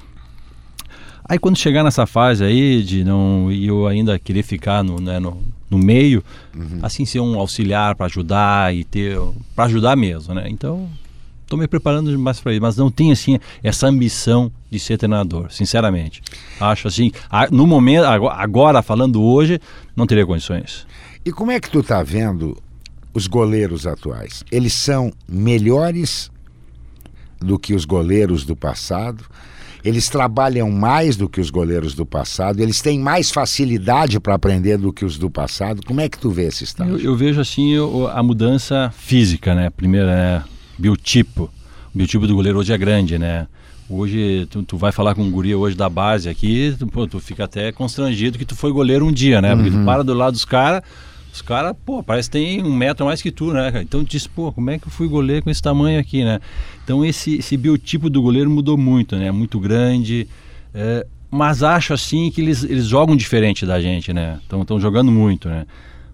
Aí 1.28 1.38
quando 1.38 1.56
chegar 1.58 1.84
nessa 1.84 2.06
fase 2.06 2.42
aí 2.42 2.82
de 2.82 3.04
não 3.04 3.52
e 3.52 3.66
eu 3.66 3.86
ainda 3.86 4.18
querer 4.18 4.42
ficar 4.42 4.82
no, 4.82 4.98
né, 5.00 5.18
no, 5.18 5.42
no 5.68 5.76
meio, 5.78 6.24
assim 6.82 7.04
ser 7.04 7.20
um 7.20 7.38
auxiliar 7.38 7.94
para 7.94 8.06
ajudar 8.06 8.74
e 8.74 8.82
ter 8.84 9.18
para 9.54 9.64
ajudar 9.66 9.94
mesmo, 9.96 10.32
né? 10.34 10.46
Então 10.48 10.88
estou 11.42 11.58
me 11.58 11.66
preparando 11.68 12.18
mais 12.18 12.40
para 12.40 12.52
isso, 12.52 12.62
mas 12.62 12.76
não 12.76 12.90
tenho 12.90 13.12
assim 13.12 13.38
essa 13.62 13.86
ambição 13.86 14.50
de 14.70 14.78
ser 14.78 14.96
treinador, 14.98 15.50
sinceramente. 15.52 16.22
Acho 16.60 16.88
assim, 16.88 17.10
no 17.50 17.66
momento 17.66 18.04
ago- 18.04 18.28
agora 18.28 18.82
falando 18.82 19.22
hoje, 19.22 19.60
não 19.94 20.06
teria 20.06 20.24
condições. 20.26 20.86
E 21.24 21.30
como 21.32 21.50
é 21.50 21.60
que 21.60 21.70
tu 21.70 21.82
tá 21.82 22.02
vendo 22.02 22.56
os 23.12 23.26
goleiros 23.26 23.86
atuais? 23.86 24.44
Eles 24.50 24.72
são 24.72 25.12
melhores 25.28 26.30
do 27.40 27.58
que 27.58 27.74
os 27.74 27.84
goleiros 27.84 28.44
do 28.44 28.56
passado? 28.56 29.24
Eles 29.84 30.08
trabalham 30.08 30.70
mais 30.70 31.16
do 31.16 31.28
que 31.28 31.40
os 31.40 31.50
goleiros 31.50 31.94
do 31.94 32.04
passado? 32.04 32.60
Eles 32.60 32.80
têm 32.80 32.98
mais 32.98 33.30
facilidade 33.30 34.18
para 34.18 34.34
aprender 34.34 34.76
do 34.76 34.92
que 34.92 35.04
os 35.04 35.16
do 35.18 35.30
passado? 35.30 35.82
Como 35.86 36.00
é 36.00 36.08
que 36.08 36.18
tu 36.18 36.30
vê 36.30 36.44
esse 36.44 36.64
estágio? 36.64 36.96
Eu, 36.96 37.00
eu 37.00 37.16
vejo 37.16 37.40
assim 37.40 37.74
a 38.12 38.22
mudança 38.22 38.92
física, 38.96 39.54
né? 39.54 39.70
Primeiro, 39.70 40.06
né? 40.06 40.42
Biotipo. 40.76 41.50
O 41.94 41.98
biotipo 41.98 42.26
do 42.26 42.34
goleiro 42.34 42.58
hoje 42.58 42.72
é 42.72 42.78
grande, 42.78 43.18
né? 43.18 43.46
Hoje, 43.88 44.46
tu, 44.50 44.62
tu 44.62 44.76
vai 44.76 44.92
falar 44.92 45.14
com 45.14 45.22
um 45.22 45.30
guri 45.30 45.54
hoje 45.54 45.74
da 45.74 45.88
base 45.88 46.28
aqui, 46.28 46.74
tu, 46.78 46.86
pô, 46.86 47.06
tu 47.06 47.18
fica 47.20 47.44
até 47.44 47.72
constrangido 47.72 48.36
que 48.36 48.44
tu 48.44 48.54
foi 48.54 48.70
goleiro 48.70 49.06
um 49.06 49.12
dia, 49.12 49.40
né? 49.40 49.54
Porque 49.56 49.70
tu 49.70 49.82
para 49.84 50.04
do 50.04 50.12
lado 50.12 50.32
dos 50.32 50.44
caras, 50.44 50.82
Os 51.32 51.40
caras, 51.40 51.74
pô, 51.86 52.02
parece 52.02 52.28
que 52.28 52.38
tem 52.38 52.62
um 52.62 52.74
metro 52.74 53.06
mais 53.06 53.22
que 53.22 53.30
tu, 53.30 53.52
né? 53.52 53.72
Então 53.80 54.02
diz, 54.02 54.26
pô, 54.26 54.52
como 54.52 54.70
é 54.70 54.78
que 54.78 54.86
eu 54.88 54.90
fui 54.90 55.06
goleiro 55.08 55.44
com 55.44 55.50
esse 55.50 55.62
tamanho 55.62 56.00
aqui, 56.00 56.24
né? 56.24 56.40
Então 56.88 57.05
esse, 57.05 57.35
esse 57.35 57.55
biotipo 57.55 58.09
do 58.09 58.22
goleiro 58.22 58.48
mudou 58.48 58.79
muito, 58.79 59.14
né? 59.14 59.31
Muito 59.31 59.61
grande. 59.61 60.27
É, 60.72 61.07
mas 61.31 61.62
acho 61.62 61.92
assim 61.92 62.31
que 62.31 62.40
eles, 62.40 62.64
eles 62.64 62.87
jogam 62.87 63.14
diferente 63.14 63.66
da 63.66 63.79
gente, 63.79 64.11
né? 64.11 64.38
Estão 64.42 64.81
jogando 64.81 65.12
muito, 65.12 65.51
né? 65.51 65.66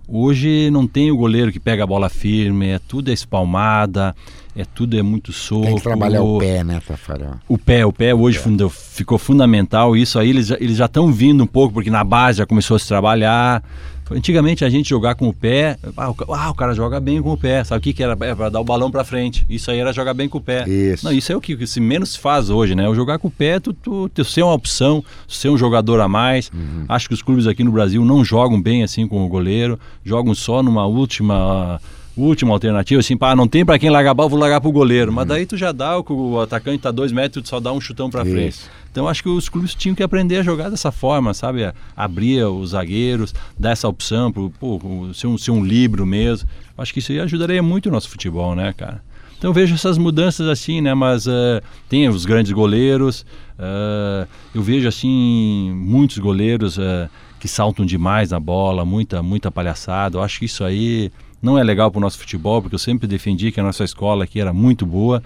Hoje 0.08 0.70
não 0.72 0.84
tem 0.84 1.12
o 1.12 1.16
goleiro 1.16 1.52
que 1.52 1.60
pega 1.60 1.84
a 1.84 1.86
bola 1.86 2.08
firme, 2.08 2.70
é 2.70 2.80
tudo 2.80 3.08
é 3.08 3.14
espalmada, 3.14 4.16
é 4.56 4.64
tudo 4.64 4.98
é 4.98 5.02
muito 5.02 5.32
soco. 5.32 5.62
Tem 5.62 5.76
que 5.76 5.82
trabalhar 5.82 6.24
o 6.24 6.40
pé, 6.40 6.64
né, 6.64 6.82
Tafarel? 6.84 7.36
O 7.48 7.56
pé, 7.56 7.86
o 7.86 7.92
pé 7.92 8.12
hoje 8.12 8.40
é. 8.40 8.68
ficou 8.68 9.16
fundamental. 9.16 9.96
Isso 9.96 10.18
aí 10.18 10.30
eles, 10.30 10.50
eles 10.50 10.78
já 10.78 10.86
estão 10.86 11.12
vindo 11.12 11.44
um 11.44 11.46
pouco, 11.46 11.74
porque 11.74 11.88
na 11.88 12.02
base 12.02 12.38
já 12.38 12.46
começou 12.46 12.74
a 12.74 12.80
se 12.80 12.88
trabalhar. 12.88 13.62
Antigamente 14.10 14.64
a 14.64 14.70
gente 14.70 14.88
jogar 14.88 15.14
com 15.14 15.28
o 15.28 15.32
pé, 15.32 15.78
ah, 15.96 16.10
o, 16.10 16.34
ah, 16.34 16.50
o 16.50 16.54
cara 16.54 16.74
joga 16.74 17.00
bem 17.00 17.22
com 17.22 17.32
o 17.32 17.36
pé. 17.36 17.64
Sabe 17.64 17.78
o 17.78 17.82
que, 17.82 17.92
que 17.92 18.02
era? 18.02 18.12
É 18.20 18.34
para 18.34 18.48
dar 18.50 18.60
o 18.60 18.64
balão 18.64 18.90
para 18.90 19.04
frente. 19.04 19.46
Isso 19.48 19.70
aí 19.70 19.78
era 19.78 19.92
jogar 19.92 20.14
bem 20.14 20.28
com 20.28 20.38
o 20.38 20.40
pé. 20.40 20.68
Isso. 20.68 21.04
Não, 21.04 21.12
isso 21.12 21.32
é 21.32 21.36
o 21.36 21.40
que 21.40 21.66
se 21.66 21.80
menos 21.80 22.14
faz 22.16 22.50
hoje, 22.50 22.74
né? 22.74 22.88
O 22.88 22.94
jogar 22.94 23.18
com 23.18 23.28
o 23.28 23.30
pé, 23.30 23.58
tu, 23.58 23.72
tu, 23.72 24.08
tu 24.08 24.24
ser 24.24 24.42
uma 24.42 24.52
opção, 24.52 25.04
ser 25.26 25.48
um 25.48 25.56
jogador 25.56 26.00
a 26.00 26.08
mais. 26.08 26.50
Uhum. 26.52 26.84
Acho 26.88 27.08
que 27.08 27.14
os 27.14 27.22
clubes 27.22 27.46
aqui 27.46 27.64
no 27.64 27.72
Brasil 27.72 28.04
não 28.04 28.24
jogam 28.24 28.60
bem 28.60 28.82
assim 28.82 29.06
com 29.08 29.24
o 29.24 29.28
goleiro, 29.28 29.78
jogam 30.04 30.34
só 30.34 30.62
numa 30.62 30.86
última 30.86 31.80
última 32.16 32.52
alternativa, 32.52 33.00
assim, 33.00 33.16
pá, 33.16 33.34
não 33.34 33.48
tem 33.48 33.64
para 33.64 33.78
quem 33.78 33.90
largar 33.90 34.12
a 34.12 34.14
bola, 34.14 34.28
vou 34.28 34.38
largar 34.38 34.60
pro 34.60 34.70
goleiro. 34.70 35.12
Mas 35.12 35.22
uhum. 35.22 35.28
daí 35.28 35.46
tu 35.46 35.56
já 35.56 35.72
dá, 35.72 35.98
o, 35.98 36.04
o 36.08 36.40
atacante 36.40 36.78
tá 36.78 36.90
dois 36.90 37.12
metros, 37.12 37.42
tu 37.42 37.48
só 37.48 37.60
dá 37.60 37.72
um 37.72 37.80
chutão 37.80 38.08
para 38.08 38.24
frente. 38.24 38.60
Então 38.90 39.08
acho 39.08 39.22
que 39.22 39.28
os 39.28 39.48
clubes 39.48 39.74
tinham 39.74 39.94
que 39.94 40.02
aprender 40.02 40.36
a 40.36 40.42
jogar 40.42 40.70
dessa 40.70 40.92
forma, 40.92 41.34
sabe? 41.34 41.72
Abrir 41.96 42.44
os 42.44 42.70
zagueiros, 42.70 43.34
dar 43.58 43.70
essa 43.70 43.88
opção, 43.88 44.30
pro, 44.30 44.50
pô, 44.50 44.80
ser, 45.12 45.26
um, 45.26 45.36
ser 45.36 45.50
um 45.50 45.64
livro 45.64 46.06
mesmo. 46.06 46.48
Acho 46.78 46.92
que 46.92 47.00
isso 47.00 47.10
aí 47.10 47.18
ajudaria 47.18 47.62
muito 47.62 47.88
o 47.88 47.92
nosso 47.92 48.08
futebol, 48.08 48.54
né, 48.54 48.72
cara? 48.72 49.02
Então 49.36 49.50
eu 49.50 49.54
vejo 49.54 49.74
essas 49.74 49.98
mudanças 49.98 50.48
assim, 50.48 50.80
né? 50.80 50.94
Mas 50.94 51.26
uh, 51.26 51.60
tem 51.88 52.08
os 52.08 52.24
grandes 52.24 52.52
goleiros, 52.52 53.26
uh, 53.58 54.28
eu 54.54 54.62
vejo 54.62 54.86
assim 54.86 55.72
muitos 55.74 56.18
goleiros 56.18 56.78
uh, 56.78 57.10
que 57.40 57.48
saltam 57.48 57.84
demais 57.84 58.30
na 58.30 58.38
bola, 58.40 58.84
muita, 58.84 59.22
muita 59.22 59.50
palhaçada. 59.50 60.16
Eu 60.16 60.22
acho 60.22 60.38
que 60.38 60.44
isso 60.44 60.64
aí 60.64 61.10
não 61.44 61.58
é 61.58 61.62
legal 61.62 61.90
para 61.90 61.98
o 61.98 62.00
nosso 62.00 62.18
futebol, 62.18 62.62
porque 62.62 62.74
eu 62.74 62.78
sempre 62.78 63.06
defendi 63.06 63.52
que 63.52 63.60
a 63.60 63.62
nossa 63.62 63.84
escola 63.84 64.24
aqui 64.24 64.40
era 64.40 64.52
muito 64.52 64.86
boa, 64.86 65.22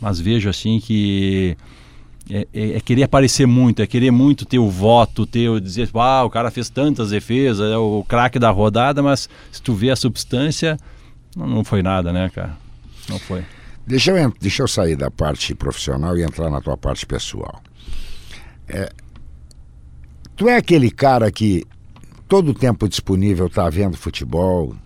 mas 0.00 0.20
vejo 0.20 0.48
assim 0.48 0.78
que 0.78 1.56
é, 2.30 2.46
é, 2.54 2.76
é, 2.76 2.80
querer 2.80 3.02
aparecer 3.02 3.46
muito, 3.46 3.82
é 3.82 3.86
querer 3.86 4.12
muito 4.12 4.46
ter 4.46 4.60
o 4.60 4.70
voto, 4.70 5.26
ter 5.26 5.48
o 5.48 5.60
dizer, 5.60 5.90
ah, 5.94 6.22
o 6.24 6.30
cara 6.30 6.52
fez 6.52 6.70
tantas 6.70 7.10
defesas, 7.10 7.72
é 7.72 7.76
o 7.76 8.04
craque 8.08 8.38
da 8.38 8.48
rodada, 8.48 9.02
mas 9.02 9.28
se 9.50 9.60
tu 9.60 9.74
vê 9.74 9.90
a 9.90 9.96
substância, 9.96 10.78
não, 11.36 11.48
não, 11.48 11.64
foi 11.64 11.82
nada, 11.82 12.12
né, 12.12 12.30
cara? 12.32 12.56
Não 13.08 13.18
foi. 13.18 13.44
Deixa 13.84 14.12
eu, 14.12 14.32
deixa 14.40 14.62
eu 14.62 14.68
sair 14.68 14.94
da 14.94 15.10
parte 15.10 15.52
profissional 15.52 16.16
e 16.16 16.22
entrar 16.22 16.48
na 16.48 16.60
tua 16.60 16.76
parte 16.76 17.04
pessoal. 17.04 17.60
É, 18.68 18.88
tu 20.36 20.48
é 20.48 20.56
aquele 20.56 20.92
cara 20.92 21.30
que 21.32 21.64
todo 22.28 22.50
o 22.50 22.54
tempo 22.54 22.88
disponível 22.88 23.48
está 23.48 23.68
vendo 23.68 23.96
futebol, 23.96 24.76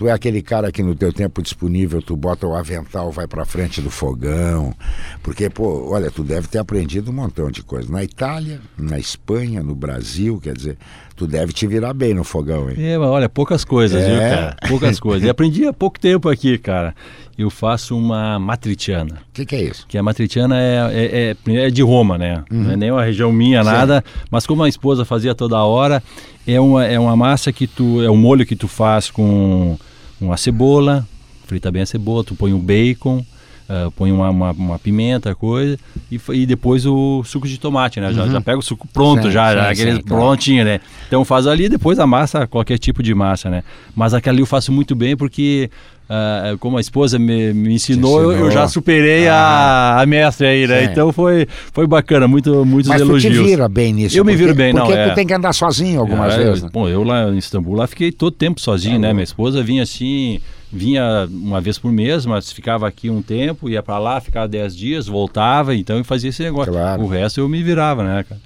Tu 0.00 0.08
é 0.08 0.12
aquele 0.12 0.40
cara 0.40 0.72
que 0.72 0.82
no 0.82 0.94
teu 0.94 1.12
tempo 1.12 1.42
disponível 1.42 2.00
tu 2.00 2.16
bota 2.16 2.46
o 2.46 2.54
avental, 2.54 3.12
vai 3.12 3.26
para 3.26 3.44
frente 3.44 3.82
do 3.82 3.90
fogão. 3.90 4.72
Porque, 5.22 5.50
pô, 5.50 5.92
olha, 5.92 6.10
tu 6.10 6.24
deve 6.24 6.48
ter 6.48 6.56
aprendido 6.56 7.10
um 7.10 7.14
montão 7.14 7.50
de 7.50 7.62
coisas. 7.62 7.90
Na 7.90 8.02
Itália, 8.02 8.62
na 8.78 8.98
Espanha, 8.98 9.62
no 9.62 9.74
Brasil, 9.74 10.40
quer 10.42 10.56
dizer, 10.56 10.78
tu 11.14 11.26
deve 11.26 11.52
te 11.52 11.66
virar 11.66 11.92
bem 11.92 12.14
no 12.14 12.24
fogão, 12.24 12.70
hein? 12.70 12.76
É, 12.78 12.96
mas 12.96 13.08
olha, 13.08 13.28
poucas 13.28 13.62
coisas, 13.62 14.02
é. 14.02 14.08
viu, 14.08 14.18
cara? 14.20 14.56
Poucas 14.70 14.98
coisas. 14.98 15.26
E 15.26 15.28
aprendi 15.28 15.66
há 15.66 15.72
pouco 15.74 16.00
tempo 16.00 16.30
aqui, 16.30 16.56
cara. 16.56 16.94
Eu 17.36 17.50
faço 17.50 17.94
uma 17.94 18.38
matriciana. 18.38 19.16
O 19.28 19.32
que, 19.34 19.44
que, 19.44 19.54
é 19.54 19.64
isso? 19.64 19.86
Que 19.86 19.98
a 19.98 20.02
matriciana 20.02 20.58
é, 20.58 20.76
é, 20.94 21.36
é, 21.46 21.66
é 21.66 21.70
de 21.70 21.82
Roma, 21.82 22.16
né? 22.16 22.42
Uhum. 22.50 22.62
Não 22.62 22.70
é 22.70 22.76
nem 22.76 22.90
uma 22.90 23.04
região 23.04 23.30
minha, 23.30 23.62
nada. 23.62 24.02
Sim. 24.06 24.24
Mas 24.30 24.46
como 24.46 24.62
a 24.62 24.68
esposa 24.68 25.04
fazia 25.04 25.34
toda 25.34 25.62
hora, 25.62 26.02
é 26.46 26.58
uma, 26.58 26.86
é 26.86 26.98
uma 26.98 27.14
massa 27.14 27.52
que 27.52 27.66
tu. 27.66 28.02
É 28.02 28.10
um 28.10 28.16
molho 28.16 28.46
que 28.46 28.56
tu 28.56 28.66
faz 28.66 29.10
com 29.10 29.76
uma 30.20 30.36
cebola, 30.36 31.06
frita 31.46 31.70
bem 31.70 31.82
a 31.82 31.86
cebola, 31.86 32.22
tu 32.22 32.34
põe 32.34 32.52
o 32.52 32.58
bacon, 32.58 33.24
uh, 33.68 33.90
põe 33.92 34.12
uma, 34.12 34.30
uma, 34.30 34.50
uma, 34.52 34.78
pimenta, 34.78 35.34
coisa, 35.34 35.78
e, 36.10 36.20
e 36.32 36.46
depois 36.46 36.84
o 36.86 37.22
suco 37.24 37.46
de 37.46 37.58
tomate, 37.58 38.00
né? 38.00 38.08
Uhum. 38.08 38.14
Já, 38.14 38.28
já 38.28 38.40
pega 38.40 38.58
o 38.58 38.62
suco 38.62 38.86
pronto, 38.88 39.30
já, 39.30 39.48
sim, 39.48 39.54
já 39.54 39.70
aquele 39.70 40.02
prontinho, 40.02 40.64
né? 40.64 40.80
Então 41.06 41.24
faz 41.24 41.46
ali, 41.46 41.68
depois 41.68 41.98
a 41.98 42.06
massa, 42.06 42.46
qualquer 42.46 42.78
tipo 42.78 43.02
de 43.02 43.14
massa, 43.14 43.48
né? 43.48 43.62
Mas 43.94 44.14
aquela 44.14 44.34
ali 44.34 44.42
eu 44.42 44.46
faço 44.46 44.70
muito 44.72 44.94
bem 44.94 45.16
porque 45.16 45.70
Uh, 46.10 46.58
como 46.58 46.76
a 46.76 46.80
esposa 46.80 47.20
me, 47.20 47.54
me 47.54 47.72
ensinou, 47.72 48.18
ensinou, 48.18 48.32
Eu, 48.32 48.46
eu 48.46 48.50
já 48.50 48.66
superei 48.66 49.28
ah. 49.28 49.94
a, 49.98 50.02
a 50.02 50.06
mestre 50.06 50.44
aí, 50.44 50.66
né? 50.66 50.80
Sim. 50.80 50.90
Então 50.90 51.12
foi, 51.12 51.46
foi 51.72 51.86
bacana, 51.86 52.26
muito, 52.26 52.64
muitos 52.66 52.88
Mas 52.88 53.00
elogios. 53.00 53.32
Mas 53.32 53.42
tu 53.42 53.44
te 53.44 53.48
vira 53.48 53.68
bem 53.68 53.92
nisso. 53.92 54.18
Eu 54.18 54.24
me 54.24 54.34
viro 54.34 54.52
bem, 54.52 54.72
não. 54.72 54.86
Porque 54.86 54.98
é. 54.98 55.08
tu 55.10 55.14
tem 55.14 55.24
que 55.24 55.32
andar 55.32 55.52
sozinho 55.52 56.00
algumas 56.00 56.34
é, 56.34 56.38
vezes. 56.38 56.64
Bom, 56.72 56.88
eu 56.88 57.04
lá 57.04 57.30
em 57.30 57.38
Istambul, 57.38 57.76
lá 57.76 57.86
fiquei 57.86 58.10
todo 58.10 58.32
tempo 58.32 58.60
sozinho, 58.60 58.96
é 58.96 58.98
né? 58.98 59.12
Minha 59.12 59.22
esposa 59.22 59.62
vinha 59.62 59.84
assim, 59.84 60.40
vinha 60.72 61.28
uma 61.30 61.60
vez 61.60 61.78
por 61.78 61.92
mês, 61.92 62.26
mas 62.26 62.50
ficava 62.50 62.88
aqui 62.88 63.08
um 63.08 63.22
tempo, 63.22 63.68
ia 63.68 63.80
para 63.80 64.00
lá, 64.00 64.20
ficava 64.20 64.48
10 64.48 64.76
dias, 64.76 65.06
voltava, 65.06 65.76
então 65.76 65.96
eu 65.96 66.02
fazia 66.02 66.30
esse 66.30 66.42
negócio. 66.42 66.72
Claro. 66.72 67.02
O 67.02 67.06
resto 67.06 67.38
eu 67.38 67.48
me 67.48 67.62
virava, 67.62 68.02
né, 68.02 68.24
cara? 68.28 68.40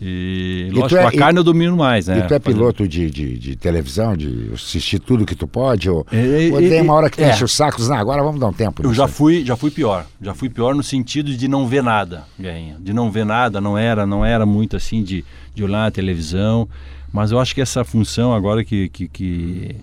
E, 0.00 0.68
lógico, 0.72 1.00
é, 1.00 1.04
a 1.04 1.12
carne 1.12 1.40
eu 1.40 1.44
domino 1.44 1.76
mais, 1.76 2.06
né? 2.06 2.18
E 2.18 2.22
tu 2.22 2.32
é 2.32 2.38
piloto 2.38 2.86
de, 2.86 3.10
de, 3.10 3.36
de, 3.36 3.56
televisão, 3.56 4.16
de 4.16 4.50
assistir 4.54 5.00
tudo 5.00 5.26
que 5.26 5.34
tu 5.34 5.46
pode? 5.48 5.90
Ou, 5.90 6.06
é, 6.12 6.50
ou 6.52 6.58
tem 6.58 6.80
uma 6.82 6.94
hora 6.94 7.10
que 7.10 7.16
tu 7.16 7.24
é. 7.24 7.30
enche 7.30 7.44
os 7.44 7.52
sacos, 7.52 7.88
não, 7.88 7.96
agora 7.96 8.22
vamos 8.22 8.40
dar 8.40 8.46
um 8.46 8.52
tempo. 8.52 8.82
Eu 8.84 8.94
já 8.94 9.08
fui, 9.08 9.44
já 9.44 9.56
fui 9.56 9.70
pior. 9.70 10.06
Já 10.20 10.34
fui 10.34 10.48
pior 10.48 10.74
no 10.74 10.82
sentido 10.82 11.34
de 11.36 11.48
não 11.48 11.66
ver 11.66 11.82
nada, 11.82 12.24
Guerrinha. 12.38 12.76
De 12.78 12.92
não 12.92 13.10
ver 13.10 13.24
nada, 13.24 13.60
não 13.60 13.76
era, 13.76 14.06
não 14.06 14.24
era 14.24 14.46
muito 14.46 14.76
assim 14.76 15.02
de, 15.02 15.24
de 15.54 15.64
olhar 15.64 15.86
a 15.86 15.90
televisão. 15.90 16.68
Mas 17.12 17.32
eu 17.32 17.40
acho 17.40 17.54
que 17.54 17.60
essa 17.60 17.84
função 17.84 18.32
agora 18.32 18.62
que, 18.62 18.88
que, 18.90 19.08
que 19.08 19.76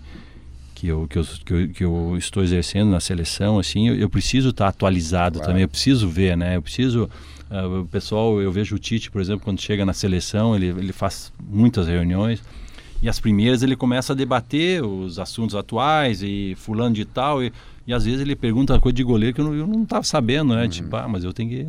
que 0.76 0.88
eu, 0.88 1.08
que 1.08 1.18
eu, 1.18 1.24
que 1.24 1.54
eu, 1.54 1.70
que 1.70 1.84
eu 1.84 2.16
estou 2.18 2.44
exercendo 2.44 2.92
na 2.92 3.00
seleção, 3.00 3.58
assim, 3.58 3.88
eu, 3.88 3.96
eu 3.96 4.10
preciso 4.10 4.50
estar 4.50 4.68
atualizado 4.68 5.40
claro. 5.40 5.48
também, 5.48 5.64
eu 5.64 5.70
preciso 5.70 6.08
ver, 6.08 6.38
né? 6.38 6.58
Eu 6.58 6.62
preciso 6.62 7.10
Uh, 7.50 7.82
o 7.82 7.86
pessoal, 7.86 8.42
eu 8.42 8.52
vejo 8.52 8.76
o 8.76 8.80
Tite, 8.80 9.12
por 9.12 9.22
exemplo, 9.22 9.46
quando 9.46 9.62
chega 9.62 9.86
na 9.86 9.94
seleção, 9.94 10.56
ele, 10.56 10.68
ele 10.68 10.94
faz 10.94 11.32
muitas 11.40 11.88
reuniões 11.88 12.42
e 13.02 13.10
as 13.10 13.20
primeiras 13.20 13.62
ele 13.62 13.76
começa 13.76 14.14
a 14.14 14.16
debater 14.16 14.84
os 14.84 15.20
assuntos 15.20 15.56
atuais 15.56 16.24
e 16.24 16.56
fulano 16.58 16.96
de 16.96 17.06
tal 17.06 17.44
e, 17.44 17.52
e 17.86 17.94
às 17.94 18.06
vezes 18.06 18.22
ele 18.22 18.36
pergunta 18.36 18.80
coisa 18.80 18.96
de 18.96 19.04
goleiro 19.04 19.36
que 19.36 19.42
eu 19.42 19.68
não 19.68 19.84
estava 19.84 20.04
sabendo, 20.04 20.56
né? 20.56 20.64
Uhum. 20.64 20.70
Tipo, 20.70 20.96
ah, 20.96 21.08
mas 21.08 21.24
eu 21.24 21.32
tenho 21.32 21.50
que 21.50 21.68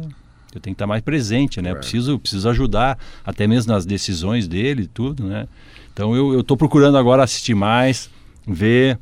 eu 0.55 0.61
tenho 0.61 0.75
que 0.75 0.77
estar 0.77 0.87
mais 0.87 1.03
presente, 1.03 1.61
né? 1.61 1.73
É. 1.73 1.75
Preciso 1.75 2.19
preciso 2.19 2.49
ajudar 2.49 2.99
até 3.25 3.47
mesmo 3.47 3.71
nas 3.71 3.85
decisões 3.85 4.49
dele 4.49 4.85
e 4.85 4.87
tudo, 4.87 5.25
né? 5.25 5.47
Então 5.93 6.15
eu 6.17 6.41
estou 6.41 6.57
procurando 6.57 6.97
agora 6.97 7.23
assistir 7.23 7.55
mais, 7.55 8.09
ver. 8.47 8.99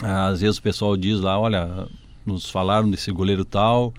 Às 0.00 0.40
vezes 0.40 0.58
o 0.58 0.62
pessoal 0.62 0.96
diz 0.96 1.20
lá, 1.20 1.38
olha, 1.40 1.88
nos 2.24 2.48
falaram 2.48 2.88
desse 2.88 3.10
goleiro 3.10 3.44
tal, 3.44 3.92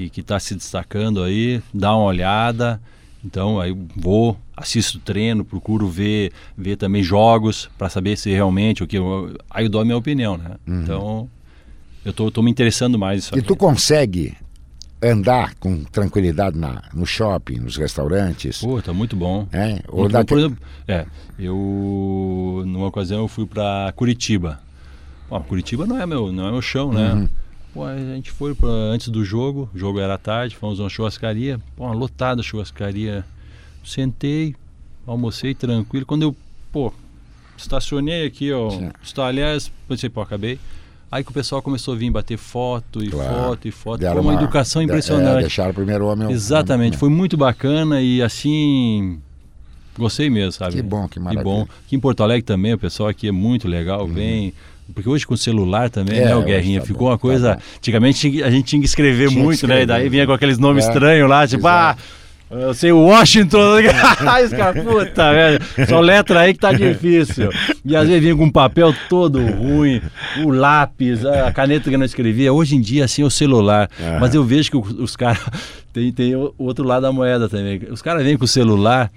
que 0.00 0.20
está 0.20 0.40
se 0.40 0.54
destacando 0.54 1.22
aí, 1.22 1.62
dá 1.72 1.94
uma 1.94 2.06
olhada. 2.06 2.80
Então 3.24 3.60
aí 3.60 3.76
vou, 3.96 4.36
assisto 4.56 4.98
treino, 4.98 5.44
procuro 5.44 5.86
ver, 5.88 6.32
ver 6.56 6.76
também 6.76 7.02
jogos 7.02 7.70
para 7.78 7.88
saber 7.88 8.16
se 8.16 8.30
realmente 8.30 8.82
o 8.82 8.86
que 8.86 8.98
eu, 8.98 9.36
aí 9.48 9.66
eu 9.66 9.70
dou 9.70 9.80
a 9.80 9.84
minha 9.84 9.96
opinião, 9.96 10.36
né? 10.36 10.56
Uhum. 10.66 10.82
Então 10.82 11.30
eu 12.04 12.12
tô, 12.12 12.30
tô 12.30 12.42
me 12.42 12.50
interessando 12.50 12.98
mais 12.98 13.24
isso. 13.24 13.38
E 13.38 13.42
tu 13.42 13.54
consegue 13.54 14.34
andar 15.00 15.54
com 15.56 15.84
tranquilidade 15.84 16.58
na, 16.58 16.82
no 16.92 17.06
shopping, 17.06 17.58
nos 17.58 17.76
restaurantes? 17.76 18.60
Pô, 18.60 18.80
tá 18.82 18.92
muito 18.92 19.16
bom. 19.16 19.46
É, 19.52 19.80
ou 19.88 20.08
muito 20.08 20.26
por 20.26 20.38
exemplo, 20.38 20.58
é, 20.88 21.06
eu 21.38 22.62
numa 22.66 22.86
ocasião 22.86 23.20
eu 23.20 23.28
fui 23.28 23.46
para 23.46 23.92
Curitiba. 23.94 24.60
Pô, 25.28 25.40
Curitiba 25.40 25.86
não 25.86 26.00
é 26.00 26.06
meu, 26.06 26.32
não 26.32 26.48
é 26.48 26.50
meu 26.50 26.62
chão, 26.62 26.92
né? 26.92 27.12
Uhum. 27.12 27.28
Pô, 27.72 27.84
a 27.84 27.96
gente 27.96 28.30
foi 28.30 28.54
pra, 28.54 28.68
antes 28.68 29.08
do 29.08 29.24
jogo, 29.24 29.68
o 29.74 29.78
jogo 29.78 29.98
era 29.98 30.18
tarde, 30.18 30.54
fomos 30.56 30.78
a 30.78 30.82
uma 30.82 30.90
churrascaria, 30.90 31.58
pô, 31.74 31.84
uma 31.84 31.94
lotada 31.94 32.42
churrascaria. 32.42 33.24
Sentei, 33.84 34.54
almocei 35.06 35.54
tranquilo. 35.54 36.04
Quando 36.04 36.22
eu, 36.22 36.36
pô, 36.70 36.92
estacionei 37.56 38.26
aqui, 38.26 38.52
ó, 38.52 38.70
aliás, 39.18 39.72
pensei, 39.88 40.10
pô, 40.10 40.20
acabei. 40.20 40.58
Aí 41.10 41.22
que 41.22 41.30
o 41.30 41.34
pessoal 41.34 41.60
começou 41.60 41.92
a 41.92 41.96
vir 41.96 42.10
bater 42.10 42.38
foto 42.38 43.02
e 43.04 43.10
claro. 43.10 43.34
foto 43.34 43.68
e 43.68 43.70
foto. 43.70 44.00
Deram 44.00 44.14
foi 44.14 44.22
uma, 44.22 44.32
uma 44.32 44.40
educação 44.40 44.80
impressionante. 44.80 45.38
É, 45.38 45.40
deixaram 45.40 45.70
o 45.70 45.74
primeiro 45.74 46.06
homem. 46.06 46.30
Exatamente, 46.30 46.96
foi 46.96 47.10
muito 47.10 47.36
bacana 47.36 48.00
e 48.00 48.22
assim. 48.22 49.20
Gostei 49.98 50.30
mesmo, 50.30 50.52
sabe? 50.52 50.76
Que 50.76 50.82
bom, 50.82 51.06
que 51.06 51.20
maravilha. 51.20 51.42
Que 51.42 51.44
bom. 51.44 51.66
Aqui 51.84 51.96
em 51.96 52.00
Porto 52.00 52.22
Alegre 52.22 52.42
também, 52.42 52.72
o 52.72 52.78
pessoal 52.78 53.10
aqui 53.10 53.28
é 53.28 53.32
muito 53.32 53.68
legal, 53.68 54.06
uhum. 54.06 54.14
vem 54.14 54.54
porque 54.92 55.08
hoje 55.08 55.26
com 55.26 55.34
o 55.34 55.38
celular 55.38 55.90
também, 55.90 56.18
é, 56.18 56.26
né, 56.26 56.36
o 56.36 56.42
Guerrinha? 56.42 56.80
Tá 56.80 56.86
ficou 56.86 57.06
bom, 57.06 57.12
uma 57.12 57.18
coisa. 57.18 57.56
Tá 57.56 57.62
antigamente 57.76 58.42
a 58.42 58.50
gente 58.50 58.64
tinha 58.66 58.80
que 58.80 58.86
escrever 58.86 59.28
tinha 59.28 59.42
muito, 59.42 59.58
que 59.58 59.64
escrever, 59.66 59.76
né? 59.76 59.82
E 59.82 59.86
daí 59.86 60.08
vinha 60.08 60.26
com 60.26 60.32
aqueles 60.32 60.58
nomes 60.58 60.84
é, 60.84 60.88
estranhos 60.88 61.28
lá, 61.28 61.46
tipo, 61.46 61.66
exato. 61.66 62.00
ah. 62.00 62.22
Eu 62.52 62.74
sei 62.74 62.92
Washington. 62.92 63.78
Os 64.44 64.52
caras, 64.52 64.84
puta, 64.84 65.32
velho. 65.32 65.58
Só 65.88 66.00
letra 66.00 66.40
aí 66.40 66.52
que 66.52 66.60
tá 66.60 66.70
difícil. 66.70 67.48
E 67.82 67.96
às 67.96 68.06
vezes 68.06 68.22
vinha 68.22 68.36
com 68.36 68.44
um 68.44 68.50
papel 68.50 68.94
todo 69.08 69.40
ruim, 69.40 70.02
o 70.44 70.50
lápis, 70.50 71.24
a 71.24 71.50
caneta 71.50 71.88
que 71.88 71.94
eu 71.94 71.98
não 71.98 72.04
escrevia. 72.04 72.52
Hoje 72.52 72.76
em 72.76 72.80
dia, 72.80 73.06
assim, 73.06 73.22
é 73.22 73.24
o 73.24 73.30
celular. 73.30 73.88
Uhum. 73.98 74.20
Mas 74.20 74.34
eu 74.34 74.44
vejo 74.44 74.70
que 74.70 74.76
os 74.76 75.16
caras. 75.16 75.40
Tem, 75.92 76.10
tem 76.10 76.34
o 76.34 76.54
outro 76.56 76.86
lado 76.86 77.02
da 77.02 77.12
moeda 77.12 77.50
também. 77.50 77.78
Os 77.90 78.00
caras 78.00 78.24
vêm 78.24 78.38
com 78.38 78.46
o 78.46 78.48
celular. 78.48 79.12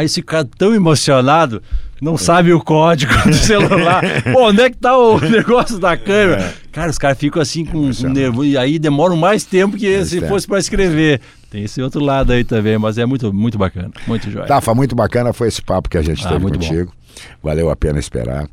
Aí 0.00 0.06
esse 0.06 0.22
cara 0.22 0.48
tão 0.56 0.74
emocionado, 0.74 1.62
não 2.00 2.16
sabe 2.16 2.54
o 2.54 2.60
código 2.60 3.12
do 3.28 3.34
celular. 3.36 4.02
Pô, 4.32 4.48
onde 4.48 4.62
é 4.62 4.70
que 4.70 4.78
tá 4.78 4.96
o 4.96 5.20
negócio 5.20 5.78
da 5.78 5.94
câmera? 5.94 6.40
É. 6.42 6.54
Cara, 6.72 6.90
os 6.90 6.96
caras 6.96 7.18
ficam 7.18 7.42
assim 7.42 7.66
com, 7.66 7.90
com 7.92 8.08
nervo. 8.08 8.42
E 8.42 8.56
aí 8.56 8.78
demoram 8.78 9.14
mais 9.14 9.44
tempo 9.44 9.76
que 9.76 10.02
se 10.06 10.26
fosse 10.26 10.46
para 10.46 10.58
escrever. 10.58 11.20
Tem 11.50 11.64
esse 11.64 11.82
outro 11.82 12.02
lado 12.02 12.32
aí 12.32 12.44
também, 12.44 12.78
mas 12.78 12.96
é 12.96 13.04
muito, 13.04 13.30
muito 13.30 13.58
bacana. 13.58 13.90
Muito 14.06 14.30
jóia. 14.30 14.46
Tafa, 14.46 14.74
muito 14.74 14.96
bacana 14.96 15.34
foi 15.34 15.48
esse 15.48 15.60
papo 15.60 15.90
que 15.90 15.98
a 15.98 16.02
gente 16.02 16.26
ah, 16.26 16.30
teve 16.30 16.40
contigo. 16.40 16.86
Bom. 16.86 17.50
Valeu 17.50 17.68
a 17.68 17.76
pena 17.76 17.98
esperar. 17.98 18.48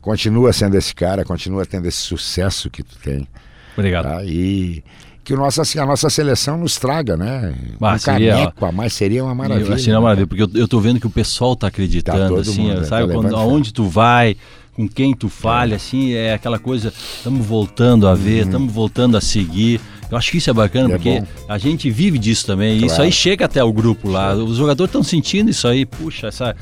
Continua 0.00 0.52
sendo 0.52 0.76
esse 0.76 0.92
cara, 0.92 1.24
continua 1.24 1.64
tendo 1.64 1.86
esse 1.86 1.98
sucesso 1.98 2.68
que 2.68 2.82
tu 2.82 2.98
tem. 2.98 3.28
Obrigado. 3.76 4.04
Tá? 4.04 4.24
E 4.24 4.82
que 5.24 5.34
nossa, 5.36 5.62
assim, 5.62 5.78
a 5.78 5.86
nossa 5.86 6.10
seleção 6.10 6.58
nos 6.58 6.76
traga, 6.76 7.16
né? 7.16 7.54
Ah, 7.80 7.94
um 7.94 7.98
seria, 7.98 8.34
caneco 8.34 8.66
a 8.66 8.72
mais 8.72 8.92
seria 8.92 9.24
uma 9.24 9.34
maravilha. 9.34 9.78
Seria 9.78 9.94
uma 9.94 10.00
né? 10.00 10.04
maravilha, 10.04 10.26
porque 10.26 10.42
eu, 10.42 10.62
eu 10.62 10.68
tô 10.68 10.80
vendo 10.80 10.98
que 10.98 11.06
o 11.06 11.10
pessoal 11.10 11.54
tá 11.54 11.68
acreditando, 11.68 12.34
tá 12.34 12.40
assim, 12.40 12.62
mundo, 12.62 12.84
sabe? 12.84 13.08
Tá 13.08 13.14
quando, 13.14 13.36
aonde 13.36 13.72
tu 13.72 13.84
vai, 13.84 14.36
com 14.74 14.88
quem 14.88 15.14
tu 15.14 15.28
falha, 15.28 15.74
é. 15.74 15.76
assim, 15.76 16.12
é 16.12 16.34
aquela 16.34 16.58
coisa, 16.58 16.92
estamos 17.16 17.46
voltando 17.46 18.08
a 18.08 18.14
ver, 18.14 18.44
estamos 18.44 18.68
uhum. 18.68 18.74
voltando 18.74 19.16
a 19.16 19.20
seguir. 19.20 19.80
Eu 20.10 20.18
acho 20.18 20.30
que 20.30 20.38
isso 20.38 20.50
é 20.50 20.52
bacana, 20.52 20.94
é 20.94 20.96
porque 20.96 21.20
bom. 21.20 21.26
a 21.48 21.56
gente 21.56 21.88
vive 21.88 22.18
disso 22.18 22.44
também. 22.44 22.78
Claro. 22.78 22.92
Isso 22.92 23.02
aí 23.02 23.12
chega 23.12 23.44
até 23.44 23.62
o 23.62 23.72
grupo 23.72 24.08
lá. 24.08 24.34
Os 24.34 24.56
jogadores 24.56 24.88
estão 24.88 25.02
sentindo 25.02 25.50
isso 25.50 25.66
aí. 25.66 25.86
Puxa, 25.86 26.26
essa, 26.26 26.54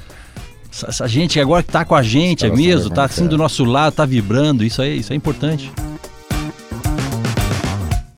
essa, 0.86 1.08
gente 1.08 1.40
agora 1.40 1.62
que 1.62 1.70
está 1.70 1.84
com 1.84 1.94
a 1.94 2.02
gente 2.02 2.46
é 2.46 2.50
mesmo, 2.50 2.88
está 2.88 3.04
assim 3.04 3.26
do 3.26 3.36
nosso 3.36 3.64
lado, 3.64 3.90
está 3.90 4.04
vibrando. 4.04 4.64
Isso 4.64 4.80
aí, 4.82 4.98
isso 4.98 5.12
é 5.12 5.16
importante. 5.16 5.72